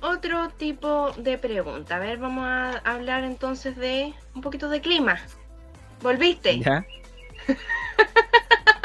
otro 0.00 0.50
tipo 0.50 1.12
de 1.12 1.38
pregunta. 1.38 1.96
A 1.96 1.98
ver, 1.98 2.18
vamos 2.18 2.44
a 2.46 2.78
hablar 2.84 3.24
entonces 3.24 3.76
de 3.76 4.14
un 4.34 4.42
poquito 4.42 4.68
de 4.68 4.80
clima. 4.80 5.18
¿Volviste? 6.02 6.60
¿Ya? 6.60 6.84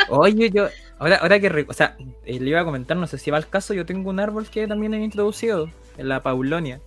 Oye, 0.10 0.50
yo, 0.50 0.68
ahora, 1.00 1.18
ahora 1.18 1.40
que, 1.40 1.50
re- 1.50 1.66
o 1.70 1.74
sea, 1.74 1.96
eh, 2.26 2.40
le 2.40 2.50
iba 2.50 2.62
a 2.62 2.66
comentar, 2.66 2.98
no 2.98 3.08
sé 3.08 3.18
si 3.18 3.32
va 3.32 3.38
al 3.38 3.48
caso, 3.48 3.74
yo 3.74 3.86
tengo 3.86 4.10
un 4.10 4.20
árbol 4.20 4.50
que 4.50 4.68
también 4.68 4.94
he 4.94 5.04
introducido, 5.04 5.70
en 5.98 6.10
la 6.10 6.22
Paulonia. 6.22 6.82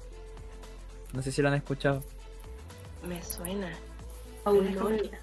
No 1.12 1.22
sé 1.22 1.32
si 1.32 1.42
lo 1.42 1.48
han 1.48 1.54
escuchado. 1.54 2.02
Me 3.06 3.22
suena. 3.22 3.70
Paulonia. 4.42 5.20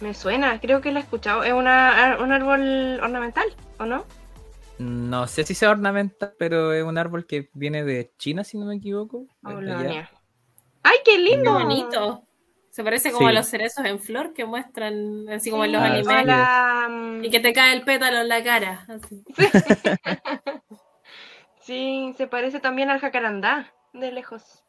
Me 0.00 0.14
suena, 0.14 0.60
creo 0.60 0.80
que 0.80 0.92
lo 0.92 0.98
he 0.98 1.02
escuchado. 1.02 1.44
Es 1.44 1.52
una, 1.52 2.18
un 2.20 2.32
árbol 2.32 3.00
ornamental, 3.02 3.46
¿o 3.78 3.84
no? 3.84 4.04
No 4.80 5.26
sé 5.26 5.44
si 5.44 5.54
sea 5.54 5.70
ornamental, 5.70 6.34
pero 6.38 6.72
es 6.72 6.82
un 6.84 6.96
árbol 6.98 7.26
que 7.26 7.50
viene 7.52 7.84
de 7.84 8.12
China, 8.18 8.44
si 8.44 8.56
no 8.58 8.66
me 8.66 8.76
equivoco. 8.76 9.26
Paulonia. 9.42 10.10
¡Ay, 10.82 10.98
qué 11.04 11.12
Qué 11.12 11.18
lindo! 11.18 11.52
bonito. 11.52 12.24
Se 12.70 12.84
parece 12.84 13.12
como 13.12 13.28
Sí. 13.28 13.28
a 13.28 13.32
los 13.32 13.46
cerezos 13.46 13.84
en 13.84 13.98
flor 14.00 14.32
que 14.32 14.44
muestran 14.46 15.28
así 15.28 15.50
como 15.50 15.64
en 15.64 15.70
Sí, 15.70 15.72
los 15.72 15.82
Ah, 15.82 15.86
animes. 15.86 16.08
a 16.16 16.24
la, 16.24 16.88
mm, 16.88 17.24
Y 17.24 17.30
que 17.30 17.40
te 17.40 17.52
cae 17.52 17.74
el 17.74 17.84
pétalo 17.84 18.18
en 18.20 18.28
la 18.28 18.42
cara. 18.44 18.86
así. 18.88 19.24
Sí, 21.60 22.14
se 22.16 22.26
parece 22.26 22.58
también 22.60 22.90
al 22.90 22.98
jacarandá, 23.00 23.72
de 23.92 24.10
lejos. 24.12 24.64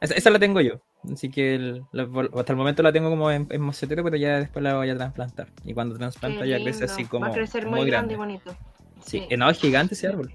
Esa, 0.00 0.14
esa 0.14 0.30
la 0.30 0.38
tengo 0.38 0.60
yo. 0.60 0.80
Así 1.12 1.30
que 1.30 1.54
el- 1.54 1.84
la- 1.92 2.06
por- 2.06 2.30
hasta 2.38 2.52
el 2.52 2.56
momento 2.56 2.82
la 2.82 2.92
tengo 2.92 3.10
como 3.10 3.30
en, 3.30 3.46
en 3.50 3.60
mocetero, 3.60 4.02
pero 4.02 4.16
ya 4.16 4.38
después 4.38 4.62
la 4.62 4.74
voy 4.76 4.90
a 4.90 4.96
trasplantar. 4.96 5.48
Y 5.64 5.72
cuando 5.74 5.96
trasplanta 5.96 6.44
ya 6.46 6.60
crece 6.60 6.84
así 6.84 7.04
como 7.04 7.26
Va 7.26 7.32
a 7.32 7.34
crecer 7.34 7.66
muy, 7.66 7.80
muy, 7.80 7.90
grande. 7.90 8.14
grande 8.16 8.34
y 8.34 8.38
bonito. 8.40 8.56
Sí, 9.04 9.20
Sí. 9.20 9.26
eh, 9.30 9.36
no, 9.36 9.48
es 9.50 9.58
gigante 9.58 9.94
ese 9.94 10.08
árbol. 10.08 10.32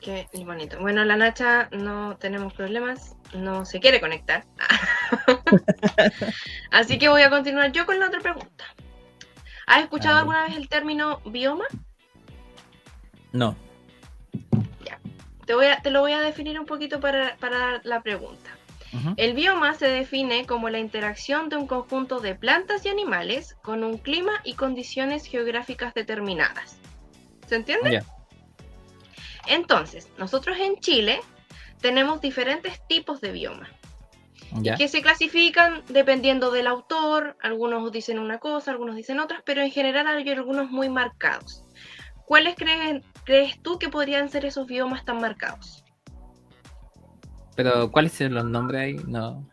Qué 0.00 0.28
bonito. 0.44 0.78
Bueno, 0.78 1.04
la 1.04 1.16
Nacha 1.16 1.68
no 1.72 2.16
tenemos 2.18 2.52
problemas, 2.54 3.16
no 3.34 3.64
se 3.64 3.80
quiere 3.80 4.00
conectar. 4.00 4.44
Así 6.70 6.98
que 6.98 7.08
voy 7.08 7.22
a 7.22 7.30
continuar 7.30 7.72
yo 7.72 7.86
con 7.86 7.98
la 7.98 8.06
otra 8.08 8.20
pregunta. 8.20 8.64
¿Has 9.66 9.82
escuchado 9.82 10.18
alguna 10.18 10.44
vez 10.46 10.56
el 10.56 10.68
término 10.68 11.20
bioma? 11.26 11.64
No. 13.32 13.56
Te, 15.46 15.54
voy 15.54 15.66
a- 15.66 15.80
te 15.80 15.90
lo 15.90 16.00
voy 16.00 16.12
a 16.12 16.20
definir 16.20 16.58
un 16.60 16.66
poquito 16.66 17.00
para, 17.00 17.36
para 17.36 17.80
la 17.84 18.02
pregunta. 18.02 18.50
El 19.18 19.34
bioma 19.34 19.74
se 19.74 19.88
define 19.88 20.46
como 20.46 20.70
la 20.70 20.78
interacción 20.78 21.50
de 21.50 21.56
un 21.56 21.66
conjunto 21.66 22.18
de 22.20 22.34
plantas 22.34 22.86
y 22.86 22.88
animales 22.88 23.54
con 23.60 23.84
un 23.84 23.98
clima 23.98 24.40
y 24.42 24.54
condiciones 24.54 25.26
geográficas 25.26 25.92
determinadas. 25.92 26.78
¿Se 27.46 27.56
entiende? 27.56 28.02
Entonces, 29.46 30.08
nosotros 30.18 30.56
en 30.58 30.76
Chile 30.80 31.20
tenemos 31.80 32.20
diferentes 32.22 32.80
tipos 32.88 33.20
de 33.20 33.32
bioma 33.32 33.68
Ya. 34.62 34.76
que 34.76 34.88
se 34.88 35.02
clasifican 35.02 35.82
dependiendo 35.88 36.50
del 36.50 36.66
autor. 36.66 37.36
Algunos 37.42 37.92
dicen 37.92 38.18
una 38.18 38.38
cosa, 38.38 38.70
algunos 38.70 38.96
dicen 38.96 39.20
otras, 39.20 39.42
pero 39.44 39.60
en 39.60 39.70
general 39.70 40.06
hay 40.06 40.28
algunos 40.30 40.70
muy 40.70 40.88
marcados. 40.88 41.62
¿Cuáles 42.24 42.54
crees, 42.56 43.04
crees 43.26 43.60
tú 43.60 43.78
que 43.78 43.90
podrían 43.90 44.30
ser 44.30 44.46
esos 44.46 44.66
biomas 44.66 45.04
tan 45.04 45.20
marcados? 45.20 45.84
Pero, 47.54 47.90
¿cuáles 47.90 48.12
son 48.12 48.34
los 48.34 48.44
nombres 48.44 48.80
ahí? 48.80 48.94
No. 49.06 49.44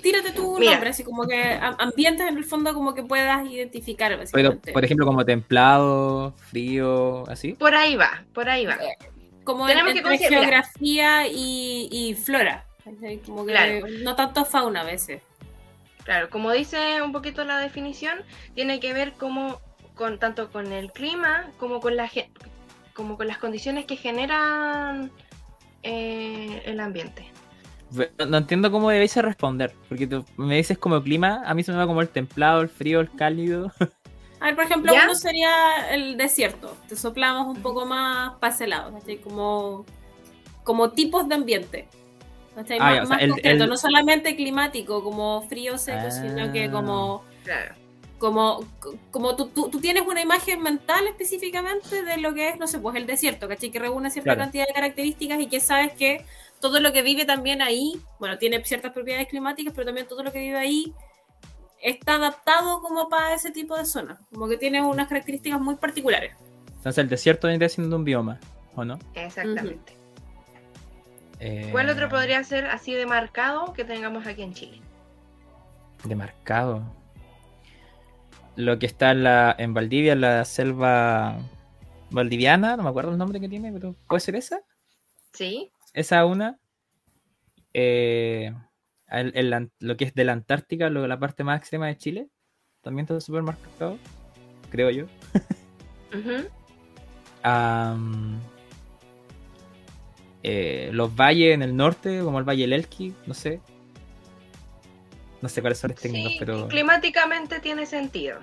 Tírate 0.00 0.32
tu 0.32 0.58
Mira. 0.58 0.72
nombre, 0.72 0.90
así 0.90 1.04
como 1.04 1.26
que 1.26 1.42
am- 1.52 1.76
ambientes 1.78 2.26
en 2.26 2.38
el 2.38 2.44
fondo 2.44 2.72
como 2.72 2.94
que 2.94 3.02
puedas 3.02 3.46
identificar. 3.46 4.18
Pero, 4.32 4.58
por 4.58 4.84
ejemplo, 4.84 5.04
como 5.04 5.24
templado, 5.24 6.32
frío, 6.48 7.28
así. 7.28 7.52
Por 7.54 7.74
ahí 7.74 7.94
va, 7.96 8.24
por 8.32 8.48
ahí 8.48 8.64
va. 8.64 8.78
como 9.44 9.66
tenemos 9.66 9.90
en- 9.90 9.94
que 9.94 9.98
entre 10.00 10.16
considerar- 10.18 10.40
geografía 10.44 11.26
y, 11.26 11.88
y 11.92 12.14
flora. 12.14 12.64
que 12.84 13.20
Claro. 13.20 13.86
no 14.02 14.16
tanto 14.16 14.44
fauna 14.44 14.80
a 14.80 14.84
veces. 14.84 15.22
Claro, 16.04 16.30
como 16.30 16.50
dice 16.52 17.02
un 17.02 17.12
poquito 17.12 17.44
la 17.44 17.58
definición, 17.58 18.20
tiene 18.54 18.80
que 18.80 18.92
ver 18.94 19.12
como 19.12 19.60
con 19.94 20.18
tanto 20.18 20.50
con 20.50 20.72
el 20.72 20.90
clima 20.92 21.50
como 21.58 21.80
con 21.80 21.96
la 21.96 22.08
ge- 22.08 22.30
como 23.00 23.16
con 23.16 23.26
las 23.26 23.38
condiciones 23.38 23.86
que 23.86 23.96
generan 23.96 25.10
eh, 25.82 26.62
el 26.66 26.78
ambiente. 26.80 27.30
No, 28.28 28.36
entiendo 28.36 28.70
cómo 28.70 28.90
debéis 28.90 29.16
responder. 29.16 29.74
Porque 29.88 30.06
tú 30.06 30.24
me 30.36 30.56
dices 30.56 30.76
como 30.78 31.02
clima, 31.02 31.42
a 31.46 31.54
mí 31.54 31.62
se 31.62 31.72
me 31.72 31.78
va 31.78 31.86
como 31.86 32.02
el 32.02 32.08
templado, 32.08 32.60
el 32.60 32.68
frío, 32.68 33.00
el 33.00 33.10
cálido. 33.10 33.72
A 34.40 34.44
ver, 34.46 34.54
por 34.54 34.64
ejemplo, 34.64 34.92
¿Ya? 34.92 35.04
uno 35.04 35.14
sería 35.14 35.92
el 35.94 36.16
desierto. 36.16 36.76
Te 36.88 36.94
soplamos 36.96 37.46
un 37.56 37.62
poco 37.62 37.86
más 37.86 38.34
para 38.38 38.54
ese. 38.54 39.20
Como, 39.22 39.84
como 40.62 40.90
tipos 40.90 41.28
de 41.28 41.34
ambiente. 41.34 41.88
¿cachai? 42.54 42.78
Ah, 42.80 42.84
más 42.84 42.94
ya, 42.96 43.02
o 43.02 43.06
sea, 43.06 43.14
más 43.16 43.22
el- 43.22 43.30
concreto, 43.30 43.64
el- 43.64 43.70
no 43.70 43.76
solamente 43.76 44.36
climático, 44.36 45.02
como 45.02 45.42
frío 45.48 45.78
seco, 45.78 46.10
sino 46.10 46.52
que 46.52 46.64
Ah. 46.66 46.70
como 46.70 47.24
Claro. 47.44 47.74
Como, 48.20 48.60
como 49.10 49.34
tú, 49.34 49.48
tú, 49.48 49.70
tú 49.70 49.80
tienes 49.80 50.06
una 50.06 50.20
imagen 50.20 50.62
mental 50.62 51.06
específicamente 51.08 52.02
de 52.04 52.18
lo 52.18 52.34
que 52.34 52.50
es, 52.50 52.58
no 52.58 52.66
sé, 52.68 52.78
pues 52.78 52.94
el 52.96 53.06
desierto, 53.06 53.48
¿cachai? 53.48 53.70
Que 53.70 53.78
reúne 53.78 54.10
cierta 54.10 54.34
Claro. 54.34 54.40
cantidad 54.42 54.66
de 54.66 54.74
características 54.74 55.40
y 55.40 55.46
que 55.48 55.58
sabes 55.58 55.92
que 55.94 56.24
todo 56.60 56.80
lo 56.80 56.92
que 56.92 57.00
vive 57.02 57.24
también 57.24 57.62
ahí, 57.62 57.98
bueno, 58.18 58.36
tiene 58.36 58.62
ciertas 58.64 58.92
propiedades 58.92 59.26
climáticas, 59.26 59.72
pero 59.74 59.86
también 59.86 60.06
todo 60.06 60.22
lo 60.22 60.30
que 60.30 60.38
vive 60.38 60.58
ahí 60.58 60.94
está 61.82 62.16
adaptado 62.16 62.82
como 62.82 63.08
para 63.08 63.34
ese 63.34 63.50
tipo 63.50 63.74
de 63.76 63.86
zona, 63.86 64.20
como 64.30 64.46
que 64.46 64.58
tiene 64.58 64.82
unas 64.82 65.08
características 65.08 65.58
muy 65.58 65.76
particulares. 65.76 66.34
Entonces 66.76 66.98
el 66.98 67.08
desierto 67.08 67.48
vendría 67.48 67.70
siendo 67.70 67.96
un 67.96 68.04
bioma, 68.04 68.38
¿o 68.76 68.84
no? 68.84 68.98
Exactamente. 69.14 69.94
Eh, 71.38 71.70
¿Cuál 71.72 71.88
otro 71.88 72.10
podría 72.10 72.44
ser 72.44 72.66
así 72.66 72.92
de 72.92 73.06
marcado 73.06 73.72
que 73.72 73.84
tengamos 73.84 74.26
aquí 74.26 74.42
en 74.42 74.52
Chile? 74.52 74.82
Demarcado. 76.04 76.82
Lo 78.56 78.78
que 78.78 78.86
está 78.86 79.12
en, 79.12 79.24
la, 79.24 79.54
en 79.58 79.74
Valdivia, 79.74 80.12
en 80.12 80.20
la 80.20 80.44
selva 80.44 81.38
valdiviana, 82.10 82.76
no 82.76 82.82
me 82.82 82.88
acuerdo 82.90 83.12
el 83.12 83.18
nombre 83.18 83.40
que 83.40 83.48
tiene, 83.48 83.72
pero 83.72 83.94
¿puede 84.08 84.20
ser 84.20 84.36
esa? 84.36 84.60
Sí. 85.32 85.70
Esa 85.94 86.24
una. 86.26 86.58
Eh, 87.72 88.52
el- 89.08 89.70
lo 89.78 89.96
que 89.96 90.04
es 90.04 90.14
de 90.14 90.24
la 90.24 90.32
Antártica, 90.32 90.90
lo, 90.90 91.06
la 91.06 91.18
parte 91.18 91.44
más 91.44 91.58
extrema 91.60 91.86
de 91.86 91.96
Chile, 91.96 92.28
también 92.82 93.04
está 93.04 93.20
súper 93.20 93.42
marcado, 93.42 93.96
creo 94.70 94.90
yo. 94.90 95.06
Eh, 100.42 100.90
los 100.92 101.14
valles 101.14 101.54
en 101.54 101.62
el 101.62 101.76
norte, 101.76 102.20
como 102.22 102.38
el 102.38 102.44
Valle 102.48 102.62
del 102.62 102.72
Elqui, 102.72 103.14
no 103.26 103.34
sé. 103.34 103.60
No 105.42 105.48
sé 105.48 105.60
cuáles 105.60 105.78
son 105.78 105.90
los 105.92 106.00
técnicos, 106.00 106.32
Sí, 106.32 106.36
pero. 106.38 106.68
climáticamente 106.68 107.60
tiene 107.60 107.86
sentido. 107.86 108.38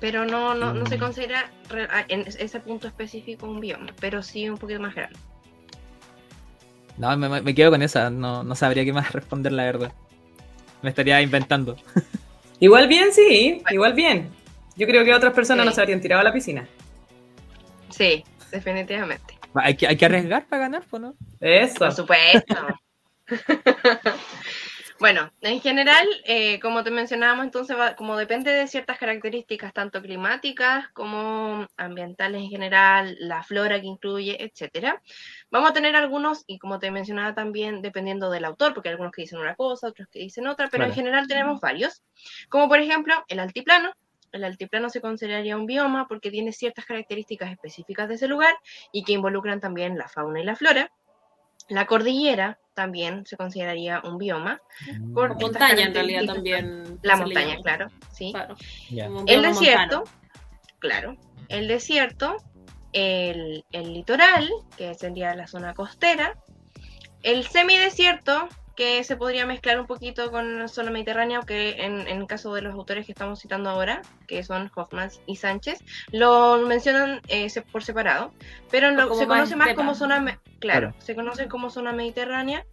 Pero 0.00 0.24
no, 0.24 0.54
no, 0.54 0.72
no 0.72 0.86
se 0.86 0.96
Mm. 0.96 1.00
considera 1.00 1.50
re- 1.68 1.84
a- 1.90 2.04
en 2.08 2.22
ese 2.26 2.58
punto 2.60 2.88
específico 2.88 3.46
un 3.46 3.60
bioma, 3.60 3.86
pero 4.00 4.22
sí 4.22 4.48
un 4.48 4.58
poquito 4.58 4.80
más 4.80 4.94
grande. 4.94 5.18
No, 6.98 7.16
me, 7.16 7.40
me 7.40 7.54
quedo 7.54 7.70
con 7.70 7.82
esa, 7.82 8.10
no, 8.10 8.42
no 8.42 8.54
sabría 8.54 8.84
qué 8.84 8.92
más 8.92 9.12
responder, 9.12 9.52
la 9.52 9.64
verdad. 9.64 9.92
Me 10.82 10.90
estaría 10.90 11.20
inventando. 11.22 11.76
Igual 12.60 12.86
bien, 12.88 13.12
sí, 13.12 13.62
igual 13.70 13.92
bien. 13.94 14.30
Yo 14.76 14.86
creo 14.86 15.04
que 15.04 15.12
otras 15.12 15.32
personas 15.32 15.64
Sí. 15.64 15.68
no 15.68 15.74
se 15.74 15.80
habrían 15.80 16.00
tirado 16.00 16.20
a 16.20 16.24
la 16.24 16.32
piscina. 16.32 16.66
Sí, 17.90 18.24
definitivamente. 18.50 19.38
Va, 19.56 19.62
Hay 19.64 19.76
que, 19.76 19.86
hay 19.86 19.96
que 19.96 20.04
arriesgar 20.06 20.46
para 20.46 20.62
ganar, 20.62 20.82
pues, 20.88 21.02
¿no? 21.02 21.14
Eso. 21.40 21.78
Por 21.78 21.92
supuesto. 21.92 22.56
bueno, 25.02 25.30
en 25.42 25.60
general, 25.60 26.06
eh, 26.24 26.58
como 26.60 26.82
te 26.84 26.90
mencionábamos, 26.90 27.44
entonces, 27.44 27.76
va- 27.76 27.94
como 27.96 28.16
depende 28.16 28.52
de 28.52 28.66
ciertas 28.68 28.98
características, 28.98 29.72
tanto 29.74 30.00
climáticas 30.00 30.88
como 30.94 31.66
ambientales 31.76 32.40
en 32.42 32.48
general, 32.48 33.16
la 33.18 33.42
flora 33.42 33.80
que 33.80 33.86
incluye, 33.88 34.42
etcétera, 34.42 35.02
vamos 35.50 35.70
a 35.70 35.72
tener 35.74 35.96
algunos, 35.96 36.44
y 36.46 36.58
como 36.58 36.78
te 36.78 36.90
mencionaba 36.90 37.34
también, 37.34 37.82
dependiendo 37.82 38.30
del 38.30 38.44
autor, 38.46 38.72
porque 38.74 38.88
hay 38.88 38.92
algunos 38.94 39.12
que 39.12 39.22
dicen 39.22 39.40
una 39.40 39.56
cosa, 39.56 39.88
otros 39.88 40.08
que 40.08 40.20
dicen 40.20 40.46
otra, 40.46 40.68
pero 40.70 40.84
en 40.84 40.94
general 40.94 41.26
tenemos 41.26 41.60
varios, 41.60 42.02
como 42.48 42.68
por 42.68 42.78
ejemplo 42.78 43.14
el 43.28 43.40
altiplano. 43.40 43.92
El 44.30 44.44
altiplano 44.44 44.88
se 44.88 45.02
consideraría 45.02 45.58
un 45.58 45.66
bioma 45.66 46.08
porque 46.08 46.30
tiene 46.30 46.52
ciertas 46.52 46.86
características 46.86 47.50
específicas 47.52 48.08
de 48.08 48.14
ese 48.14 48.28
lugar 48.28 48.54
y 48.90 49.04
que 49.04 49.12
involucran 49.12 49.60
también 49.60 49.98
la 49.98 50.08
fauna 50.08 50.40
y 50.40 50.44
la 50.44 50.56
flora. 50.56 50.90
La 51.68 51.86
cordillera 51.86 52.58
también 52.74 53.26
se 53.26 53.36
consideraría 53.36 54.00
un 54.04 54.18
bioma. 54.18 54.60
Por 55.14 55.32
estas 55.32 55.42
Montaña 55.42 55.82
en 55.86 55.94
realidad 55.94 56.24
también. 56.24 56.98
La 57.02 57.16
montaña, 57.16 57.48
llama. 57.50 57.62
claro, 57.62 57.86
sí. 58.12 58.32
Claro, 58.32 58.56
El 59.26 59.42
desierto, 59.42 59.98
montano. 59.98 60.04
claro. 60.78 61.16
El 61.48 61.68
desierto, 61.68 62.36
el, 62.92 63.64
el 63.72 63.92
litoral, 63.92 64.50
que 64.76 64.94
sería 64.94 65.34
la 65.34 65.46
zona 65.46 65.74
costera. 65.74 66.36
El 67.22 67.46
semidesierto, 67.46 68.48
que 68.76 69.04
se 69.04 69.16
podría 69.16 69.44
mezclar 69.46 69.78
un 69.78 69.86
poquito 69.86 70.30
con 70.30 70.58
la 70.60 70.68
zona 70.68 70.90
mediterránea, 70.90 71.40
que 71.46 71.82
en, 71.84 72.06
en 72.08 72.18
el 72.20 72.26
caso 72.26 72.54
de 72.54 72.62
los 72.62 72.72
autores 72.74 73.04
que 73.06 73.12
estamos 73.12 73.40
citando 73.40 73.68
ahora, 73.70 74.02
que 74.26 74.42
son 74.42 74.70
Hoffman 74.74 75.10
y 75.26 75.36
Sánchez, 75.36 75.80
lo 76.10 76.58
mencionan 76.66 77.20
eh, 77.28 77.48
por 77.70 77.84
separado, 77.84 78.32
pero 78.70 78.90
lo- 78.90 79.14
se 79.14 79.26
conoce 79.26 79.56
más 79.56 79.74
como 79.74 79.94
zona, 79.94 80.38
Claro. 80.58 80.94
se 80.98 81.14
conoce 81.14 81.48
como 81.48 81.70
zona 81.70 81.92
mediterránea. 81.92 82.64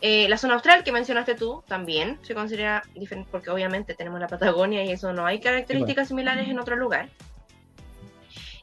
Eh, 0.00 0.28
la 0.28 0.38
zona 0.38 0.54
austral 0.54 0.84
que 0.84 0.92
mencionaste 0.92 1.34
tú 1.34 1.64
también 1.66 2.20
se 2.22 2.32
considera 2.32 2.84
diferente 2.94 3.28
porque 3.32 3.50
obviamente 3.50 3.94
tenemos 3.94 4.20
la 4.20 4.28
Patagonia 4.28 4.84
y 4.84 4.92
eso 4.92 5.12
no 5.12 5.26
hay 5.26 5.40
características 5.40 6.06
similares 6.08 6.48
en 6.48 6.58
otro 6.60 6.76
lugar. 6.76 7.08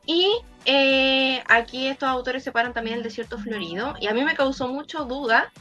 Y 0.06 0.32
eh, 0.66 1.44
aquí 1.48 1.88
estos 1.88 2.08
autores 2.08 2.44
separan 2.44 2.74
también 2.74 2.98
el 2.98 3.04
desierto 3.04 3.38
florido 3.40 3.96
y 4.00 4.08
a 4.08 4.14
mí 4.14 4.24
me 4.24 4.36
causó 4.36 4.68
mucho 4.68 5.04
duda, 5.06 5.52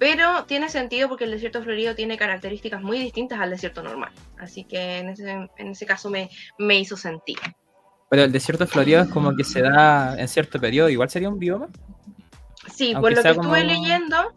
pero 0.00 0.44
tiene 0.46 0.70
sentido 0.70 1.10
porque 1.10 1.24
el 1.24 1.30
desierto 1.30 1.62
florido 1.62 1.94
tiene 1.94 2.16
características 2.16 2.80
muy 2.80 2.98
distintas 2.98 3.38
al 3.38 3.50
desierto 3.50 3.82
normal. 3.82 4.10
Así 4.38 4.64
que 4.64 4.96
en 5.00 5.10
ese, 5.10 5.30
en 5.30 5.68
ese 5.68 5.84
caso 5.84 6.08
me, 6.08 6.30
me 6.58 6.78
hizo 6.78 6.96
sentido. 6.96 7.42
Pero 8.08 8.22
el 8.24 8.32
desierto 8.32 8.66
florido 8.66 9.02
es 9.02 9.10
como 9.10 9.36
que 9.36 9.44
se 9.44 9.60
da 9.60 10.18
en 10.18 10.26
cierto 10.26 10.58
periodo, 10.58 10.88
igual 10.88 11.10
sería 11.10 11.28
un 11.28 11.38
bioma. 11.38 11.68
Sí, 12.74 12.92
Aunque 12.94 13.00
por 13.00 13.10
lo 13.16 13.22
que 13.22 13.28
estuve 13.28 13.44
como- 13.44 13.56
leyendo, 13.56 14.32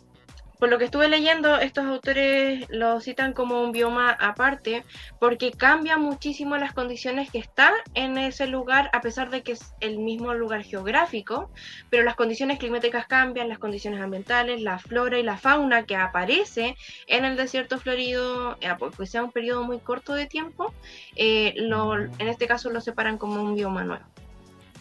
por 0.64 0.70
lo 0.70 0.78
que 0.78 0.86
estuve 0.86 1.10
leyendo, 1.10 1.60
estos 1.60 1.84
autores 1.84 2.66
lo 2.70 3.02
citan 3.02 3.34
como 3.34 3.62
un 3.62 3.74
bioma 3.74 4.12
aparte, 4.12 4.86
porque 5.20 5.52
cambia 5.52 5.98
muchísimo 5.98 6.56
las 6.56 6.72
condiciones 6.72 7.30
que 7.30 7.40
están 7.40 7.74
en 7.96 8.18
ese 8.18 8.48
lugar, 8.48 8.90
a 8.94 9.02
pesar 9.02 9.30
de 9.30 9.44
que 9.44 9.52
es 9.52 9.74
el 9.82 10.00
mismo 10.00 10.34
lugar 10.34 10.64
geográfico, 10.64 11.52
pero 11.90 12.04
las 12.04 12.16
condiciones 12.16 12.60
climáticas 12.60 13.08
cambian, 13.08 13.50
las 13.50 13.60
condiciones 13.60 14.00
ambientales, 14.00 14.62
la 14.62 14.80
flora 14.80 15.20
y 15.20 15.24
la 15.24 15.36
fauna 15.36 15.84
que 15.84 15.98
aparece 15.98 16.78
en 17.08 17.26
el 17.26 17.36
desierto 17.36 17.78
florido, 17.78 18.56
eh, 18.62 18.74
porque 18.80 19.06
sea 19.06 19.22
un 19.22 19.34
periodo 19.34 19.66
muy 19.66 19.80
corto 19.80 20.14
de 20.14 20.28
tiempo, 20.28 20.74
eh, 21.18 21.56
en 21.58 22.28
este 22.30 22.48
caso 22.48 22.70
lo 22.70 22.80
separan 22.80 23.18
como 23.18 23.44
un 23.44 23.54
bioma 23.54 23.84
nuevo. 23.84 24.13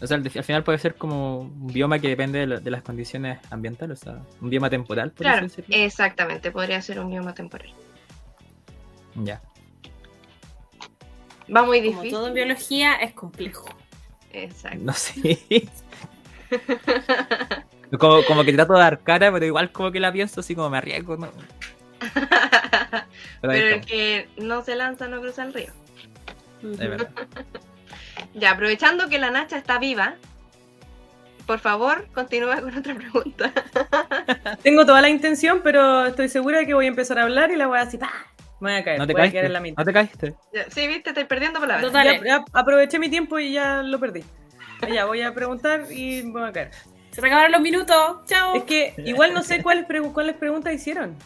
O 0.03 0.07
sea, 0.07 0.17
al, 0.17 0.25
al 0.25 0.45
final 0.45 0.65
puede 0.65 0.79
ser 0.79 0.97
como 0.97 1.41
un 1.41 1.69
bioma 1.69 1.99
que 2.01 2.09
depende 2.09 2.41
de, 2.41 2.47
la- 2.47 2.61
de 2.61 2.71
las 2.71 2.83
condiciones 2.83 3.39
ambientales, 3.51 4.03
o 4.03 4.05
sea, 4.05 4.19
un 4.41 4.51
bioma 4.51 4.69
temporal, 4.69 5.13
por 5.13 5.25
Claro, 5.25 5.43
decirlo. 5.43 5.75
exactamente, 5.77 6.51
podría 6.51 6.83
ser 6.83 6.99
un 6.99 7.09
bioma 7.11 7.33
temporal. 7.35 7.73
Ya. 9.15 9.41
Va 11.55 11.63
muy 11.63 11.79
Como 11.81 11.91
difícil. 12.03 12.11
todo 12.11 12.29
en 12.29 12.35
biología 12.35 12.95
es 12.97 13.13
complejo. 13.13 13.67
Exacto. 14.33 14.79
No 14.83 14.93
sé. 14.93 15.39
como, 17.99 18.23
como 18.25 18.45
que 18.45 18.53
trato 18.53 18.73
de 18.75 18.81
dar 18.81 19.01
cara, 19.03 19.31
pero 19.33 19.45
igual 19.47 19.71
como 19.73 19.93
que 19.93 20.01
la 20.01 20.13
pienso 20.13 20.41
así 20.41 20.55
como 20.55 20.71
me 20.71 20.79
arriesgo, 20.79 21.17
¿no? 21.17 21.29
Pero 23.41 23.53
Pero 23.53 23.69
el 23.77 23.81
que 23.87 24.29
no 24.39 24.63
se 24.65 24.75
lanza 24.77 25.07
no 25.09 25.21
cruza 25.21 25.45
el 25.45 25.53
río. 25.55 25.73
es 26.63 26.79
verdad. 26.79 27.11
Ya, 28.35 28.53
aprovechando 28.53 29.09
que 29.09 29.19
la 29.19 29.31
Nacha 29.31 29.57
está 29.57 29.79
viva, 29.79 30.15
por 31.47 31.59
favor, 31.59 32.07
continúa 32.15 32.61
con 32.61 32.77
otra 32.77 32.95
pregunta. 32.95 33.53
Tengo 34.63 34.87
toda 34.87 35.01
la 35.01 35.09
intención, 35.09 35.61
pero 35.63 36.07
estoy 36.07 36.29
segura 36.29 36.59
de 36.59 36.67
que 36.67 36.75
voy 36.75 36.85
a 36.87 36.89
empezar 36.89 37.19
a 37.19 37.23
hablar 37.25 37.51
y 37.51 37.57
la 37.57 37.67
voy 37.67 37.79
a 37.79 37.85
decir, 37.85 38.01
¡pah! 38.01 38.11
Me 38.61 38.71
voy 38.73 38.81
a 38.81 38.85
caer. 38.85 38.99
No 39.01 39.07
te 39.09 39.13
voy 39.13 39.21
a 39.21 39.23
caíste. 39.25 39.33
quedar 39.39 39.47
en 39.47 39.53
la 39.55 39.61
mitad. 39.61 39.77
No 39.79 39.85
te 39.85 39.93
caíste. 39.93 40.35
Ya, 40.53 40.71
Sí, 40.71 40.87
viste, 40.87 41.11
estoy 41.11 41.25
perdiendo 41.25 41.59
palabras. 41.59 41.85
Total. 41.85 42.23
Ya, 42.25 42.45
aproveché 42.53 42.99
mi 43.01 43.09
tiempo 43.11 43.39
y 43.41 43.53
ya 43.55 43.83
lo 43.83 43.99
perdí. 43.99 44.23
Ya, 44.93 45.05
voy 45.05 45.23
a 45.23 45.35
preguntar 45.35 45.87
y 45.91 46.23
me 46.23 46.41
voy 46.41 46.49
a 46.49 46.53
caer. 46.53 46.71
Se 47.11 47.21
te 47.21 47.27
acabaron 47.27 47.53
los 47.53 47.61
minutos. 47.61 48.25
Chao. 48.27 48.55
Es 48.55 48.63
que 48.65 48.95
igual 48.99 49.35
no 49.35 49.43
sé 49.43 49.63
cuáles, 49.63 49.87
pregu- 49.87 50.13
cuáles 50.13 50.37
preguntas 50.37 50.73
hicieron. 50.73 51.17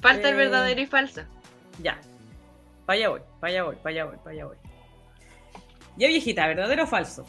Falta 0.00 0.28
el 0.28 0.34
Eh, 0.34 0.38
verdadero 0.38 0.80
y 0.80 0.86
falso. 0.86 1.22
Ya. 1.80 1.98
Vaya 2.86 3.08
voy, 3.10 3.20
vaya 3.40 3.62
voy, 3.62 3.76
vaya 3.84 4.04
voy, 4.04 4.16
vaya 4.24 4.44
voy. 4.46 4.56
Ya 5.96 6.08
viejita, 6.08 6.46
¿verdadero 6.46 6.84
o 6.84 6.86
falso? 6.86 7.24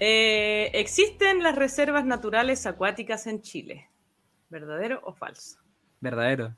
Eh, 0.00 0.70
¿Existen 0.74 1.42
las 1.42 1.56
reservas 1.56 2.04
naturales 2.04 2.66
acuáticas 2.66 3.26
en 3.26 3.42
Chile? 3.42 3.90
¿Verdadero 4.48 5.00
o 5.04 5.12
falso? 5.12 5.58
Verdadero. 6.00 6.54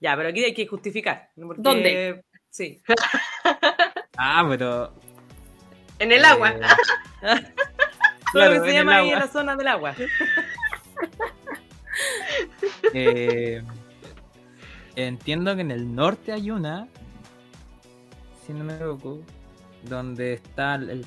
Ya, 0.00 0.16
pero 0.16 0.28
aquí 0.28 0.44
hay 0.44 0.54
que 0.54 0.66
justificar. 0.66 1.30
¿Dónde? 1.36 2.24
Sí. 2.50 2.82
Ah, 4.22 4.44
pero. 4.46 4.92
En 5.98 6.12
el 6.12 6.22
agua. 6.26 6.50
eh, 6.50 6.60
Claro, 8.32 8.54
lo 8.54 8.62
que 8.62 8.70
se 8.70 8.76
en 8.76 8.78
el 8.80 8.84
llama 8.84 8.96
ahí 8.96 9.00
agua. 9.06 9.12
en 9.14 9.18
la 9.20 9.28
zona 9.28 9.56
del 9.56 9.68
agua. 9.68 9.94
eh, 12.94 13.62
entiendo 14.94 15.54
que 15.54 15.62
en 15.62 15.70
el 15.70 15.94
norte 15.94 16.32
hay 16.32 16.50
una, 16.50 16.88
si 18.52 18.58
no 18.58 18.64
me 18.64 18.74
equivoco, 18.74 19.20
donde 19.88 20.34
está 20.34 20.74
el, 20.76 20.90
el 20.90 21.06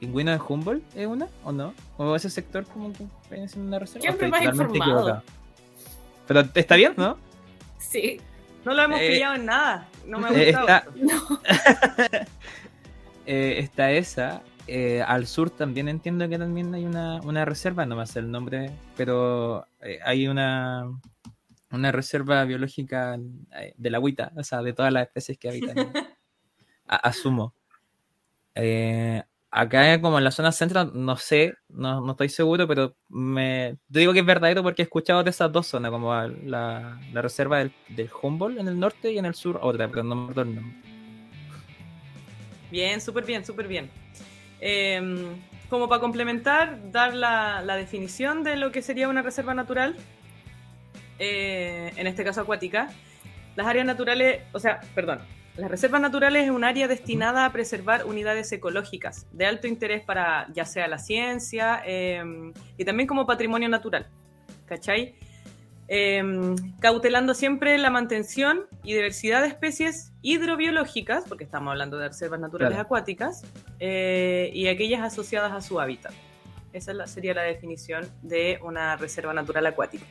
pingüino 0.00 0.30
de 0.32 0.40
Humboldt, 0.46 0.82
¿es 0.96 1.06
una 1.06 1.26
o 1.44 1.52
no? 1.52 1.74
¿O 1.96 2.14
ese 2.16 2.28
sector 2.30 2.64
como 2.66 2.92
que 2.92 3.04
viene 3.30 3.48
siendo 3.48 3.68
una 3.68 3.78
reserva. 3.78 4.02
Siempre 4.02 4.26
¿O 4.28 4.30
más 4.30 4.42
informado. 4.42 4.74
equivocado? 4.74 5.22
Pero 6.26 6.40
está 6.54 6.76
bien, 6.76 6.94
¿no? 6.96 7.16
Sí. 7.78 8.20
No 8.64 8.74
lo 8.74 8.82
hemos 8.82 9.00
Eh, 9.00 9.08
pillado 9.10 9.34
en 9.34 9.46
nada. 9.46 9.88
No 10.06 10.18
me 10.18 10.28
ha 10.28 10.32
Eh, 10.32 10.52
gustado. 10.52 10.66
está, 10.94 12.26
Eh, 13.26 13.56
está 13.60 13.92
esa. 13.92 14.42
Eh, 14.66 15.02
al 15.06 15.26
sur 15.26 15.50
también 15.50 15.88
entiendo 15.88 16.28
que 16.28 16.38
también 16.38 16.72
hay 16.74 16.84
una, 16.84 17.20
una 17.22 17.44
reserva, 17.44 17.84
no 17.86 17.96
me 17.96 18.06
sé 18.06 18.18
el 18.20 18.30
nombre, 18.30 18.70
pero 18.96 19.66
hay 20.04 20.28
una, 20.28 20.88
una 21.72 21.92
reserva 21.92 22.44
biológica 22.44 23.16
de 23.76 23.90
la 23.90 23.98
agüita, 23.98 24.32
o 24.36 24.42
sea, 24.44 24.62
de 24.62 24.72
todas 24.72 24.92
las 24.92 25.04
especies 25.06 25.38
que 25.38 25.48
habitan. 25.48 25.74
Asumo. 26.96 27.54
Eh, 28.54 29.22
acá 29.50 30.00
como 30.00 30.18
en 30.18 30.24
la 30.24 30.30
zona 30.30 30.52
centro, 30.52 30.84
no 30.84 31.16
sé, 31.16 31.54
no, 31.68 32.00
no 32.00 32.12
estoy 32.12 32.28
seguro, 32.28 32.66
pero 32.66 32.94
me 33.08 33.76
digo 33.88 34.12
que 34.12 34.20
es 34.20 34.26
verdadero 34.26 34.62
porque 34.62 34.82
he 34.82 34.84
escuchado 34.84 35.22
de 35.22 35.30
esas 35.30 35.52
dos 35.52 35.66
zonas, 35.66 35.90
como 35.90 36.14
la, 36.14 36.98
la 37.12 37.22
reserva 37.22 37.58
del, 37.58 37.72
del 37.88 38.10
Humboldt 38.22 38.58
en 38.58 38.68
el 38.68 38.78
norte 38.78 39.12
y 39.12 39.18
en 39.18 39.26
el 39.26 39.34
sur 39.34 39.58
otra, 39.62 39.88
pero 39.88 40.02
no 40.02 40.14
me 40.14 40.22
acuerdo 40.22 40.42
el 40.42 40.54
nombre. 40.54 40.76
Bien, 42.70 43.00
súper 43.00 43.24
bien, 43.24 43.44
súper 43.44 43.68
bien. 43.68 43.90
Eh, 44.60 45.36
como 45.68 45.88
para 45.88 46.00
complementar, 46.00 46.90
dar 46.90 47.14
la, 47.14 47.62
la 47.62 47.76
definición 47.76 48.42
de 48.44 48.56
lo 48.56 48.72
que 48.72 48.82
sería 48.82 49.08
una 49.08 49.22
reserva 49.22 49.54
natural, 49.54 49.96
eh, 51.18 51.92
en 51.96 52.06
este 52.06 52.24
caso 52.24 52.42
acuática. 52.42 52.90
Las 53.56 53.66
áreas 53.66 53.86
naturales, 53.86 54.42
o 54.52 54.58
sea, 54.58 54.80
perdón, 54.94 55.20
las 55.56 55.70
reservas 55.70 56.00
naturales 56.00 56.44
es 56.44 56.50
un 56.50 56.64
área 56.64 56.88
destinada 56.88 57.44
a 57.44 57.52
preservar 57.52 58.06
unidades 58.06 58.50
ecológicas 58.52 59.26
de 59.32 59.46
alto 59.46 59.66
interés 59.66 60.02
para 60.04 60.46
ya 60.52 60.64
sea 60.64 60.88
la 60.88 60.98
ciencia 60.98 61.82
eh, 61.84 62.22
y 62.78 62.84
también 62.84 63.06
como 63.06 63.26
patrimonio 63.26 63.68
natural. 63.68 64.06
¿Cachai? 64.66 65.14
Eh, 65.88 66.22
cautelando 66.80 67.34
siempre 67.34 67.76
la 67.76 67.90
mantención 67.90 68.62
y 68.82 68.94
diversidad 68.94 69.42
de 69.42 69.48
especies 69.48 70.12
hidrobiológicas, 70.22 71.24
porque 71.28 71.44
estamos 71.44 71.70
hablando 71.72 71.98
de 71.98 72.08
reservas 72.08 72.40
naturales 72.40 72.76
Claro. 72.76 72.86
acuáticas, 72.86 73.42
eh, 73.78 74.50
y 74.54 74.68
aquellas 74.68 75.02
asociadas 75.02 75.52
a 75.52 75.60
su 75.60 75.78
hábitat. 75.80 76.12
Esa 76.72 77.06
sería 77.06 77.34
la 77.34 77.42
definición 77.42 78.06
de 78.22 78.58
una 78.62 78.96
reserva 78.96 79.34
natural 79.34 79.66
acuática. 79.66 80.06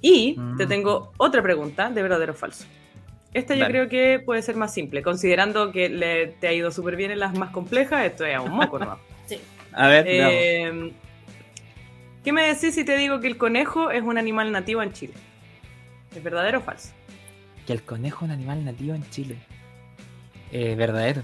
Y 0.00 0.34
te 0.56 0.66
Mm. 0.66 0.68
tengo 0.68 1.12
otra 1.16 1.42
pregunta 1.42 1.90
de 1.90 2.02
verdadero 2.02 2.32
o 2.32 2.36
falso. 2.36 2.64
Esta 3.32 3.54
yo 3.54 3.60
Dale. 3.60 3.72
creo 3.72 3.88
que 3.88 4.22
puede 4.24 4.42
ser 4.42 4.56
más 4.56 4.74
simple, 4.74 5.02
considerando 5.02 5.70
que 5.70 5.88
le, 5.88 6.28
te 6.28 6.48
ha 6.48 6.52
ido 6.52 6.70
súper 6.70 6.96
bien 6.96 7.10
en 7.12 7.20
las 7.20 7.36
más 7.38 7.50
complejas, 7.50 8.04
esto 8.04 8.24
es 8.24 8.34
a 8.34 8.40
un 8.40 8.52
moco, 8.52 8.78
¿no? 8.78 8.98
A 9.72 9.86
ver. 9.86 10.04
Eh, 10.08 10.92
¿Qué 12.24 12.32
me 12.32 12.42
decís 12.42 12.74
si 12.74 12.84
te 12.84 12.96
digo 12.96 13.20
que 13.20 13.28
el 13.28 13.36
conejo 13.36 13.92
es 13.92 14.02
un 14.02 14.18
animal 14.18 14.50
nativo 14.50 14.82
en 14.82 14.92
Chile? 14.92 15.14
¿Es 16.14 16.22
verdadero 16.22 16.58
o 16.58 16.62
falso? 16.62 16.90
que 17.66 17.72
el 17.74 17.82
conejo 17.82 18.24
es 18.24 18.30
un 18.30 18.30
animal 18.32 18.64
nativo 18.64 18.94
en 18.94 19.08
Chile. 19.10 19.36
Eh, 20.50 20.74
verdadero. 20.74 21.22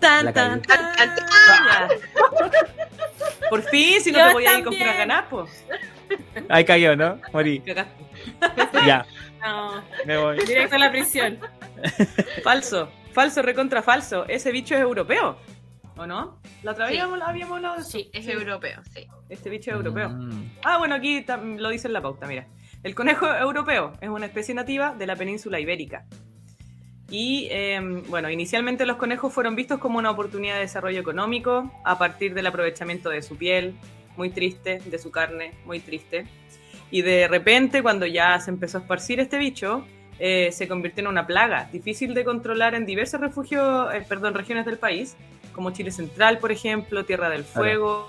Tan, 0.00 0.24
La 0.24 0.32
tan, 0.32 0.62
tan, 0.62 0.80
ya. 0.96 1.88
Por 3.48 3.62
fin, 3.62 4.00
si 4.00 4.10
no 4.10 4.18
Yo 4.18 4.26
te 4.26 4.32
voy 4.32 4.46
a 4.46 4.58
ir 4.58 4.64
con 4.64 4.76
pura 4.76 5.26
pues. 5.30 5.64
Ay, 6.48 6.64
cayó, 6.64 6.96
¿no? 6.96 7.20
Morí. 7.32 7.60
Cagaste. 7.60 8.04
Ya, 8.86 9.06
No, 9.40 9.82
me 10.06 10.16
voy. 10.16 10.38
directo 10.44 10.76
a 10.76 10.78
la 10.78 10.90
prisión. 10.90 11.38
Falso, 12.44 12.90
falso, 13.12 13.42
recontra 13.42 13.82
falso. 13.82 14.26
Ese 14.26 14.50
bicho 14.50 14.74
es 14.74 14.80
europeo, 14.80 15.36
¿o 15.96 16.06
no? 16.06 16.40
La 16.62 16.72
otra 16.72 16.86
vez 16.86 16.94
Sí. 16.94 17.00
habíamos, 17.00 17.28
habíamos 17.28 17.56
hablado 17.56 17.74
de 17.76 17.80
eso. 17.82 17.90
Sí, 17.90 18.10
es 18.12 18.26
europeo, 18.28 18.80
sí. 18.94 19.06
Este 19.28 19.50
bicho 19.50 19.70
es 19.70 19.76
europeo. 19.76 20.08
Mm, 20.10 20.50
Ah, 20.64 20.78
bueno, 20.78 20.94
aquí 20.94 21.22
tam- 21.24 21.58
lo 21.58 21.68
dice 21.68 21.86
en 21.88 21.92
la 21.92 22.00
pauta, 22.02 22.26
mira. 22.26 22.46
El 22.82 22.94
conejo 22.94 23.26
europeo 23.34 23.92
es 24.00 24.08
una 24.08 24.26
especie 24.26 24.54
nativa 24.54 24.94
de 24.94 25.06
la 25.06 25.16
península 25.16 25.58
ibérica. 25.60 26.04
Y 27.08 27.46
eh, 27.50 27.78
bueno, 28.08 28.30
inicialmente 28.30 28.84
los 28.84 28.96
conejos 28.96 29.32
fueron 29.32 29.54
vistos 29.54 29.78
como 29.78 29.98
una 29.98 30.10
oportunidad 30.10 30.54
de 30.54 30.60
desarrollo 30.62 31.00
económico 31.00 31.72
a 31.84 31.98
partir 31.98 32.34
del 32.34 32.46
aprovechamiento 32.48 33.10
de 33.10 33.22
su 33.22 33.36
piel, 33.36 33.76
muy 34.16 34.30
triste, 34.30 34.80
de 34.84 34.98
su 34.98 35.10
carne, 35.12 35.52
muy 35.64 35.78
triste. 35.80 36.26
Y 36.90 37.02
de 37.02 37.28
repente, 37.28 37.82
cuando 37.82 38.06
ya 38.06 38.38
se 38.40 38.50
empezó 38.50 38.78
a 38.78 38.80
esparcir 38.80 39.20
este 39.20 39.38
bicho, 39.38 39.84
eh, 40.18 40.50
se 40.52 40.66
convirtió 40.68 41.02
en 41.02 41.08
una 41.08 41.26
plaga, 41.26 41.68
difícil 41.72 42.14
de 42.14 42.24
controlar 42.24 42.74
en 42.74 42.86
diversos 42.86 43.20
refugios, 43.20 43.92
eh, 43.92 44.04
perdón, 44.08 44.34
regiones 44.34 44.64
del 44.64 44.78
país, 44.78 45.16
como 45.52 45.70
Chile 45.72 45.90
Central, 45.90 46.38
por 46.38 46.52
ejemplo, 46.52 47.04
Tierra 47.04 47.28
del 47.28 47.44
Fuego, 47.44 48.08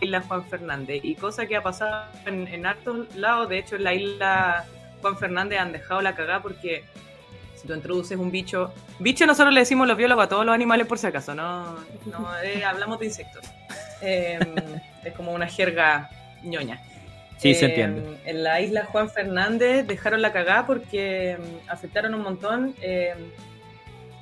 Isla 0.00 0.20
Juan 0.22 0.44
Fernández. 0.44 1.00
Y 1.04 1.14
cosa 1.14 1.46
que 1.46 1.56
ha 1.56 1.62
pasado 1.62 2.06
en, 2.26 2.46
en 2.48 2.66
hartos 2.66 3.14
lados, 3.16 3.48
de 3.48 3.58
hecho 3.58 3.76
en 3.76 3.84
la 3.84 3.94
isla 3.94 4.66
Juan 5.00 5.16
Fernández 5.16 5.60
han 5.60 5.72
dejado 5.72 6.00
la 6.00 6.14
cagada 6.14 6.42
porque 6.42 6.84
si 7.58 7.66
tú 7.66 7.74
introduces 7.74 8.16
un 8.16 8.30
bicho, 8.30 8.72
bicho 8.98 9.26
nosotros 9.26 9.52
le 9.52 9.60
decimos 9.60 9.88
los 9.88 9.96
biólogos 9.96 10.24
a 10.24 10.28
todos 10.28 10.46
los 10.46 10.54
animales 10.54 10.86
por 10.86 10.98
si 10.98 11.06
acaso, 11.06 11.34
no, 11.34 11.76
no 12.06 12.42
eh, 12.42 12.64
hablamos 12.64 12.98
de 13.00 13.06
insectos. 13.06 13.44
Eh, 14.00 14.38
es 15.04 15.12
como 15.14 15.32
una 15.32 15.46
jerga 15.46 16.08
ñoña. 16.42 16.80
Sí, 17.38 17.54
se 17.54 17.66
entiende. 17.66 18.18
En 18.24 18.42
la 18.42 18.60
isla 18.60 18.84
Juan 18.86 19.08
Fernández 19.10 19.86
dejaron 19.86 20.20
la 20.22 20.32
cagada 20.32 20.66
porque 20.66 21.38
mm, 21.38 21.70
afectaron 21.70 22.14
un 22.14 22.22
montón, 22.22 22.74
eh, 22.82 23.14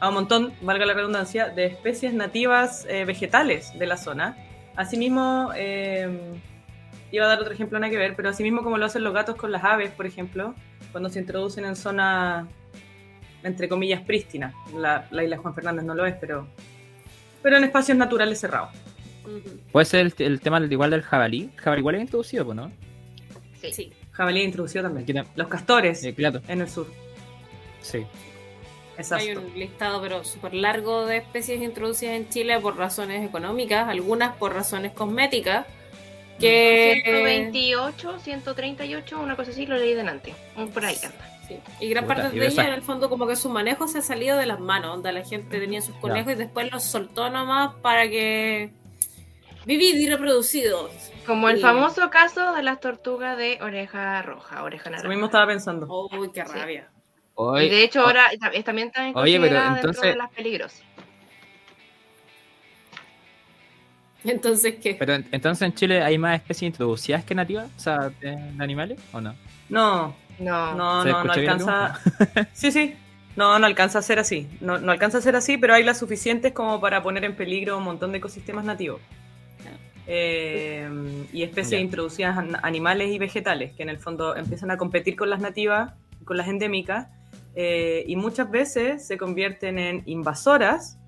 a 0.00 0.08
un 0.08 0.14
montón, 0.14 0.52
valga 0.60 0.84
la 0.86 0.92
redundancia, 0.94 1.48
de 1.48 1.66
especies 1.66 2.12
nativas 2.12 2.86
eh, 2.88 3.04
vegetales 3.04 3.76
de 3.78 3.86
la 3.86 3.96
zona. 3.96 4.36
Asimismo, 4.76 5.50
eh, 5.56 6.08
iba 7.10 7.24
a 7.24 7.28
dar 7.28 7.40
otro 7.40 7.54
ejemplo, 7.54 7.78
nada 7.78 7.90
que 7.90 7.96
ver, 7.96 8.14
pero 8.14 8.28
asimismo 8.28 8.62
como 8.62 8.76
lo 8.76 8.84
hacen 8.84 9.02
los 9.02 9.14
gatos 9.14 9.36
con 9.36 9.50
las 9.50 9.64
aves, 9.64 9.90
por 9.92 10.04
ejemplo, 10.04 10.54
cuando 10.92 11.08
se 11.08 11.18
introducen 11.20 11.64
en 11.64 11.74
zonas, 11.76 12.46
entre 13.42 13.68
comillas, 13.68 14.02
prístinas. 14.02 14.52
La, 14.76 15.06
la 15.10 15.24
isla 15.24 15.38
Juan 15.38 15.54
Fernández 15.54 15.84
no 15.86 15.94
lo 15.94 16.04
es, 16.04 16.14
pero, 16.20 16.46
pero 17.42 17.56
en 17.56 17.64
espacios 17.64 17.96
naturales 17.96 18.38
cerrados. 18.40 18.70
Puede 19.72 19.86
ser 19.86 20.00
el, 20.00 20.14
el 20.18 20.40
tema 20.40 20.60
del- 20.60 20.70
igual 20.70 20.90
del 20.90 21.02
jabalí. 21.02 21.50
Jabalí 21.56 21.80
igual 21.80 21.94
es 21.96 22.02
introducido, 22.02 22.44
pues, 22.44 22.56
¿no? 22.56 22.70
Sí. 23.72 23.84
Sí. 23.84 23.92
Jabalí 24.12 24.42
introducido 24.42 24.84
también. 24.84 25.26
Los 25.34 25.48
castores 25.48 26.02
eh, 26.04 26.14
claro, 26.14 26.40
en 26.48 26.60
el 26.62 26.68
sur. 26.68 26.86
sí. 27.80 28.06
Exacto. 28.98 29.24
Hay 29.26 29.36
un 29.36 29.58
listado 29.58 30.00
pero 30.00 30.24
súper 30.24 30.54
largo 30.54 31.04
de 31.04 31.18
especies 31.18 31.60
introducidas 31.60 32.14
en 32.14 32.28
Chile 32.30 32.58
por 32.60 32.78
razones 32.78 33.28
económicas, 33.28 33.88
algunas 33.88 34.34
por 34.36 34.54
razones 34.54 34.92
cosméticas, 34.92 35.66
que 36.38 37.02
128, 37.04 38.18
138, 38.20 39.20
una 39.20 39.36
cosa 39.36 39.50
así, 39.50 39.66
lo 39.66 39.76
leí 39.76 39.94
delante. 39.94 40.34
Por 40.72 40.84
ahí 40.84 40.96
anda. 41.02 41.38
Sí. 41.46 41.58
Y 41.80 41.88
gran 41.90 42.04
Puta, 42.04 42.22
parte 42.22 42.38
de 42.38 42.46
ellas, 42.46 42.66
en 42.66 42.72
el 42.72 42.82
fondo, 42.82 43.08
como 43.08 43.26
que 43.26 43.36
su 43.36 43.48
manejo 43.48 43.86
se 43.86 43.98
ha 43.98 44.02
salido 44.02 44.36
de 44.36 44.46
las 44.46 44.58
manos. 44.60 44.96
Onda, 44.96 45.12
la 45.12 45.24
gente 45.24 45.60
tenía 45.60 45.80
sus 45.80 45.94
conejos 45.96 46.32
y 46.32 46.36
después 46.36 46.70
los 46.72 46.82
soltó 46.82 47.30
nomás 47.30 47.74
para 47.82 48.08
que 48.08 48.72
vivir 49.66 49.96
y 49.96 50.08
reproducidos. 50.08 50.90
Como 51.26 51.48
el 51.50 51.56
Sí. 51.56 51.62
famoso 51.62 52.08
caso 52.08 52.54
de 52.54 52.62
las 52.62 52.80
tortugas 52.80 53.36
de 53.36 53.58
oreja 53.60 54.22
roja, 54.22 54.62
oreja 54.62 54.84
Eso 54.84 54.90
naranja. 54.90 55.08
mismo 55.08 55.26
estaba 55.26 55.46
pensando. 55.48 56.08
Uy, 56.12 56.30
qué 56.32 56.44
Sí. 56.46 56.52
rabia. 56.54 56.88
Y 57.60 57.68
de 57.68 57.82
hecho 57.82 58.00
oh, 58.02 58.06
ahora 58.06 58.30
ta- 58.40 58.50
también 58.64 58.88
están 58.88 59.14
Oye, 59.14 59.38
pero 59.38 59.58
entonces- 59.74 60.00
de 60.02 60.16
las 60.16 60.30
peligrosas. 60.30 60.82
Entonces, 64.24 64.76
¿qué? 64.82 64.94
pero 64.98 65.14
en- 65.14 65.28
entonces 65.30 65.62
en 65.66 65.74
Chile 65.74 66.02
hay 66.02 66.18
más 66.18 66.36
especies 66.36 66.68
introducidas 66.70 67.24
que 67.24 67.34
nativas, 67.34 67.68
o 67.76 67.80
sea, 67.80 68.08
de, 68.20 68.30
de 68.36 68.64
animales, 68.64 68.98
¿o 69.12 69.20
no? 69.20 69.34
No, 69.68 70.16
No, 70.38 70.74
no, 70.74 71.02
¿Se 71.02 71.10
no, 71.10 71.24
no 71.24 71.32
alcanza. 71.32 71.98
Sí, 72.52 72.70
sí. 72.72 72.94
No, 73.36 73.58
no 73.58 73.66
alcanza 73.66 73.98
a 73.98 74.02
ser 74.02 74.18
así. 74.18 74.48
No, 74.60 74.78
no 74.78 74.92
alcanza 74.92 75.18
a 75.18 75.20
ser 75.20 75.36
así, 75.36 75.58
pero 75.58 75.74
hay 75.74 75.82
las 75.84 75.98
suficientes 75.98 76.52
como 76.52 76.80
para 76.80 77.02
poner 77.02 77.24
en 77.24 77.36
peligro 77.36 77.76
un 77.78 77.84
montón 77.84 78.12
de 78.12 78.18
ecosistemas 78.18 78.64
nativos. 78.64 79.00
Eh, 80.08 80.88
y 81.32 81.42
especies 81.42 81.72
Ya. 81.72 81.78
introducidas 81.80 82.38
an- 82.38 82.56
animales 82.62 83.10
y 83.10 83.18
vegetales 83.18 83.72
que 83.72 83.82
en 83.82 83.88
el 83.88 83.98
fondo 83.98 84.36
empiezan 84.36 84.70
a 84.70 84.76
competir 84.76 85.16
con 85.16 85.30
las 85.30 85.40
nativas, 85.40 85.94
con 86.24 86.36
las 86.36 86.46
endémicas, 86.48 87.08
eh, 87.56 88.04
y 88.06 88.16
muchas 88.16 88.50
veces 88.50 89.06
se 89.06 89.16
convierten 89.18 89.78
en 89.78 90.02
invasoras, 90.06 90.98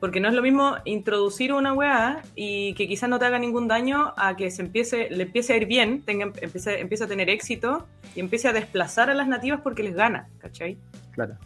porque 0.00 0.18
no 0.20 0.28
es 0.28 0.34
lo 0.34 0.42
mismo 0.42 0.76
introducir 0.84 1.52
una 1.52 1.72
weá 1.74 2.22
y 2.34 2.74
que 2.74 2.88
quizás 2.88 3.08
no 3.08 3.18
te 3.18 3.26
haga 3.26 3.38
ningún 3.38 3.68
daño 3.68 4.12
a 4.16 4.34
que 4.36 4.50
se 4.50 4.62
empiece, 4.62 5.08
le 5.10 5.24
empiece 5.24 5.52
a 5.52 5.56
ir 5.56 5.66
bien, 5.66 6.02
tenga, 6.02 6.24
empiece, 6.40 6.80
empiece 6.80 7.04
a 7.04 7.06
tener 7.06 7.28
éxito 7.30 7.86
y 8.16 8.20
empiece 8.20 8.48
a 8.48 8.52
desplazar 8.52 9.10
a 9.10 9.14
las 9.14 9.28
nativas 9.28 9.60
porque 9.62 9.82
les 9.82 9.94
gana, 9.94 10.28
¿cachai? 10.40 10.78
Claro. 11.12 11.36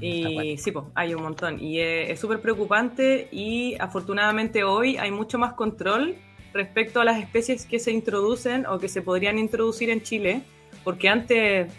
Y 0.00 0.34
bueno. 0.34 0.60
sí, 0.60 0.72
pues, 0.72 0.84
hay 0.94 1.14
un 1.14 1.22
montón. 1.22 1.60
Y 1.60 1.78
eh, 1.80 2.10
es 2.10 2.18
súper 2.20 2.40
preocupante 2.40 3.28
y 3.30 3.76
afortunadamente 3.78 4.64
hoy 4.64 4.96
hay 4.96 5.10
mucho 5.10 5.38
más 5.38 5.52
control 5.54 6.16
respecto 6.52 7.00
a 7.00 7.04
las 7.04 7.18
especies 7.18 7.64
que 7.66 7.78
se 7.78 7.92
introducen 7.92 8.66
o 8.66 8.78
que 8.78 8.88
se 8.88 9.02
podrían 9.02 9.38
introducir 9.38 9.90
en 9.90 10.02
Chile, 10.02 10.42
porque 10.82 11.08
antes, 11.08 11.70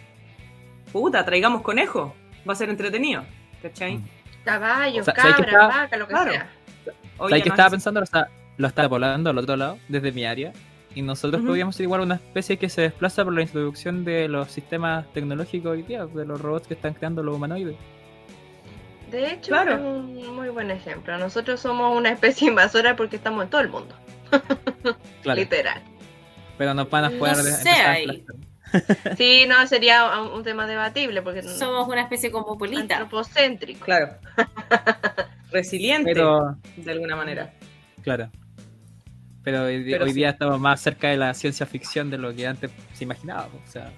puta, 0.93 1.25
traigamos 1.25 1.61
conejos, 1.61 2.11
va 2.47 2.53
a 2.53 2.55
ser 2.55 2.69
entretenido, 2.69 3.23
¿cachai? 3.61 3.97
Mm. 3.97 4.07
Caballos, 4.45 5.01
O 5.01 5.03
sea, 5.11 5.15
¿sabes 5.15 5.35
qué 5.35 5.43
cabras, 5.43 5.67
vacas, 5.67 5.99
lo 5.99 6.07
que 6.07 6.13
Claro. 6.13 6.31
sea. 6.31 6.49
¿Sabes 7.17 7.43
qué 7.43 7.49
no 7.49 7.53
estaba 7.53 7.67
es- 7.67 7.71
pensando? 7.73 7.99
Lo 7.99 8.03
estaba, 8.05 8.29
lo 8.57 8.67
estaba 8.67 8.87
volando 8.87 9.29
al 9.31 9.37
otro 9.37 9.55
lado, 9.57 9.77
desde 9.89 10.11
mi 10.13 10.23
área. 10.25 10.53
Y 10.95 11.01
nosotros 11.03 11.39
Ujú. 11.41 11.47
podríamos 11.49 11.75
ser 11.75 11.83
igual 11.85 12.01
una 12.01 12.15
especie 12.15 12.57
que 12.57 12.67
se 12.69 12.81
desplaza 12.81 13.23
por 13.23 13.33
la 13.33 13.41
introducción 13.43 14.03
de 14.03 14.27
los 14.27 14.51
sistemas 14.51 15.05
tecnológicos 15.13 15.71
hoy 15.71 15.83
día, 15.83 16.05
de 16.05 16.25
los 16.25 16.41
robots 16.41 16.67
que 16.67 16.73
están 16.73 16.93
creando 16.95 17.21
los 17.23 17.35
humanoides. 17.35 17.75
De 19.11 19.31
hecho, 19.33 19.49
Claro. 19.49 19.73
es 19.73 19.79
un 19.79 20.35
muy 20.35 20.49
buen 20.49 20.69
ejemplo. 20.71 21.17
Nosotros 21.17 21.59
somos 21.59 21.95
una 21.97 22.09
especie 22.09 22.47
invasora 22.49 22.95
porque 22.95 23.15
estamos 23.17 23.43
en 23.43 23.49
todo 23.49 23.61
el 23.61 23.69
mundo, 23.69 23.95
Claro. 25.23 25.39
literal. 25.39 25.81
Pero 26.57 26.73
nos 26.73 26.89
van 26.89 27.05
a 27.05 27.09
No 27.09 27.17
poder 27.19 27.37
de- 27.37 27.43
sé 27.51 27.69
a 27.69 27.91
ahí. 27.91 28.25
Sí, 29.17 29.45
no, 29.47 29.65
sería 29.65 30.21
un, 30.21 30.27
un 30.27 30.43
tema 30.43 30.67
debatible 30.67 31.23
porque 31.23 31.41
Somos 31.41 31.87
una 31.87 32.01
especie 32.01 32.29
cosmopolita. 32.29 32.97
antropocéntrico. 32.97 33.83
Claro. 33.83 34.09
Resiliente, 35.51 36.11
Pero, 36.13 36.55
de 36.77 36.91
alguna 36.91 37.15
manera. 37.15 37.51
claro. 38.03 38.29
Pero 39.51 39.63
hoy, 39.63 39.83
Pero 39.89 40.03
hoy 40.05 40.11
sí. 40.11 40.15
día 40.17 40.29
estamos 40.29 40.59
más 40.59 40.81
cerca 40.81 41.07
de 41.09 41.17
la 41.17 41.33
ciencia 41.33 41.65
ficción 41.65 42.09
de 42.09 42.17
lo 42.17 42.35
que 42.35 42.45
antes 42.47 42.71
se 42.93 43.03
imaginaba. 43.03 43.47
O 43.47 43.71
sea, 43.71 43.91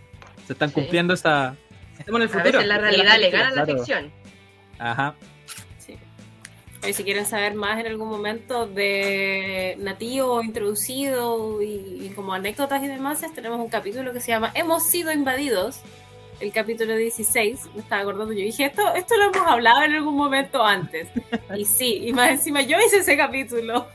se 0.47 0.53
están 0.53 0.69
Sí. 0.69 0.75
cumpliendo 0.75 1.13
esa. 1.13 1.55
Estamos 1.99 2.19
en 2.21 2.23
el 2.23 2.29
A 2.29 2.31
futuro. 2.31 2.51
veces 2.59 2.67
la 2.67 2.77
realidad 2.77 3.19
le 3.19 3.29
gana 3.29 3.47
a 3.49 3.51
la 3.51 3.65
ficción. 3.65 4.11
Ajá. 4.79 5.15
Sí. 5.77 5.97
Oye, 6.83 6.93
si 6.93 7.03
quieren 7.03 7.25
saber 7.25 7.53
más 7.53 7.79
en 7.79 7.87
algún 7.87 8.07
momento 8.09 8.65
de 8.65 9.75
nativo, 9.79 10.41
introducido 10.41 11.61
y, 11.61 12.05
y 12.05 12.11
como 12.15 12.33
anécdotas 12.33 12.81
y 12.83 12.87
demás, 12.87 13.21
tenemos 13.35 13.59
un 13.59 13.69
capítulo 13.69 14.13
que 14.13 14.19
se 14.19 14.31
llama 14.31 14.51
Hemos 14.55 14.87
sido 14.87 15.11
invadidos. 15.11 15.81
El 16.39 16.51
capítulo 16.51 16.95
16, 16.95 17.69
me 17.75 17.81
estaba 17.81 18.01
acordando, 18.01 18.33
yo 18.33 18.39
dije, 18.39 18.65
esto, 18.65 18.81
esto 18.95 19.15
lo 19.15 19.25
hemos 19.25 19.47
hablado 19.47 19.83
en 19.83 19.93
algún 19.93 20.15
momento 20.15 20.63
antes. 20.63 21.07
Y 21.55 21.65
sí, 21.65 22.07
y 22.07 22.13
más 22.13 22.31
encima 22.31 22.63
yo 22.63 22.77
hice 22.83 22.97
ese 22.97 23.15
capítulo. 23.15 23.85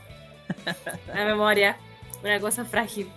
La 1.13 1.25
memoria, 1.25 1.77
una 2.23 2.39
cosa 2.39 2.65
frágil. 2.65 3.07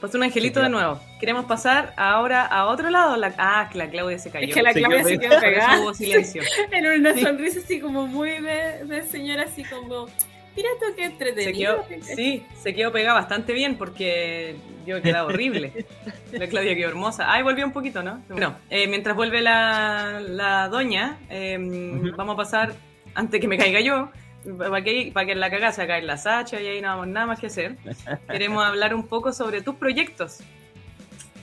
Pues 0.00 0.14
un 0.14 0.22
angelito 0.22 0.60
Sí, 0.60 0.64
de 0.64 0.70
nuevo. 0.70 1.00
Queremos 1.18 1.46
pasar 1.46 1.92
ahora 1.96 2.46
a 2.46 2.66
otro 2.66 2.88
lado. 2.88 3.16
La... 3.16 3.34
Ah, 3.36 3.68
que 3.70 3.78
la 3.78 3.90
Claudia 3.90 4.16
se 4.20 4.30
cayó. 4.30 4.46
Es 4.46 4.54
que 4.54 4.62
la 4.62 4.72
Sí, 4.72 4.78
Claudia 4.80 5.02
se 5.04 5.18
quedó 5.18 5.40
pegada 5.40 5.80
hubo 5.80 5.92
silencio. 5.94 6.42
en 6.70 6.86
una 7.00 7.14
Sí. 7.14 7.22
sonrisa 7.22 7.58
así 7.58 7.80
como 7.80 8.06
muy 8.06 8.30
de, 8.40 8.84
de 8.84 9.02
señora, 9.08 9.42
así 9.42 9.64
como, 9.64 10.06
mira 10.54 10.68
esto 10.74 10.94
que 10.94 11.02
Se 11.02 11.04
entretenido. 11.12 11.84
quedó, 11.88 12.00
sí, 12.14 12.46
se 12.62 12.74
quedó 12.74 12.92
pegada 12.92 13.14
bastante 13.14 13.52
bien 13.52 13.76
porque 13.76 14.54
yo 14.86 14.98
he 14.98 15.02
quedado 15.02 15.26
horrible. 15.28 15.84
La 16.32 16.46
Claudia 16.46 16.76
quedó 16.76 16.90
hermosa. 16.90 17.32
Ay, 17.32 17.42
volvió 17.42 17.66
un 17.66 17.72
poquito, 17.72 18.00
¿no? 18.04 18.22
Bueno, 18.28 18.54
eh, 18.70 18.86
mientras 18.86 19.16
vuelve 19.16 19.40
la, 19.42 20.20
la 20.24 20.68
doña, 20.68 21.18
eh, 21.28 21.58
Ujú. 21.58 22.14
vamos 22.16 22.34
a 22.34 22.36
pasar, 22.36 22.72
antes 23.16 23.40
que 23.40 23.48
me 23.48 23.58
caiga 23.58 23.80
yo, 23.80 24.12
para 24.58 24.82
que, 24.82 25.10
para 25.12 25.26
que 25.26 25.32
en 25.32 25.40
la 25.40 25.50
cagada 25.50 25.72
se 25.72 25.86
cae 25.86 26.02
la 26.02 26.16
Sacha 26.16 26.60
y 26.60 26.66
ahí 26.66 26.80
no 26.80 26.88
vamos 26.88 27.08
nada 27.08 27.26
más 27.26 27.40
que 27.40 27.46
hacer. 27.48 27.76
Queremos 28.30 28.64
hablar 28.64 28.94
un 28.94 29.06
poco 29.06 29.32
sobre 29.32 29.62
tus 29.62 29.74
proyectos. 29.76 30.38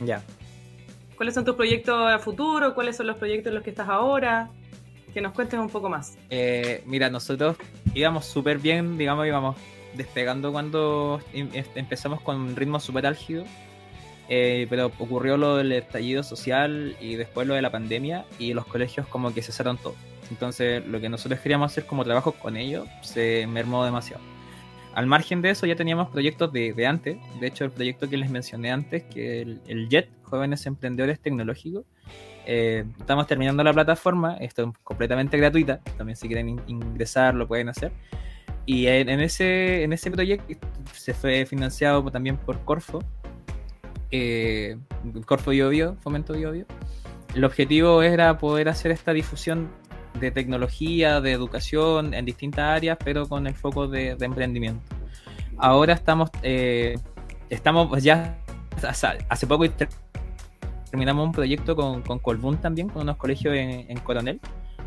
Ya. 0.01 0.21
¿Cuáles 1.15 1.33
son 1.35 1.45
tus 1.45 1.55
proyectos 1.55 1.95
a 2.11 2.19
futuro? 2.19 2.73
¿Cuáles 2.75 2.97
son 2.97 3.07
los 3.07 3.17
proyectos 3.17 3.49
en 3.51 3.55
los 3.55 3.63
que 3.63 3.69
estás 3.69 3.87
ahora? 3.89 4.49
Que 5.13 5.21
nos 5.21 5.31
cuentes 5.33 5.57
un 5.59 5.69
poco 5.69 5.89
más. 5.89 6.17
Eh, 6.29 6.83
mira, 6.85 7.09
nosotros 7.09 7.55
íbamos 7.93 8.25
súper 8.25 8.57
bien, 8.57 8.97
digamos, 8.97 9.25
íbamos 9.25 9.55
despegando 9.93 10.51
cuando 10.51 11.21
em- 11.31 11.49
este, 11.53 11.79
empezamos 11.79 12.19
con 12.19 12.35
un 12.35 12.55
ritmo 12.55 12.79
súper 12.81 13.05
álgido. 13.05 13.45
eh, 14.27 14.65
pero 14.71 14.87
ocurrió 14.97 15.37
lo 15.37 15.55
del 15.57 15.71
estallido 15.71 16.23
social 16.23 16.97
y 16.99 17.15
después 17.15 17.45
lo 17.47 17.53
de 17.53 17.61
la 17.61 17.71
pandemia 17.71 18.25
y 18.39 18.53
los 18.55 18.65
colegios 18.65 19.07
como 19.07 19.31
que 19.33 19.41
cesaron 19.43 19.77
todo. 19.77 19.93
Entonces 20.29 20.85
lo 20.85 20.99
que 20.99 21.09
nosotros 21.09 21.39
queríamos 21.39 21.71
hacer 21.71 21.85
como 21.85 22.03
trabajo 22.03 22.33
con 22.33 22.57
ellos 22.57 22.87
se 23.01 23.45
mermó 23.47 23.85
demasiado. 23.85 24.21
Al 24.93 25.07
margen 25.07 25.41
de 25.41 25.49
eso 25.49 25.65
ya 25.65 25.75
teníamos 25.75 26.09
proyectos 26.09 26.53
de, 26.53 26.71
de 26.71 26.87
antes, 26.87 27.17
de 27.39 27.47
hecho 27.47 27.65
el 27.65 27.71
proyecto 27.71 28.09
que 28.09 28.15
les 28.15 28.29
mencioné 28.29 28.71
antes, 28.71 29.03
que 29.03 29.41
el, 29.41 29.61
el 29.67 29.89
JET, 29.89 30.07
Jóvenes 30.23 30.65
Emprendedores 30.65 31.19
Tecnológicos, 31.19 31.83
eh, 32.45 32.85
estamos 32.97 33.27
terminando 33.27 33.61
la 33.63 33.73
plataforma, 33.73 34.37
esto 34.37 34.63
es 34.63 34.69
completamente 34.83 35.35
gratuita, 35.37 35.81
también 35.97 36.15
si 36.15 36.27
quieren 36.27 36.47
in- 36.47 36.61
ingresar 36.67 37.35
lo 37.35 37.45
pueden 37.45 37.67
hacer. 37.67 37.91
Y 38.65 38.87
en, 38.87 39.09
en 39.09 39.19
ese, 39.19 39.83
en 39.83 39.91
ese 39.93 40.09
proyecto 40.09 40.53
se 40.93 41.13
fue 41.13 41.45
financiado 41.45 42.09
también 42.09 42.37
por 42.37 42.63
Corfo, 42.63 43.03
eh, 44.11 44.77
Corfo 45.25 45.51
Bio 45.51 45.69
Bio, 45.69 45.97
Fomento 46.01 46.33
Bio 46.33 46.51
Bio. 46.51 46.65
El 47.35 47.43
objetivo 47.43 48.01
era 48.01 48.37
poder 48.37 48.69
hacer 48.69 48.91
esta 48.91 49.11
difusión 49.11 49.69
de 50.19 50.31
tecnología, 50.31 51.21
de 51.21 51.31
educación 51.31 52.13
en 52.13 52.25
distintas 52.25 52.65
áreas, 52.77 52.97
pero 53.03 53.27
con 53.27 53.47
el 53.47 53.53
foco 53.53 53.87
de, 53.87 54.17
emprendimiento. 54.19 54.81
Ahora 55.57 55.93
estamos, 55.93 56.29
eh, 56.43 56.97
estamos 57.49 58.01
ya, 58.03 58.37
hace 59.29 59.47
poco 59.47 59.69
ter- 59.69 59.89
terminamos 60.89 61.25
un 61.25 61.31
proyecto 61.31 61.75
con, 61.75 62.01
con 62.01 62.19
Colbún 62.19 62.57
también, 62.57 62.89
con 62.89 63.03
unos 63.03 63.17
colegios 63.17 63.55
en, 63.55 63.85
en 63.89 63.97
Coronel, 63.99 64.39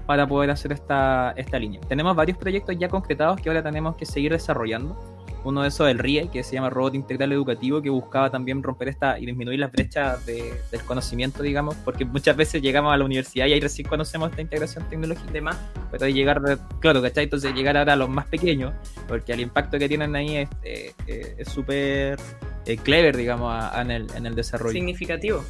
para 0.07 0.27
poder 0.27 0.51
hacer 0.51 0.73
esta, 0.73 1.33
esta 1.37 1.59
línea. 1.59 1.81
Tenemos 1.89 2.17
varios 2.17 2.39
proyectos 2.39 2.77
ya 2.79 2.89
concretados 2.89 3.41
que 3.41 3.51
ahora 3.51 3.63
tenemos 3.63 3.97
que 3.97 4.07
seguir 4.07 4.33
desarrollando. 4.33 5.18
Uno 5.45 5.63
de 5.63 5.69
esos 5.69 5.89
el 5.89 5.99
RIE, 5.99 6.29
que 6.31 6.43
se 6.43 6.55
llama 6.55 6.69
Robot 6.69 6.95
Integral 6.97 7.33
Educativo, 7.33 7.81
que 7.81 7.91
buscaba 7.91 8.29
también 8.31 8.63
romper 8.63 8.89
esta 8.89 9.19
y 9.19 9.25
disminuir 9.27 9.61
las 9.61 9.71
brechas 9.73 10.27
de- 10.27 10.53
del 10.71 10.81
conocimiento, 10.83 11.43
digamos, 11.43 11.77
porque 11.85 12.05
muchas 12.05 12.37
veces 12.37 12.61
llegamos 12.61 12.93
a 12.93 12.97
la 12.97 13.05
universidad 13.05 13.47
y 13.47 13.53
ahí 13.53 13.61
recién 13.61 13.87
conocemos 13.89 14.31
esta 14.31 14.43
integración 14.43 14.89
tecnológica 14.89 15.31
De 15.31 15.41
más. 15.41 15.57
pero 15.91 16.05
de 16.05 16.13
llegar, 16.13 16.43
claro, 16.81 17.01
¿cachai? 17.01 17.25
Entonces 17.25 17.55
llegar 17.55 17.77
ahora 17.77 17.93
a 17.93 17.97
los 17.97 18.09
más 18.11 18.27
pequeños, 18.27 18.73
porque 19.07 19.33
el 19.33 19.41
impacto 19.41 19.79
que 19.79 19.89
tienen 19.89 20.15
ahí 20.17 20.37
es 20.39 20.49
eh, 20.65 20.93
eh, 21.07 21.45
súper 21.47 22.19
eh, 22.67 22.77
clever, 22.77 23.17
digamos, 23.17 23.51
a- 23.53 23.79
a 23.79 23.83
en, 23.83 23.91
el, 23.93 24.07
en 24.17 24.27
el 24.27 24.35
desarrollo. 24.35 24.73
Significativo. 24.73 25.43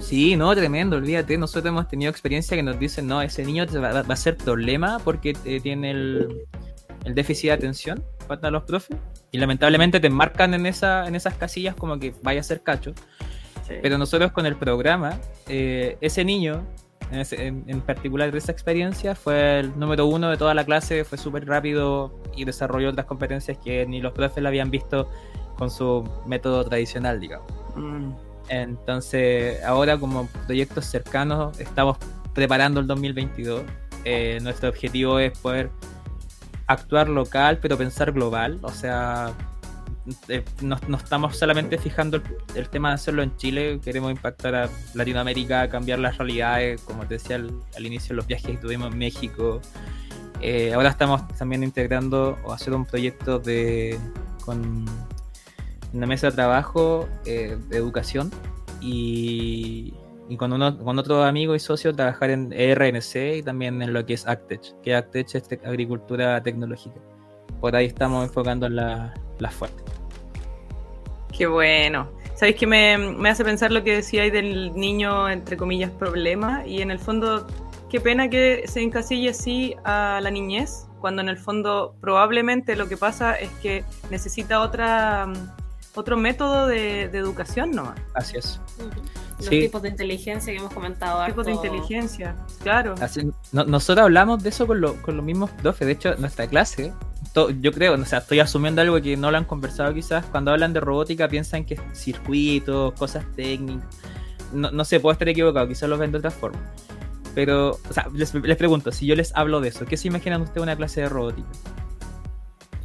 Sí, 0.00 0.36
no, 0.36 0.54
tremendo, 0.54 0.96
olvídate. 0.96 1.36
Nosotros 1.38 1.66
hemos 1.66 1.86
tenido 1.88 2.10
experiencia 2.10 2.56
que 2.56 2.62
nos 2.62 2.78
dicen, 2.78 3.06
no, 3.06 3.20
ese 3.22 3.44
niño 3.44 3.66
va, 3.80 4.02
va 4.02 4.14
a 4.14 4.16
ser 4.16 4.36
problema 4.36 4.98
porque 5.04 5.36
eh, 5.44 5.60
tiene 5.60 5.90
el, 5.92 6.46
el 7.04 7.14
déficit 7.14 7.48
de 7.48 7.52
atención 7.52 8.04
para 8.28 8.50
los 8.50 8.62
profes. 8.64 8.96
Y 9.30 9.38
lamentablemente 9.38 9.98
te 10.00 10.10
marcan 10.10 10.54
en, 10.54 10.66
esa, 10.66 11.06
en 11.06 11.14
esas 11.14 11.34
casillas 11.34 11.74
como 11.74 11.98
que 11.98 12.14
vaya 12.22 12.40
a 12.40 12.42
ser 12.44 12.62
cacho. 12.62 12.92
Sí. 13.66 13.74
Pero 13.82 13.96
nosotros 13.98 14.32
con 14.32 14.44
el 14.46 14.56
programa, 14.56 15.18
eh, 15.48 15.96
ese 16.00 16.24
niño, 16.24 16.66
en, 17.10 17.20
ese- 17.20 17.46
en- 17.46 17.64
en 17.66 17.80
particular 17.80 18.30
de 18.30 18.38
esa 18.38 18.52
experiencia, 18.52 19.14
fue 19.14 19.60
el 19.60 19.78
número 19.78 20.06
uno 20.06 20.28
de 20.30 20.36
toda 20.36 20.52
la 20.54 20.64
clase, 20.64 21.04
fue 21.04 21.16
súper 21.18 21.46
rápido 21.46 22.12
y 22.36 22.44
desarrolló 22.44 22.90
otras 22.90 23.06
competencias 23.06 23.56
que 23.62 23.86
ni 23.86 24.00
los 24.00 24.12
profes 24.12 24.42
la 24.42 24.48
habían 24.50 24.70
visto 24.70 25.08
con 25.58 25.70
su 25.70 26.08
método 26.26 26.64
tradicional, 26.64 27.20
digamos. 27.20 27.46
Mm. 27.76 28.10
Entonces, 28.48 29.62
ahora 29.64 29.98
como 29.98 30.26
proyectos 30.46 30.84
cercanos, 30.86 31.58
estamos 31.60 31.96
preparando 32.34 32.80
el 32.80 32.86
2022. 32.86 33.62
Eh, 34.04 34.38
nuestro 34.42 34.68
objetivo 34.68 35.18
es 35.18 35.36
poder 35.38 35.70
actuar 36.66 37.08
local, 37.08 37.58
pero 37.60 37.76
pensar 37.76 38.12
global. 38.12 38.58
O 38.62 38.70
sea, 38.70 39.32
eh, 40.28 40.44
no, 40.60 40.78
no 40.88 40.96
estamos 40.96 41.36
solamente 41.36 41.78
fijando 41.78 42.20
el, 42.54 42.68
tema 42.68 42.88
de 42.88 42.94
hacerlo 42.94 43.22
en 43.22 43.36
Chile, 43.36 43.80
queremos 43.82 44.10
impactar 44.10 44.54
a 44.54 44.68
Latinoamérica, 44.94 45.68
cambiar 45.68 45.98
las 45.98 46.18
realidades, 46.18 46.80
como 46.82 47.06
te 47.06 47.14
decía 47.14 47.36
al, 47.36 47.52
al 47.76 47.86
inicio, 47.86 48.14
los 48.14 48.26
viajes 48.26 48.50
que 48.50 48.56
tuvimos 48.56 48.92
en 48.92 48.98
México. 48.98 49.60
Eh, 50.40 50.74
ahora 50.74 50.88
estamos 50.88 51.26
también 51.38 51.62
integrando 51.62 52.36
o 52.44 52.52
hacer 52.52 52.74
un 52.74 52.84
proyecto 52.84 53.38
de 53.38 53.96
con 54.44 54.84
una 55.92 56.06
mesa 56.06 56.30
de 56.30 56.32
trabajo 56.32 57.08
eh, 57.24 57.56
de 57.68 57.76
educación 57.76 58.30
y, 58.80 59.94
y 60.32 60.36
con, 60.36 60.52
uno, 60.52 60.78
con 60.78 60.98
otro 60.98 61.22
amigo 61.24 61.54
y 61.54 61.58
socio 61.60 61.92
trabajar 61.94 62.30
en 62.30 62.52
E 62.52 62.74
RNC 62.74 63.36
y 63.38 63.42
también 63.42 63.82
en 63.82 63.92
lo 63.92 64.04
que 64.06 64.14
es 64.14 64.26
Actech, 64.26 64.62
que 64.82 64.94
Actech 64.94 65.34
es 65.34 65.44
agricultura 65.64 66.42
tecnológica. 66.42 66.96
Por 67.60 67.76
ahí 67.76 67.86
estamos 67.86 68.24
enfocando 68.26 68.66
en 68.66 68.76
la- 68.76 69.12
las 69.38 69.54
fuertes. 69.54 69.84
Qué 71.36 71.46
bueno. 71.46 72.08
¿Sabéis 72.34 72.56
que 72.56 72.66
me, 72.66 72.96
me 72.98 73.28
hace 73.28 73.44
pensar 73.44 73.70
lo 73.72 73.84
que 73.84 73.94
decíais 73.96 74.32
del 74.32 74.74
niño, 74.74 75.28
entre 75.28 75.56
comillas, 75.56 75.90
problema? 75.90 76.66
Y 76.66 76.80
en 76.82 76.90
el 76.90 76.98
fondo, 76.98 77.46
qué 77.90 78.00
pena 78.00 78.28
que 78.30 78.64
se 78.66 78.80
encasille 78.80 79.28
así 79.30 79.76
a 79.84 80.18
la 80.22 80.30
niñez, 80.30 80.86
cuando 81.00 81.20
en 81.22 81.28
el 81.28 81.36
fondo 81.36 81.94
probablemente 82.00 82.74
lo 82.74 82.88
que 82.88 82.96
pasa 82.96 83.34
es 83.34 83.50
que 83.62 83.84
necesita 84.10 84.60
otra, 84.60 85.30
otro 85.94 86.16
método 86.16 86.66
de, 86.66 87.08
de 87.08 87.18
educación 87.18 87.70
nomás. 87.72 88.00
Así 88.14 88.38
es. 88.38 88.60
Los 89.42 89.48
Sí. 89.50 89.60
tipos 89.60 89.82
de 89.82 89.88
inteligencia 89.90 90.52
que 90.52 90.58
hemos 90.58 90.72
comentado. 90.72 91.24
Tipos 91.26 91.44
de 91.46 91.52
harto. 91.52 91.64
inteligencia, 91.66 92.36
claro. 92.62 92.94
Así- 93.00 93.30
no- 93.52 93.64
nosotros 93.64 94.04
hablamos 94.04 94.42
de 94.42 94.48
eso 94.50 94.66
con, 94.66 94.80
lo- 94.80 94.94
con 95.02 95.16
los 95.16 95.24
mismos 95.24 95.50
profes. 95.50 95.86
De 95.86 95.92
hecho, 95.92 96.14
nuestra 96.16 96.46
clase, 96.46 96.92
to- 97.32 97.50
yo 97.50 97.72
creo, 97.72 97.94
o 97.94 98.04
sea, 98.04 98.20
estoy 98.20 98.40
asumiendo 98.40 98.80
algo 98.82 99.00
que 99.02 99.16
no 99.16 99.30
lo 99.30 99.36
han 99.38 99.44
conversado 99.44 99.92
quizás. 99.94 100.24
Cuando 100.26 100.50
hablan 100.52 100.72
de 100.72 100.80
robótica 100.80 101.28
piensan 101.28 101.64
que 101.64 101.74
es 101.74 101.80
circuitos, 101.92 102.92
cosas 102.94 103.24
técnicas. 103.36 103.84
No, 104.52 104.70
no 104.70 104.84
sé, 104.84 105.00
puedo 105.00 105.12
estar 105.12 105.28
equivocado, 105.28 105.66
quizás 105.66 105.88
lo 105.88 105.98
ven 105.98 106.12
de 106.12 106.18
otra 106.18 106.30
forma. 106.30 106.58
Pero, 107.34 107.78
o 107.88 107.92
sea, 107.92 108.08
les, 108.12 108.34
les 108.34 108.56
pregunto, 108.58 108.92
si 108.92 109.06
yo 109.06 109.16
les 109.16 109.34
hablo 109.34 109.60
de 109.62 109.68
eso, 109.68 109.86
¿qué 109.86 109.96
se 109.96 110.08
imaginan 110.08 110.42
ustedes 110.42 110.62
una 110.62 110.76
clase 110.76 111.00
de 111.00 111.08
robótica? 111.08 111.48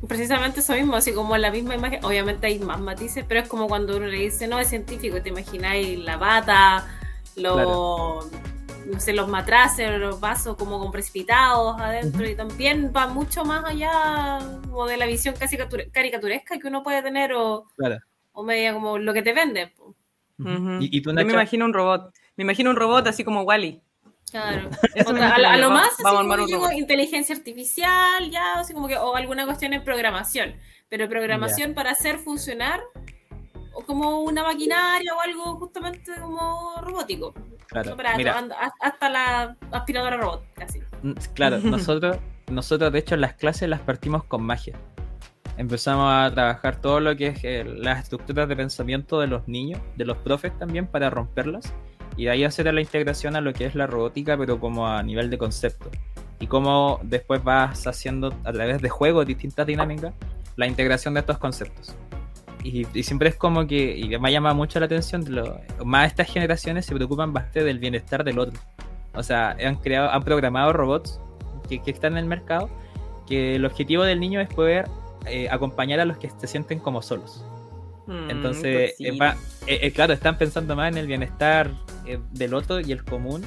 Precisamente 0.07 0.59
eso 0.59 0.73
mismo, 0.73 0.95
así 0.95 1.13
como 1.13 1.37
la 1.37 1.49
misma 1.51 1.75
imagen. 1.75 2.03
Obviamente 2.05 2.47
hay 2.47 2.59
más 2.59 2.79
matices, 2.79 3.25
pero 3.27 3.39
es 3.39 3.47
como 3.47 3.67
cuando 3.67 3.97
uno 3.97 4.05
le 4.07 4.17
dice, 4.19 4.47
no, 4.47 4.59
es 4.59 4.67
científico, 4.69 5.21
te 5.21 5.29
imagináis 5.29 5.97
la 5.99 6.17
bata, 6.17 6.87
los, 7.35 7.53
Claro. 7.53 8.19
no 8.85 8.99
sé, 8.99 9.13
los 9.13 9.27
matraces, 9.27 9.99
los 9.99 10.19
vasos 10.19 10.55
como 10.55 10.79
con 10.79 10.91
precipitados 10.91 11.79
adentro, 11.79 12.27
y 12.27 12.35
también 12.35 12.91
va 12.95 13.07
mucho 13.07 13.43
más 13.45 13.65
allá 13.65 14.39
como 14.69 14.85
de 14.85 14.97
la 14.97 15.05
visión 15.05 15.35
casi 15.37 15.57
caricature- 15.57 15.91
caricaturesca 15.91 16.59
que 16.59 16.67
uno 16.67 16.83
puede 16.83 17.01
tener 17.01 17.33
o, 17.33 17.65
Claro. 17.75 17.97
o 18.33 18.43
media 18.43 18.73
como 18.73 18.97
lo 18.99 19.13
que 19.13 19.21
te 19.23 19.33
venden. 19.33 19.71
Ujú. 20.39 20.77
¿Y, 20.81 20.95
y 20.97 21.01
tú, 21.01 21.09
Yo 21.09 21.15
me 21.25 21.33
imagino 21.33 21.65
un 21.65 21.73
robot. 21.73 22.13
Me 22.35 22.43
imagino 22.43 22.69
un 22.69 22.75
robot 22.75 23.07
así 23.07 23.23
como 23.23 23.41
Wally. 23.41 23.81
Claro. 24.32 24.69
A, 25.05 25.39
lo- 25.39 25.67
a 25.67 25.69
más, 25.69 25.93
así 25.93 26.03
vamos 26.03 26.21
como 26.23 26.45
digo, 26.45 26.71
inteligencia 26.71 27.36
artificial, 27.36 28.30
ya, 28.30 28.59
así 28.59 28.73
como 28.73 28.88
que, 28.88 28.97
o 28.97 29.15
alguna 29.15 29.45
cuestión 29.45 29.73
en 29.73 29.84
programación. 29.84 30.55
Pero 30.89 31.07
programación 31.09 31.73
para 31.73 31.91
hacer 31.91 32.17
funcionar 32.17 32.82
o 33.73 33.82
como 33.86 34.21
una 34.21 34.43
maquinaria 34.43 35.13
o 35.15 35.21
algo 35.21 35.55
justamente 35.57 36.11
como 36.19 36.75
robótico. 36.82 37.34
Claro, 37.67 37.95
para- 37.97 38.15
mira, 38.17 38.43
hasta 38.82 39.09
la 39.09 39.55
aspiradora 39.71 40.17
robot, 40.17 40.43
casi. 40.55 40.80
Mm, 41.03 41.11
Claro, 41.34 41.57
nosotros, 41.63 42.17
nosotros 42.49 42.91
de 42.91 42.99
hecho 42.99 43.15
las 43.17 43.34
clases 43.34 43.69
las 43.69 43.82
partimos 43.82 44.23
con 44.23 44.43
magia. 44.43 44.75
Empezamos 45.57 46.11
a 46.13 46.32
trabajar 46.34 46.80
todo 46.82 46.99
lo 46.99 47.15
que 47.15 47.28
es 47.28 47.43
eh, 47.43 47.63
las 47.65 48.03
estructuras 48.03 48.47
de 48.47 48.55
pensamiento 48.55 49.19
de 49.19 49.28
los 49.28 49.47
niños, 49.47 49.82
de 49.95 50.05
los 50.05 50.17
profes 50.17 50.57
también, 50.59 50.86
para 50.88 51.09
romperlas. 51.09 51.73
Y 52.18 52.26
de 52.26 52.32
ahí 52.32 52.43
hacer 52.43 52.74
la 52.74 52.82
integración 52.82 53.36
a 53.36 53.41
lo 53.41 53.53
que 53.53 53.65
es 53.65 53.76
la 53.76 53.88
robótica, 53.88 54.36
pero 54.38 54.59
como 54.59 54.88
a 54.88 55.01
nivel 55.03 55.30
de 55.30 55.38
concepto. 55.38 55.89
Y 56.39 56.47
cómo 56.47 56.99
después 57.03 57.43
vas 57.43 57.88
haciendo 57.88 58.34
a 58.43 58.51
través 58.51 58.82
de 58.82 58.89
juegos, 58.89 59.26
distintas 59.26 59.65
dinámicas, 59.65 60.13
la 60.55 60.68
integración 60.68 61.13
de 61.13 61.20
estos 61.22 61.38
conceptos. 61.38 61.95
Y, 62.63 62.86
y 62.93 63.03
siempre 63.03 63.30
es 63.30 63.36
como 63.36 63.65
que, 63.68 63.95
y 63.97 64.18
me 64.20 64.32
llama 64.32 64.53
mucho 64.53 64.80
la 64.80 64.88
atención, 64.88 65.24
de 65.24 65.30
lo- 65.32 65.59
más 65.86 66.07
estas 66.07 66.28
generaciones 66.28 66.86
se 66.86 66.95
preocupan 66.95 67.32
bastante 67.32 67.63
del 67.63 67.80
bienestar 67.80 68.24
del 68.24 68.39
otro. 68.39 68.59
O 69.13 69.24
sea, 69.24 69.55
han 69.63 69.76
creado, 69.76 70.09
han 70.09 70.24
programado 70.24 70.74
robots 70.74 71.20
que, 71.70 71.82
que 71.82 71.91
están 71.91 72.13
en 72.13 72.20
el 72.20 72.26
mercado, 72.26 72.70
que 73.28 73.55
el 73.55 73.65
objetivo 73.65 74.03
del 74.03 74.20
niño 74.20 74.41
es 74.41 74.49
poder 74.49 74.88
eh, 75.28 75.47
acompañar 75.49 75.99
a 75.99 76.05
los 76.05 76.18
que 76.18 76.30
se 76.30 76.47
sienten 76.47 76.80
como 76.80 77.01
solos. 77.01 77.43
Mm, 78.07 78.29
Entonces, 78.29 78.95
eh, 78.99 79.17
va- 79.19 79.35
eh, 79.67 79.79
eh, 79.83 79.91
claro, 79.91 80.13
están 80.13 80.37
pensando 80.37 80.75
más 80.75 80.89
en 80.91 80.97
el 80.97 81.07
bienestar 81.07 81.69
eh, 82.05 82.19
del 82.31 82.53
otro 82.53 82.79
y 82.79 82.91
el 82.91 83.03
común 83.03 83.43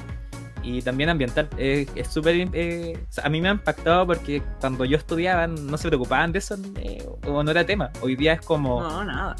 y 0.63 0.81
también 0.81 1.09
ambiental. 1.09 1.49
Eh, 1.57 1.87
es 1.95 2.07
súper... 2.07 2.35
eh, 2.53 2.97
a 3.23 3.29
mí 3.29 3.41
me 3.41 3.49
ha 3.49 3.51
impactado 3.51 4.05
porque 4.05 4.41
cuando 4.59 4.85
yo 4.85 4.97
estudiaba 4.97 5.47
no 5.47 5.77
se 5.77 5.87
preocupaban 5.87 6.31
de 6.31 6.39
eso 6.39 6.55
eh, 6.77 7.03
o 7.27 7.43
no 7.43 7.49
era 7.51 7.65
tema. 7.65 7.89
Hoy 8.01 8.15
día 8.15 8.33
es 8.33 8.41
como... 8.41 8.81
No, 8.81 9.03
nada. 9.03 9.35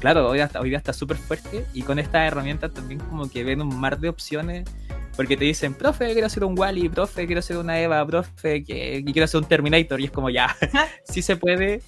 Claro, 0.00 0.28
hoy, 0.28 0.40
hasta, 0.40 0.60
hoy 0.60 0.68
día 0.68 0.78
está 0.78 0.92
súper 0.92 1.16
fuerte 1.16 1.64
y 1.72 1.82
con 1.82 1.98
estas 1.98 2.26
herramientas 2.26 2.72
también 2.74 3.00
como 3.00 3.30
que 3.30 3.44
ven 3.44 3.62
un 3.62 3.78
mar 3.80 3.98
de 3.98 4.08
opciones 4.10 4.68
porque 5.16 5.36
te 5.38 5.44
dicen, 5.46 5.72
profe, 5.72 6.12
quiero 6.12 6.26
hacer 6.26 6.44
un 6.44 6.58
Wally, 6.58 6.90
profe, 6.90 7.24
quiero 7.24 7.38
hacer 7.38 7.56
una 7.56 7.80
Eva, 7.80 8.06
profe, 8.06 8.62
que, 8.62 9.02
quiero 9.06 9.24
hacer 9.24 9.40
un 9.40 9.46
Terminator 9.48 9.98
y 10.00 10.04
es 10.04 10.10
como 10.10 10.28
ya, 10.28 10.54
sí 11.04 11.22
se 11.22 11.36
puede, 11.36 11.80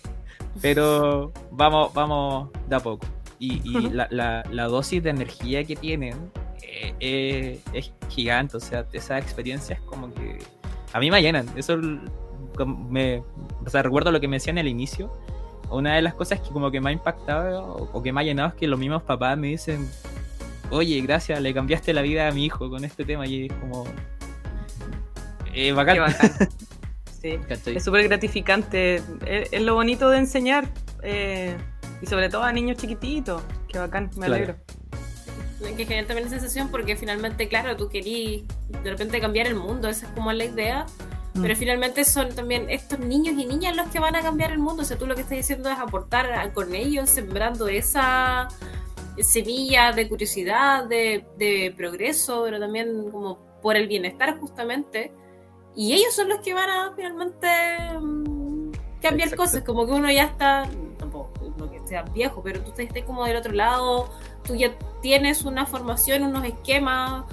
pero 0.63 1.33
vamos, 1.51 1.93
vamos 1.95 2.51
de 2.69 2.77
a 2.77 2.81
poco. 2.81 3.07
Y, 3.39 3.61
y 3.65 3.91
la, 3.91 4.09
la- 4.11 4.45
la 4.51 4.65
dosis 4.67 5.03
de 5.03 5.11
energía 5.11 5.63
que 5.65 5.77
tienen 5.77 6.15
eh, 6.63 6.95
eh, 7.01 7.61
es 7.73 7.93
gigante, 8.09 8.57
o 8.57 8.61
sea, 8.61 8.85
esas 8.93 9.23
experiencias 9.23 9.81
como 9.83 10.13
que 10.13 10.39
a 10.93 10.99
mí 11.01 11.11
me 11.11 11.21
llenan. 11.23 11.47
Eso 11.57 11.79
me, 12.67 13.19
o 13.65 13.71
sea, 13.71 13.83
recuerdo 13.83 14.11
lo 14.11 14.21
que 14.21 14.27
me 14.29 14.37
decían 14.37 14.59
al 14.59 14.67
inicio. 14.69 15.13
Una 15.71 15.95
de 15.97 16.03
las 16.03 16.15
cosas 16.15 16.41
que 16.41 16.49
como 16.51 16.71
que 16.71 16.81
me 16.81 16.91
ha 16.91 16.93
impactado 16.93 17.63
o, 17.65 17.91
o 17.93 18.03
que 18.03 18.13
me 18.13 18.21
ha 18.21 18.25
llenado 18.25 18.49
es 18.49 18.55
que 18.55 18.67
los 18.67 18.79
mismos 18.79 19.03
papás 19.03 19.37
me 19.39 19.49
dicen, 19.49 19.89
oye, 20.71 21.01
gracias, 21.03 21.41
le 21.41 21.53
cambiaste 21.55 21.93
la 21.93 22.03
vida 22.03 22.27
a 22.27 22.33
mi 22.33 22.45
hijo 22.47 22.69
con 22.71 22.85
este 22.85 23.05
tema 23.05 23.27
y 23.27 23.47
es 23.47 23.53
como... 23.53 23.85
Eh, 25.55 25.73
bacán. 25.73 25.95
Qué 25.95 26.01
bacán. 26.01 26.31
Sí. 27.33 27.39
¿Cachai? 27.49 27.77
Es 27.77 27.85
súper 27.85 28.05
gratificante. 28.09 28.97
Es, 29.27 29.49
es 29.53 29.63
lo 29.63 29.75
bonito 29.75 30.09
de 30.11 30.19
enseñar. 30.19 30.69
eh, 31.03 31.57
y 32.01 32.07
sobre 32.07 32.29
todo 32.29 32.43
a 32.45 32.53
niños 32.53 32.77
chiquititos. 32.77 33.43
Qué 33.69 33.79
bacán, 33.79 34.11
me 34.17 34.27
Claro. 34.27 34.35
alegro. 34.35 34.57
Que 35.77 35.85
genera 35.85 36.07
también 36.07 36.29
esa 36.29 36.39
sensación 36.39 36.69
porque 36.71 36.95
finalmente, 36.97 37.49
claro, 37.49 37.77
tú 37.77 37.89
querías 37.89 38.43
de 38.69 38.91
repente 38.91 39.21
cambiar 39.21 39.49
el 39.49 39.57
mundo, 39.57 39.89
esa 39.89 40.07
es 40.07 40.13
como 40.13 40.33
la 40.33 40.45
idea. 40.45 40.87
Mm. 41.35 41.43
Pero 41.43 41.57
finalmente 41.57 42.05
son 42.05 42.29
también 42.35 42.71
estos 42.71 43.01
niños 43.01 43.35
y 43.37 43.45
niñas 43.47 43.77
los 43.77 43.89
que 43.89 43.99
van 43.99 44.15
a 44.15 44.23
cambiar 44.23 44.53
el 44.53 44.59
mundo. 44.59 44.83
O 44.83 44.85
sea, 44.85 44.97
tú 44.97 45.07
lo 45.07 45.15
que 45.17 45.23
estás 45.23 45.37
diciendo 45.37 45.69
es 45.71 45.79
aportar 45.79 46.33
a- 46.33 46.53
con 46.53 46.75
ellos, 46.75 47.11
sembrando 47.11 47.67
esa 47.69 48.47
semilla 49.21 49.91
de 49.93 50.09
curiosidad, 50.09 50.85
de, 50.85 51.25
de 51.39 51.75
progreso, 51.77 52.43
pero 52.45 52.61
también 52.61 53.11
como 53.11 53.39
por 53.61 53.77
el 53.77 53.89
bienestar 53.89 54.39
justamente. 54.39 55.13
Y 55.79 55.93
ellos 55.93 56.13
son 56.13 56.29
los 56.29 56.41
que 56.41 56.55
van 56.55 56.69
a 56.69 56.93
finalmente 56.97 57.47
mm, 58.01 58.73
cambiar 59.01 59.29
Exacto. 59.29 59.37
cosas. 59.37 59.63
Como 59.63 59.87
que 59.87 59.93
uno 59.93 60.11
ya 60.11 60.25
está, 60.25 60.69
tampoco 60.99 61.31
que 61.71 61.81
sea 61.87 62.03
viejo, 62.03 62.43
pero 62.43 62.61
tú 62.63 62.73
estés 62.77 63.05
como 63.05 63.25
del 63.25 63.37
otro 63.37 63.53
lado, 63.53 64.11
tú 64.43 64.57
ya 64.57 64.77
tienes 65.01 65.45
una 65.45 65.67
formación, 65.67 66.25
unos 66.25 66.45
esquemas 66.45 67.27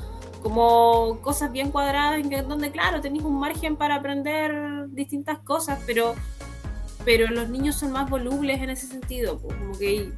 como 0.43 1.17
cosas 1.23 1.51
bien 1.51 1.71
cuadradas 1.71 2.19
en 2.19 2.47
donde 2.47 2.69
claro 2.69 3.01
tenéis 3.01 3.23
un 3.23 3.39
margen 3.39 3.77
para 3.77 3.95
aprender 3.95 4.89
distintas 4.89 5.39
cosas 5.39 5.81
pero 5.87 6.13
pero 7.03 7.27
los 7.31 7.49
niños 7.49 7.77
son 7.77 7.91
más 7.91 8.07
volubles 8.07 8.61
en 8.61 8.69
ese 8.69 8.85
sentido 8.85 9.39
como 9.39 9.75
que 9.75 10.11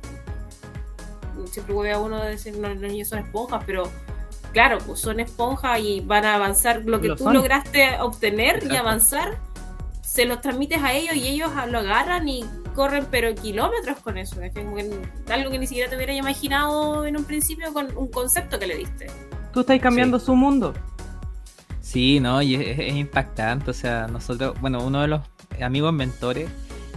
siempre 1.46 1.74
voy 1.74 1.92
a 1.92 2.00
uno 2.00 2.22
de 2.22 2.32
decir 2.32 2.58
no, 2.58 2.68
los 2.68 2.78
niños 2.78 3.08
son 3.08 3.20
esponjas 3.20 3.64
pero 3.66 3.90
claro 4.52 4.78
pues 4.86 5.00
son 5.00 5.20
esponjas 5.20 5.80
y 5.80 6.02
van 6.02 6.26
a 6.26 6.36
avanzar 6.36 6.84
lo 6.86 7.00
que 7.02 7.10
Lo 7.10 7.16
tú 7.16 7.26
son. 7.26 7.34
lograste 7.34 8.00
obtener 8.00 8.64
y 8.70 8.76
avanzar 8.76 9.38
se 10.02 10.26
los 10.26 10.42
transmites 10.42 10.82
a 10.82 10.94
ellos 10.94 11.16
y 11.16 11.28
ellos 11.28 11.52
lo 11.70 11.80
agarran 11.80 12.28
y 12.28 12.44
corren 12.74 13.06
pero 13.12 13.34
kilómetros 13.36 14.00
con 14.00 14.18
eso 14.18 14.42
es 14.42 14.54
como 14.54 14.76
que 14.76 14.90
algo 15.32 15.52
que 15.52 15.60
ni 15.60 15.68
siquiera 15.68 15.90
te 15.90 15.96
hubieras 15.96 16.16
imaginado 16.16 17.06
en 17.06 17.18
un 17.18 17.24
principio 17.26 17.74
con 17.74 17.96
un 17.98 18.10
concepto 18.10 18.58
que 18.60 18.68
le 18.68 18.78
diste 18.78 19.08
Tú 19.54 19.62
estás 19.62 19.80
cambiando 19.80 20.20
su 20.20 20.36
mundo. 20.36 20.74
Sí, 21.82 22.20
no, 22.20 22.42
y 22.44 22.54
es, 22.56 22.78
es 22.80 22.94
impactante. 22.96 23.72
O 23.72 23.74
sea, 23.74 24.06
nosotros, 24.08 24.60
bueno, 24.62 24.84
uno 24.84 25.02
de 25.02 25.08
los 25.08 25.22
amigos 25.62 25.94
mentores 25.94 26.48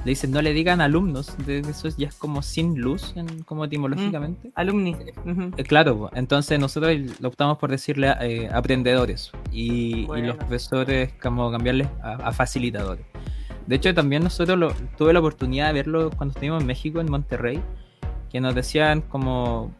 le 0.05 0.11
dicen 0.11 0.31
no 0.31 0.41
le 0.43 0.53
digan 0.53 0.81
alumnos, 0.81 1.37
de 1.47 1.59
eso 1.61 1.89
ya 1.97 2.09
es 2.09 2.15
como 2.15 2.43
sin 2.43 2.81
luz, 2.81 3.13
en- 3.17 3.43
como 3.43 3.65
etimológicamente. 3.67 4.51
Alumni. 4.55 4.97
Ujú. 5.27 5.51
Eh, 5.57 5.65
Claro, 5.65 6.11
entonces 6.15 6.59
nosotros 6.59 6.97
optamos 7.23 7.59
por 7.59 7.71
decirle 7.71 8.15
eh, 8.21 8.49
aprendedores 8.53 9.31
y, 9.53 10.07
los 10.07 10.37
profesores 10.37 11.13
como 11.23 11.51
cambiarles 11.51 11.89
a, 12.03 12.15
a 12.15 12.33
facilitadores. 12.33 13.05
De 13.67 13.77
hecho, 13.77 13.95
también 13.95 14.25
nosotros 14.25 14.59
lo- 14.59 14.73
tuve 14.97 15.13
la 15.13 15.21
oportunidad 15.21 15.69
de 15.69 15.73
verlo 15.75 16.11
cuando 16.17 16.33
estuvimos 16.33 16.61
en 16.63 16.67
México, 16.67 17.01
en 17.01 17.11
Monterrey, 17.11 17.61
que 18.31 18.41
nos 18.41 18.55
decían 18.55 19.03
como, 19.03 19.73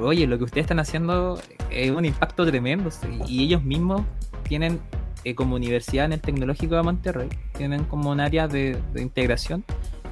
oye, 0.00 0.26
lo 0.26 0.38
que 0.38 0.44
ustedes 0.44 0.64
están 0.64 0.78
haciendo 0.80 1.38
es 1.70 1.90
un 1.90 2.04
impacto 2.04 2.46
tremendo. 2.46 2.90
sí". 2.90 3.06
Y 3.28 3.44
ellos 3.44 3.62
mismos 3.62 4.02
tienen 4.48 4.80
eh, 5.26 5.34
como 5.34 5.56
universidad 5.56 6.04
en 6.04 6.12
el 6.12 6.20
Tecnológico 6.20 6.76
de 6.76 6.82
Monterrey, 6.84 7.28
tienen 7.58 7.82
como 7.82 8.10
un 8.10 8.20
área 8.20 8.46
de, 8.46 8.78
integración 8.94 9.64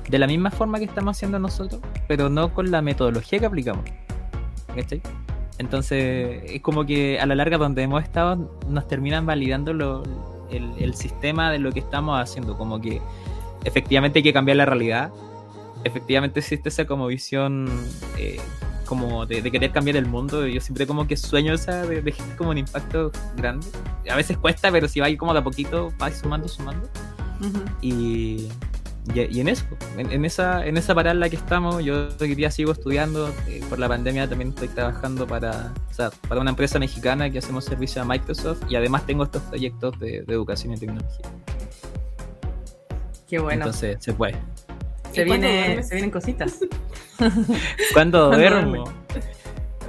de 0.09 0.19
la 0.19 0.27
misma 0.27 0.51
forma 0.51 0.81
que 0.81 0.87
estamos 0.87 1.17
haciendo 1.17 1.39
nosotros, 1.39 1.81
pero 2.09 2.29
no 2.29 2.53
con 2.53 2.73
la 2.73 2.83
metodología 2.83 3.39
que 3.39 3.47
aplicamos. 3.47 3.85
¿Cachai? 4.75 5.01
Entonces, 5.59 6.43
es 6.51 6.61
como 6.63 6.85
que 6.85 7.21
a 7.21 7.27
la 7.27 7.37
larga 7.37 7.59
donde 7.59 7.83
hemos 7.83 8.03
estado 8.03 8.59
nos 8.69 8.89
terminan 8.89 9.25
validando 9.25 10.03
el 10.51 10.95
sistema 10.95 11.53
de 11.53 11.61
lo 11.61 11.71
que 11.71 11.79
estamos 11.79 12.21
haciendo, 12.21 12.59
como 12.59 12.81
que 12.81 13.01
efectivamente 13.65 14.19
hay 14.19 14.25
que 14.25 14.33
cambiar 14.33 14.57
la 14.57 14.67
realidad, 14.67 15.13
efectivamente 15.85 16.41
existe 16.41 16.71
esa 16.71 16.87
como 16.87 17.07
visión 17.07 17.69
eh, 18.19 18.41
como 18.95 19.27
de, 19.27 19.43
de 19.43 19.51
querer 19.51 19.73
cambiar 19.73 19.97
el 19.97 20.07
mundo, 20.07 20.47
yo 20.47 20.61
siempre 20.61 20.87
como 20.87 21.07
que 21.07 21.17
sueño 21.17 21.53
esa 21.53 21.85
de, 21.85 22.01
de 22.01 22.15
como 22.39 22.51
un 22.51 22.59
impacto 22.59 23.11
grande, 23.37 23.67
a 24.09 24.15
veces 24.15 24.39
cuesta, 24.39 24.71
pero 24.71 24.87
si 24.87 25.01
va 25.01 25.07
ahí 25.07 25.17
como 25.17 25.33
de 25.33 25.41
a 25.41 25.43
poquito, 25.43 25.93
va 26.01 26.13
sumando, 26.13 26.47
sumando, 26.47 26.89
Ujú. 27.41 27.61
y, 27.83 28.49
y, 29.13 29.21
y 29.31 29.41
en 29.41 29.49
eso, 29.49 29.65
en, 29.99 30.13
en 30.13 30.25
esa, 30.25 30.65
en 30.65 30.77
esa 30.77 30.95
parada 30.95 31.13
en 31.13 31.21
la 31.21 31.29
que 31.29 31.35
estamos, 31.35 31.83
yo 31.83 32.09
hoy 32.21 32.35
día 32.37 32.53
sigo 32.53 32.71
estudiando, 32.71 33.29
eh, 33.49 33.63
por 33.69 33.81
la 33.81 33.89
pandemia 33.89 34.29
también 34.29 34.51
estoy 34.51 34.69
trabajando 34.69 35.27
para, 35.27 35.75
o 35.91 35.93
sea, 35.93 36.11
para 36.29 36.41
una 36.41 36.51
empresa 36.51 36.79
mexicana 36.79 37.29
que 37.31 37.39
hacemos 37.39 37.65
servicio 37.65 38.01
a 38.01 38.05
Microsoft 38.05 38.63
y 38.71 38.77
además 38.77 39.05
tengo 39.07 39.25
estos 39.25 39.43
proyectos 39.43 39.99
de, 39.99 40.23
de 40.23 40.33
educación 40.33 40.73
y 40.73 40.79
tecnología. 40.79 41.27
Qué 43.27 43.41
bueno. 43.41 43.65
Entonces 43.65 43.97
se 43.99 44.13
puede. 44.13 44.37
Se, 45.15 45.23
¿Y 45.23 45.27
cuándo 45.27 45.47
viene, 45.47 45.83
se 45.83 45.95
vienen 45.95 46.11
cositas. 46.11 46.59
¿Cuándo 47.19 47.39
¿Cuándo 47.93 48.31
duermo? 48.31 48.85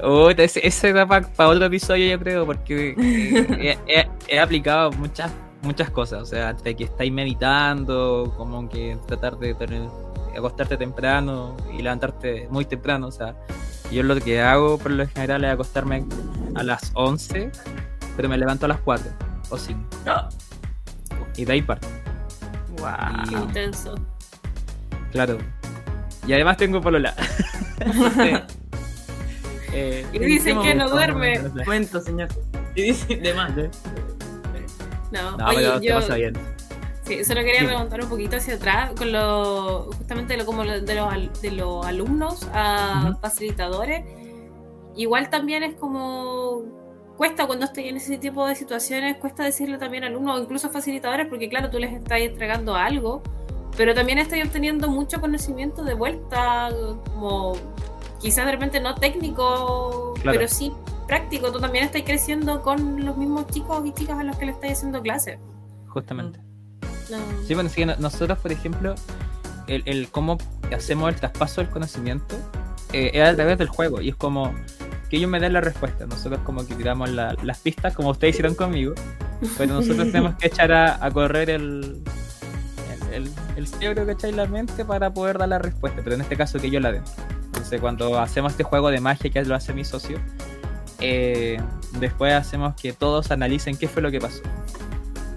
Oh, 0.04 0.30
ese, 0.30 0.66
ese 0.68 0.92
da 0.94 1.08
para 1.08 1.28
otro 1.50 1.66
episodio, 1.66 2.08
yo 2.12 2.20
creo, 2.20 2.46
porque 2.46 2.96
eh, 3.00 3.78
he, 3.88 3.88
he- 4.02 4.10
he 4.28 4.40
aplicado 4.40 4.92
muchas 4.94 5.32
muchas 5.62 5.90
cosas. 5.90 6.22
O 6.22 6.26
sea, 6.26 6.54
de 6.54 6.76
que 6.76 6.84
estáis 6.84 7.12
meditando, 7.12 8.34
como 8.38 8.68
que 8.70 8.98
tratar 9.08 9.38
de 9.40 9.54
tener- 9.56 9.90
acostarte 10.38 10.78
temprano 10.78 11.56
y 11.74 11.82
levantarte 11.82 12.48
muy 12.52 12.66
temprano. 12.66 13.08
O 13.08 13.12
sea, 13.12 13.36
yo 13.92 14.04
lo 14.04 14.16
que 14.20 14.42
hago 14.42 14.78
por 14.78 14.92
lo 14.92 15.08
general 15.08 15.44
es 15.46 15.52
acostarme 15.52 16.06
a 16.56 16.62
las 16.64 16.92
11, 16.94 17.52
pero 18.16 18.30
me 18.30 18.38
levanto 18.38 18.66
a 18.66 18.70
las 18.70 18.80
4 18.82 19.10
o 19.50 19.58
5. 19.58 19.82
Y 21.38 21.46
de 21.46 21.54
ahí 21.54 21.62
parto. 21.62 21.88
Wow. 22.78 22.90
Qué 23.30 23.36
intenso. 23.36 23.96
Claro. 25.16 25.38
Y 26.28 26.34
además 26.34 26.58
tengo 26.58 26.82
polola. 26.82 27.16
Eh, 29.78 30.06
Y 30.14 30.20
dicen 30.20 30.62
que 30.62 30.74
no 30.74 30.86
¿cómo- 30.86 30.96
duerme. 30.96 31.40
Momento, 31.66 32.00
señor. 32.00 32.30
Y 32.76 32.82
dice 32.84 33.16
de 33.18 33.34
más. 33.34 33.52
No, 35.12 35.36
No, 35.38 35.48
oye, 35.48 35.58
pero 35.58 35.80
te 35.82 35.88
yo 35.88 35.96
pasa 35.96 36.16
bien. 36.16 36.34
sí, 37.04 37.26
solo 37.26 37.42
quería 37.42 37.60
Sí. 37.62 37.66
preguntar 37.66 38.02
un 38.02 38.08
poquito 38.10 38.38
hacia 38.38 38.56
atrás 38.56 38.92
con 38.98 39.12
lo 39.12 39.90
justamente 39.98 40.38
lo, 40.38 40.46
como 40.46 40.64
lo- 40.64 40.80
de, 40.80 40.96
los, 40.96 41.42
de 41.42 41.52
los 41.52 41.86
alumnos 41.86 42.48
a 42.54 43.10
Ujú. 43.10 43.20
facilitadores. 43.20 44.06
Igual 44.96 45.30
también 45.30 45.64
es 45.64 45.76
como 45.76 46.64
cuesta 47.18 47.46
cuando 47.46 47.66
estoy 47.66 47.90
en 47.90 47.98
ese 47.98 48.18
tipo 48.18 48.48
de 48.48 48.56
situaciones, 48.56 49.18
cuesta 49.18 49.44
decirle 49.44 49.78
también 49.78 50.06
a 50.06 50.08
alumnos 50.08 50.40
o 50.40 50.42
incluso 50.44 50.70
facilitadores, 50.70 51.28
porque 51.28 51.50
claro, 51.50 51.70
tú 51.70 51.80
les 51.80 51.92
estás 51.94 52.20
entregando 52.22 52.76
algo, 52.76 53.22
pero 53.78 53.94
también 53.94 54.18
estás 54.18 54.40
obteniendo 54.46 54.90
mucho 54.90 55.20
conocimiento 55.22 55.84
de 55.84 55.94
vuelta, 55.94 56.70
como 57.14 57.54
quizás 58.20 58.46
de 58.46 58.52
repente 58.52 58.80
no 58.80 58.96
técnico, 58.96 60.14
Claro. 60.22 60.38
pero 60.40 60.50
sí 60.52 60.72
práctico. 61.08 61.52
Tú 61.52 61.60
también 61.60 61.86
estás 61.86 62.02
creciendo 62.04 62.62
con 62.62 63.06
los 63.06 63.16
mismos 63.18 63.48
chicos 63.48 63.86
y 63.86 63.94
chicas 63.94 64.18
a 64.20 64.24
los 64.24 64.38
que 64.38 64.46
le 64.48 64.52
estás 64.54 64.72
haciendo 64.72 65.02
clases. 65.02 65.38
Justamente. 65.88 66.40
No. 67.12 67.18
Sí, 67.48 67.54
bueno, 67.54 67.70
nosotros, 68.00 68.40
por 68.40 68.52
ejemplo, 68.52 68.96
el, 69.68 69.84
el 69.86 70.10
cómo 70.10 70.38
hacemos 70.76 71.10
el 71.10 71.16
traspaso 71.20 71.62
del 71.62 71.70
conocimiento 71.70 72.36
eh, 72.94 73.12
es 73.14 73.24
a 73.28 73.36
través 73.36 73.58
del 73.60 73.68
juego. 73.68 74.02
Y 74.02 74.10
es 74.10 74.16
como 74.16 74.52
que 75.10 75.18
ellos 75.18 75.30
me 75.30 75.40
den 75.40 75.54
la 75.54 75.62
respuesta. 75.62 76.08
Nosotros 76.08 76.40
como 76.44 76.66
que 76.66 76.74
tiramos 76.74 77.10
la- 77.12 77.36
las 77.44 77.60
pistas, 77.60 77.94
como 77.94 78.10
ustedes 78.10 78.34
hicieron 78.36 78.56
conmigo. 78.56 78.96
Pero 79.58 79.74
nosotros 79.76 80.08
tenemos 80.12 80.36
que 80.36 80.48
echar 80.48 80.72
a, 80.72 81.06
a 81.06 81.12
correr 81.12 81.52
el, 81.52 82.02
el, 83.16 83.30
el, 83.56 83.68
cerebro, 83.68 84.06
¿cachai? 84.06 84.32
La 84.32 84.46
mente 84.46 84.84
para 84.86 85.14
poder 85.14 85.38
dar 85.38 85.50
la 85.50 85.60
respuesta. 85.60 86.02
Pero 86.04 86.16
en 86.16 86.22
este 86.22 86.36
caso 86.36 86.60
que 86.60 86.70
yo 86.70 86.80
la 86.80 86.92
den. 86.92 87.04
Entonces 87.46 87.80
cuando 87.82 88.20
hacemos 88.20 88.52
este 88.52 88.64
juego 88.64 88.90
de 88.92 89.00
magia 89.00 89.30
que 89.32 89.44
lo 89.46 89.56
hace 89.56 89.74
mi 89.74 89.84
socio, 89.86 90.20
eh, 91.00 91.58
después 92.00 92.34
hacemos 92.34 92.76
que 92.76 92.94
todos 92.94 93.32
analicen 93.32 93.78
qué 93.78 93.88
fue 93.88 94.02
lo 94.02 94.12
que 94.12 94.20
pasó. 94.20 94.42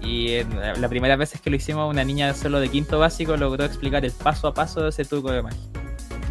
Y 0.01 0.33
en 0.33 0.81
la 0.81 0.87
primera 0.89 1.15
vez 1.15 1.39
que 1.39 1.49
lo 1.49 1.55
hicimos, 1.55 1.89
una 1.89 2.03
niña 2.03 2.33
solo 2.33 2.59
de 2.59 2.69
quinto 2.69 2.99
básico 2.99 3.35
logró 3.37 3.65
explicar 3.65 4.05
el 4.05 4.11
paso 4.11 4.47
a 4.47 4.53
paso 4.53 4.81
de 4.81 4.89
ese 4.89 5.05
truco 5.05 5.31
de 5.31 5.41
magia. 5.43 5.59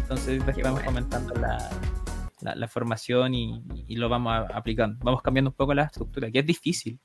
Entonces 0.01 0.35
después 0.35 0.57
estamos 0.57 0.81
comentando 0.81 1.33
la, 1.35 1.69
la, 2.41 2.55
la 2.55 2.67
formación 2.67 3.33
y, 3.35 3.63
y 3.87 3.95
lo 3.95 4.09
vamos 4.09 4.33
a- 4.33 4.57
aplicando. 4.57 4.97
Vamos 5.03 5.21
cambiando 5.21 5.51
un 5.51 5.55
poco 5.55 5.73
la 5.73 5.83
estructura, 5.83 6.31
que 6.31 6.39
es 6.39 6.45
difícil. 6.45 6.99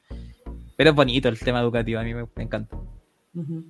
Pero 0.77 0.91
es 0.91 0.97
bonito 0.97 1.29
el 1.29 1.39
tema 1.39 1.61
educativo, 1.61 2.01
a 2.01 2.03
mí 2.03 2.15
me, 2.15 2.27
me 2.35 2.43
encanta. 2.43 2.77
Ujú. 3.35 3.65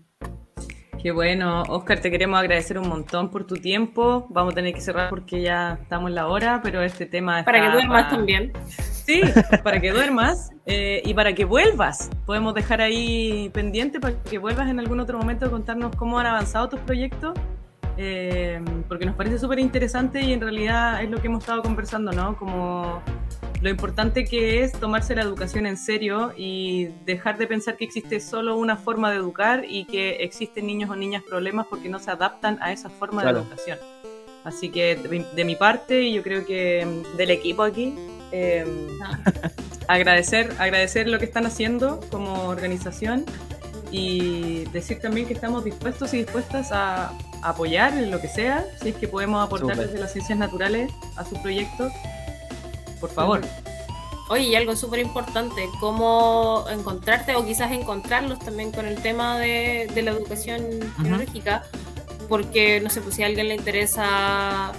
Qué 1.04 1.12
bueno, 1.12 1.64
Oscar, 1.68 2.00
te 2.00 2.10
queremos 2.10 2.40
agradecer 2.40 2.78
un 2.78 2.88
montón 2.88 3.28
por 3.28 3.46
tu 3.46 3.56
tiempo. 3.56 4.26
Vamos 4.30 4.52
a 4.52 4.54
tener 4.54 4.72
que 4.72 4.80
cerrar 4.80 5.10
porque 5.10 5.42
ya 5.42 5.78
estamos 5.82 6.08
en 6.08 6.14
la 6.14 6.28
hora, 6.28 6.62
pero 6.62 6.80
este 6.80 7.04
tema 7.04 7.40
es 7.40 7.44
Para 7.44 7.60
que 7.60 7.72
duermas 7.72 8.08
también. 8.08 8.54
Sí, 9.04 9.20
para 9.62 9.82
que 9.82 9.92
duermas 9.92 10.50
eh, 10.64 11.02
y 11.04 11.12
para 11.12 11.34
que 11.34 11.44
vuelvas. 11.44 12.08
Podemos 12.24 12.54
dejar 12.54 12.80
ahí 12.80 13.50
pendiente 13.52 14.00
para 14.00 14.14
que 14.22 14.38
vuelvas 14.38 14.70
en 14.70 14.80
algún 14.80 14.98
otro 14.98 15.18
momento 15.18 15.44
a 15.44 15.50
contarnos 15.50 15.94
cómo 15.94 16.18
han 16.18 16.24
avanzado 16.24 16.70
tus 16.70 16.80
proyectos, 16.80 17.34
eh, 17.98 18.64
porque 18.88 19.04
nos 19.04 19.14
parece 19.14 19.38
súper 19.38 19.58
interesante 19.58 20.22
y 20.22 20.32
en 20.32 20.40
realidad 20.40 21.02
es 21.02 21.10
lo 21.10 21.20
que 21.20 21.26
hemos 21.26 21.40
estado 21.40 21.60
conversando, 21.60 22.12
¿no? 22.12 22.34
Como 22.38 23.02
lo 23.64 23.70
importante 23.70 24.26
que 24.26 24.62
es 24.62 24.72
tomarse 24.72 25.14
la 25.14 25.22
educación 25.22 25.64
en 25.64 25.78
serio 25.78 26.34
y 26.36 26.88
dejar 27.06 27.38
de 27.38 27.46
pensar 27.46 27.78
que 27.78 27.86
existe 27.86 28.20
solo 28.20 28.58
una 28.58 28.76
forma 28.76 29.10
de 29.10 29.16
educar 29.16 29.64
y 29.66 29.86
que 29.86 30.16
existen 30.16 30.66
niños 30.66 30.90
o 30.90 30.96
niñas 30.96 31.22
problemas 31.22 31.66
porque 31.70 31.88
no 31.88 31.98
se 31.98 32.10
adaptan 32.10 32.58
a 32.60 32.72
esa 32.72 32.90
forma 32.90 33.22
Claro. 33.22 33.38
de 33.38 33.44
educación. 33.44 33.78
Así 34.44 34.68
que 34.68 34.96
de 34.96 35.08
mi, 35.08 35.24
de 35.34 35.44
mi 35.46 35.56
parte, 35.56 36.02
y 36.02 36.12
yo 36.12 36.22
creo 36.22 36.44
que 36.44 36.84
mm, 36.84 37.16
del 37.16 37.30
equipo 37.30 37.62
aquí, 37.62 37.94
eh, 38.32 38.66
agradecer, 39.88 40.52
agradecer 40.58 41.08
lo 41.08 41.18
que 41.18 41.24
están 41.24 41.46
haciendo 41.46 42.00
como 42.10 42.48
organización 42.48 43.24
y 43.90 44.64
decir 44.72 45.00
también 45.00 45.26
que 45.26 45.32
estamos 45.32 45.64
dispuestos 45.64 46.12
y 46.12 46.18
dispuestas 46.18 46.70
a, 46.70 47.16
apoyar 47.44 47.92
en 47.92 48.10
lo 48.10 48.20
que 48.20 48.28
sea, 48.28 48.64
si 48.80 48.88
es 48.88 48.96
que 48.96 49.06
podemos 49.06 49.42
aportar 49.42 49.76
desde 49.76 49.98
las 49.98 50.12
ciencias 50.12 50.38
naturales 50.38 50.90
a 51.16 51.24
su 51.24 51.40
proyecto. 51.42 51.90
Por 53.04 53.14
favor. 53.14 53.40
Oye, 54.30 54.44
y 54.44 54.54
algo 54.54 54.74
súper 54.74 55.00
importante, 55.00 55.68
cómo 55.80 56.64
encontrarte 56.70 57.36
o 57.36 57.44
quizás 57.44 57.70
encontrarlos 57.72 58.38
también 58.38 58.72
con 58.72 58.86
el 58.86 59.02
tema 59.02 59.38
de, 59.38 59.86
de 59.94 60.00
la 60.02 60.12
educación 60.12 60.62
tecnológica, 60.96 61.62
porque 62.26 62.80
no 62.80 62.88
sé, 62.88 63.02
pues 63.02 63.16
si 63.16 63.22
a 63.22 63.26
alguien 63.26 63.48
le 63.48 63.54
interesa 63.56 64.72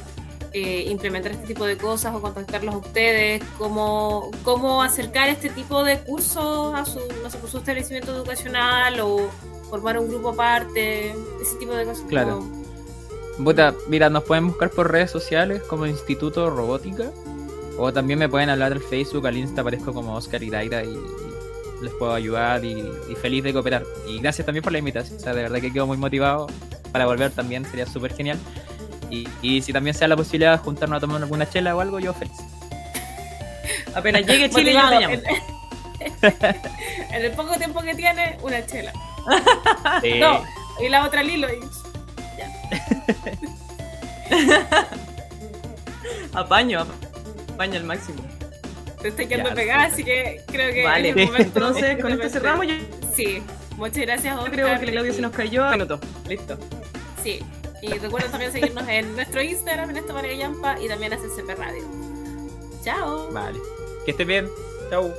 eh, 0.52 0.86
implementar 0.90 1.34
este 1.34 1.46
tipo 1.46 1.64
de 1.66 1.78
cosas 1.78 2.16
o 2.16 2.22
contactarlos 2.22 2.74
a 2.74 2.78
ustedes, 2.80 3.44
cómo, 3.60 4.32
cómo 4.44 4.82
acercar 4.82 5.30
este 5.30 5.50
tipo 5.50 5.84
de 5.84 6.00
cursos 6.00 6.74
a 6.74 6.84
su, 6.84 7.00
no 7.22 7.30
sé, 7.30 7.38
su 7.48 7.58
establecimiento 7.60 8.16
educacional 8.16 9.00
o 9.02 9.30
formar 9.70 10.00
un 10.00 10.08
grupo 10.08 10.30
aparte, 10.30 11.12
ese 11.40 11.56
tipo 11.60 11.74
de 11.74 11.86
cosas. 11.86 12.04
Claro. 12.08 12.40
como- 12.40 12.66
mira, 13.90 14.10
nos 14.10 14.24
pueden 14.24 14.48
buscar 14.48 14.72
por 14.72 14.92
redes 14.92 15.12
sociales 15.12 15.62
como 15.70 15.86
Instituto 15.86 16.50
Robótica. 16.50 17.12
O 17.78 17.92
también 17.92 18.20
me 18.20 18.30
pueden 18.30 18.50
hablar 18.50 18.72
al 18.72 18.82
Facebook, 18.82 19.28
al 19.28 19.38
Insta, 19.38 19.62
aparezco 19.62 19.94
como 19.94 20.16
Oscar 20.16 20.42
Iraira 20.42 20.84
y, 20.84 20.90
y 20.90 21.84
les 21.84 21.94
puedo 21.94 22.14
ayudar 22.14 22.64
y, 22.64 22.80
y 23.10 23.16
feliz 23.16 23.44
de 23.44 23.54
cooperar. 23.54 23.84
Y 24.08 24.20
gracias 24.20 24.46
también 24.46 24.64
por 24.64 24.72
la 24.72 24.80
invitación. 24.80 25.18
O 25.18 25.20
sea, 25.20 25.34
de 25.34 25.44
verdad 25.44 25.60
que 25.60 25.72
quedo 25.74 25.88
muy 25.88 25.98
motivado 25.98 26.48
para 26.92 27.06
volver 27.06 27.32
también, 27.32 27.66
sería 27.66 27.86
súper 27.86 28.14
genial. 28.16 28.38
Y, 29.10 29.28
y 29.42 29.62
si 29.62 29.74
también 29.74 29.94
sea 29.96 30.08
la 30.08 30.16
posibilidad 30.16 30.54
de 30.54 30.58
juntarnos 30.60 30.98
a 30.98 31.02
tomar 31.02 31.22
alguna 31.22 31.50
chela 31.50 31.76
o 31.76 31.82
algo, 31.82 32.00
yo 32.00 32.14
feliz. 32.14 32.38
Apenas 33.96 34.26
llegue 34.26 34.46
a 34.46 34.50
Chile, 34.50 34.74
yo 34.74 34.82
Motivado. 34.82 35.08
te 35.08 35.18
llamo. 35.18 35.40
En, 37.12 37.24
el 37.24 37.32
poco 37.32 37.56
tiempo 37.58 37.82
que 37.82 37.96
tiene, 37.96 38.38
una 38.42 38.66
chela. 38.66 38.92
Sí. 40.02 40.20
No, 40.20 40.44
y 40.84 40.90
la 40.90 41.06
otra 41.06 41.24
Lilo. 41.24 41.48
Y... 41.50 41.60
Apaño, 46.34 46.82
apaño 46.82 47.05
al 47.60 47.84
máximo. 47.84 48.24
Te 49.02 49.10
estoy 49.10 49.28
quedando 49.28 49.50
Ya, 49.50 49.56
pegada, 49.56 49.84
así 49.86 50.04
que 50.04 50.42
creo 50.48 50.74
que 50.74 50.84
Vale, 50.84 51.10
es 51.10 51.16
el 51.18 51.26
momento 51.28 51.60
entonces 51.60 52.02
con 52.02 52.12
esto 52.12 52.30
cerramos. 52.30 52.66
Yo 52.68 52.74
Sí, 53.16 53.42
muchas 53.78 53.98
gracias, 54.00 54.34
yo 54.34 54.40
Oscar. 54.40 54.52
creo 54.54 54.80
que 54.80 54.86
la 54.88 54.92
Claudia 54.92 55.14
se 55.14 55.22
nos 55.22 55.32
cayó. 55.32 55.70
Minuto, 55.72 56.00
listo. 56.28 56.58
Sí, 57.24 57.40
y 57.82 57.88
recuerden 57.98 58.32
también 58.32 58.52
seguirnos 58.52 58.88
en 58.88 59.16
nuestro 59.16 59.42
Instagram, 59.42 59.92
en 59.92 59.98
esta 59.98 60.14
María 60.14 60.34
Yampa, 60.34 60.80
y 60.82 60.88
también 60.88 61.14
a 61.14 61.18
CCP 61.18 61.50
Radio. 61.58 61.84
Chao. 62.84 63.32
Vale. 63.32 63.60
Que 64.06 64.12
estés 64.12 64.28
bien. 64.28 64.48
Chau. 64.90 65.14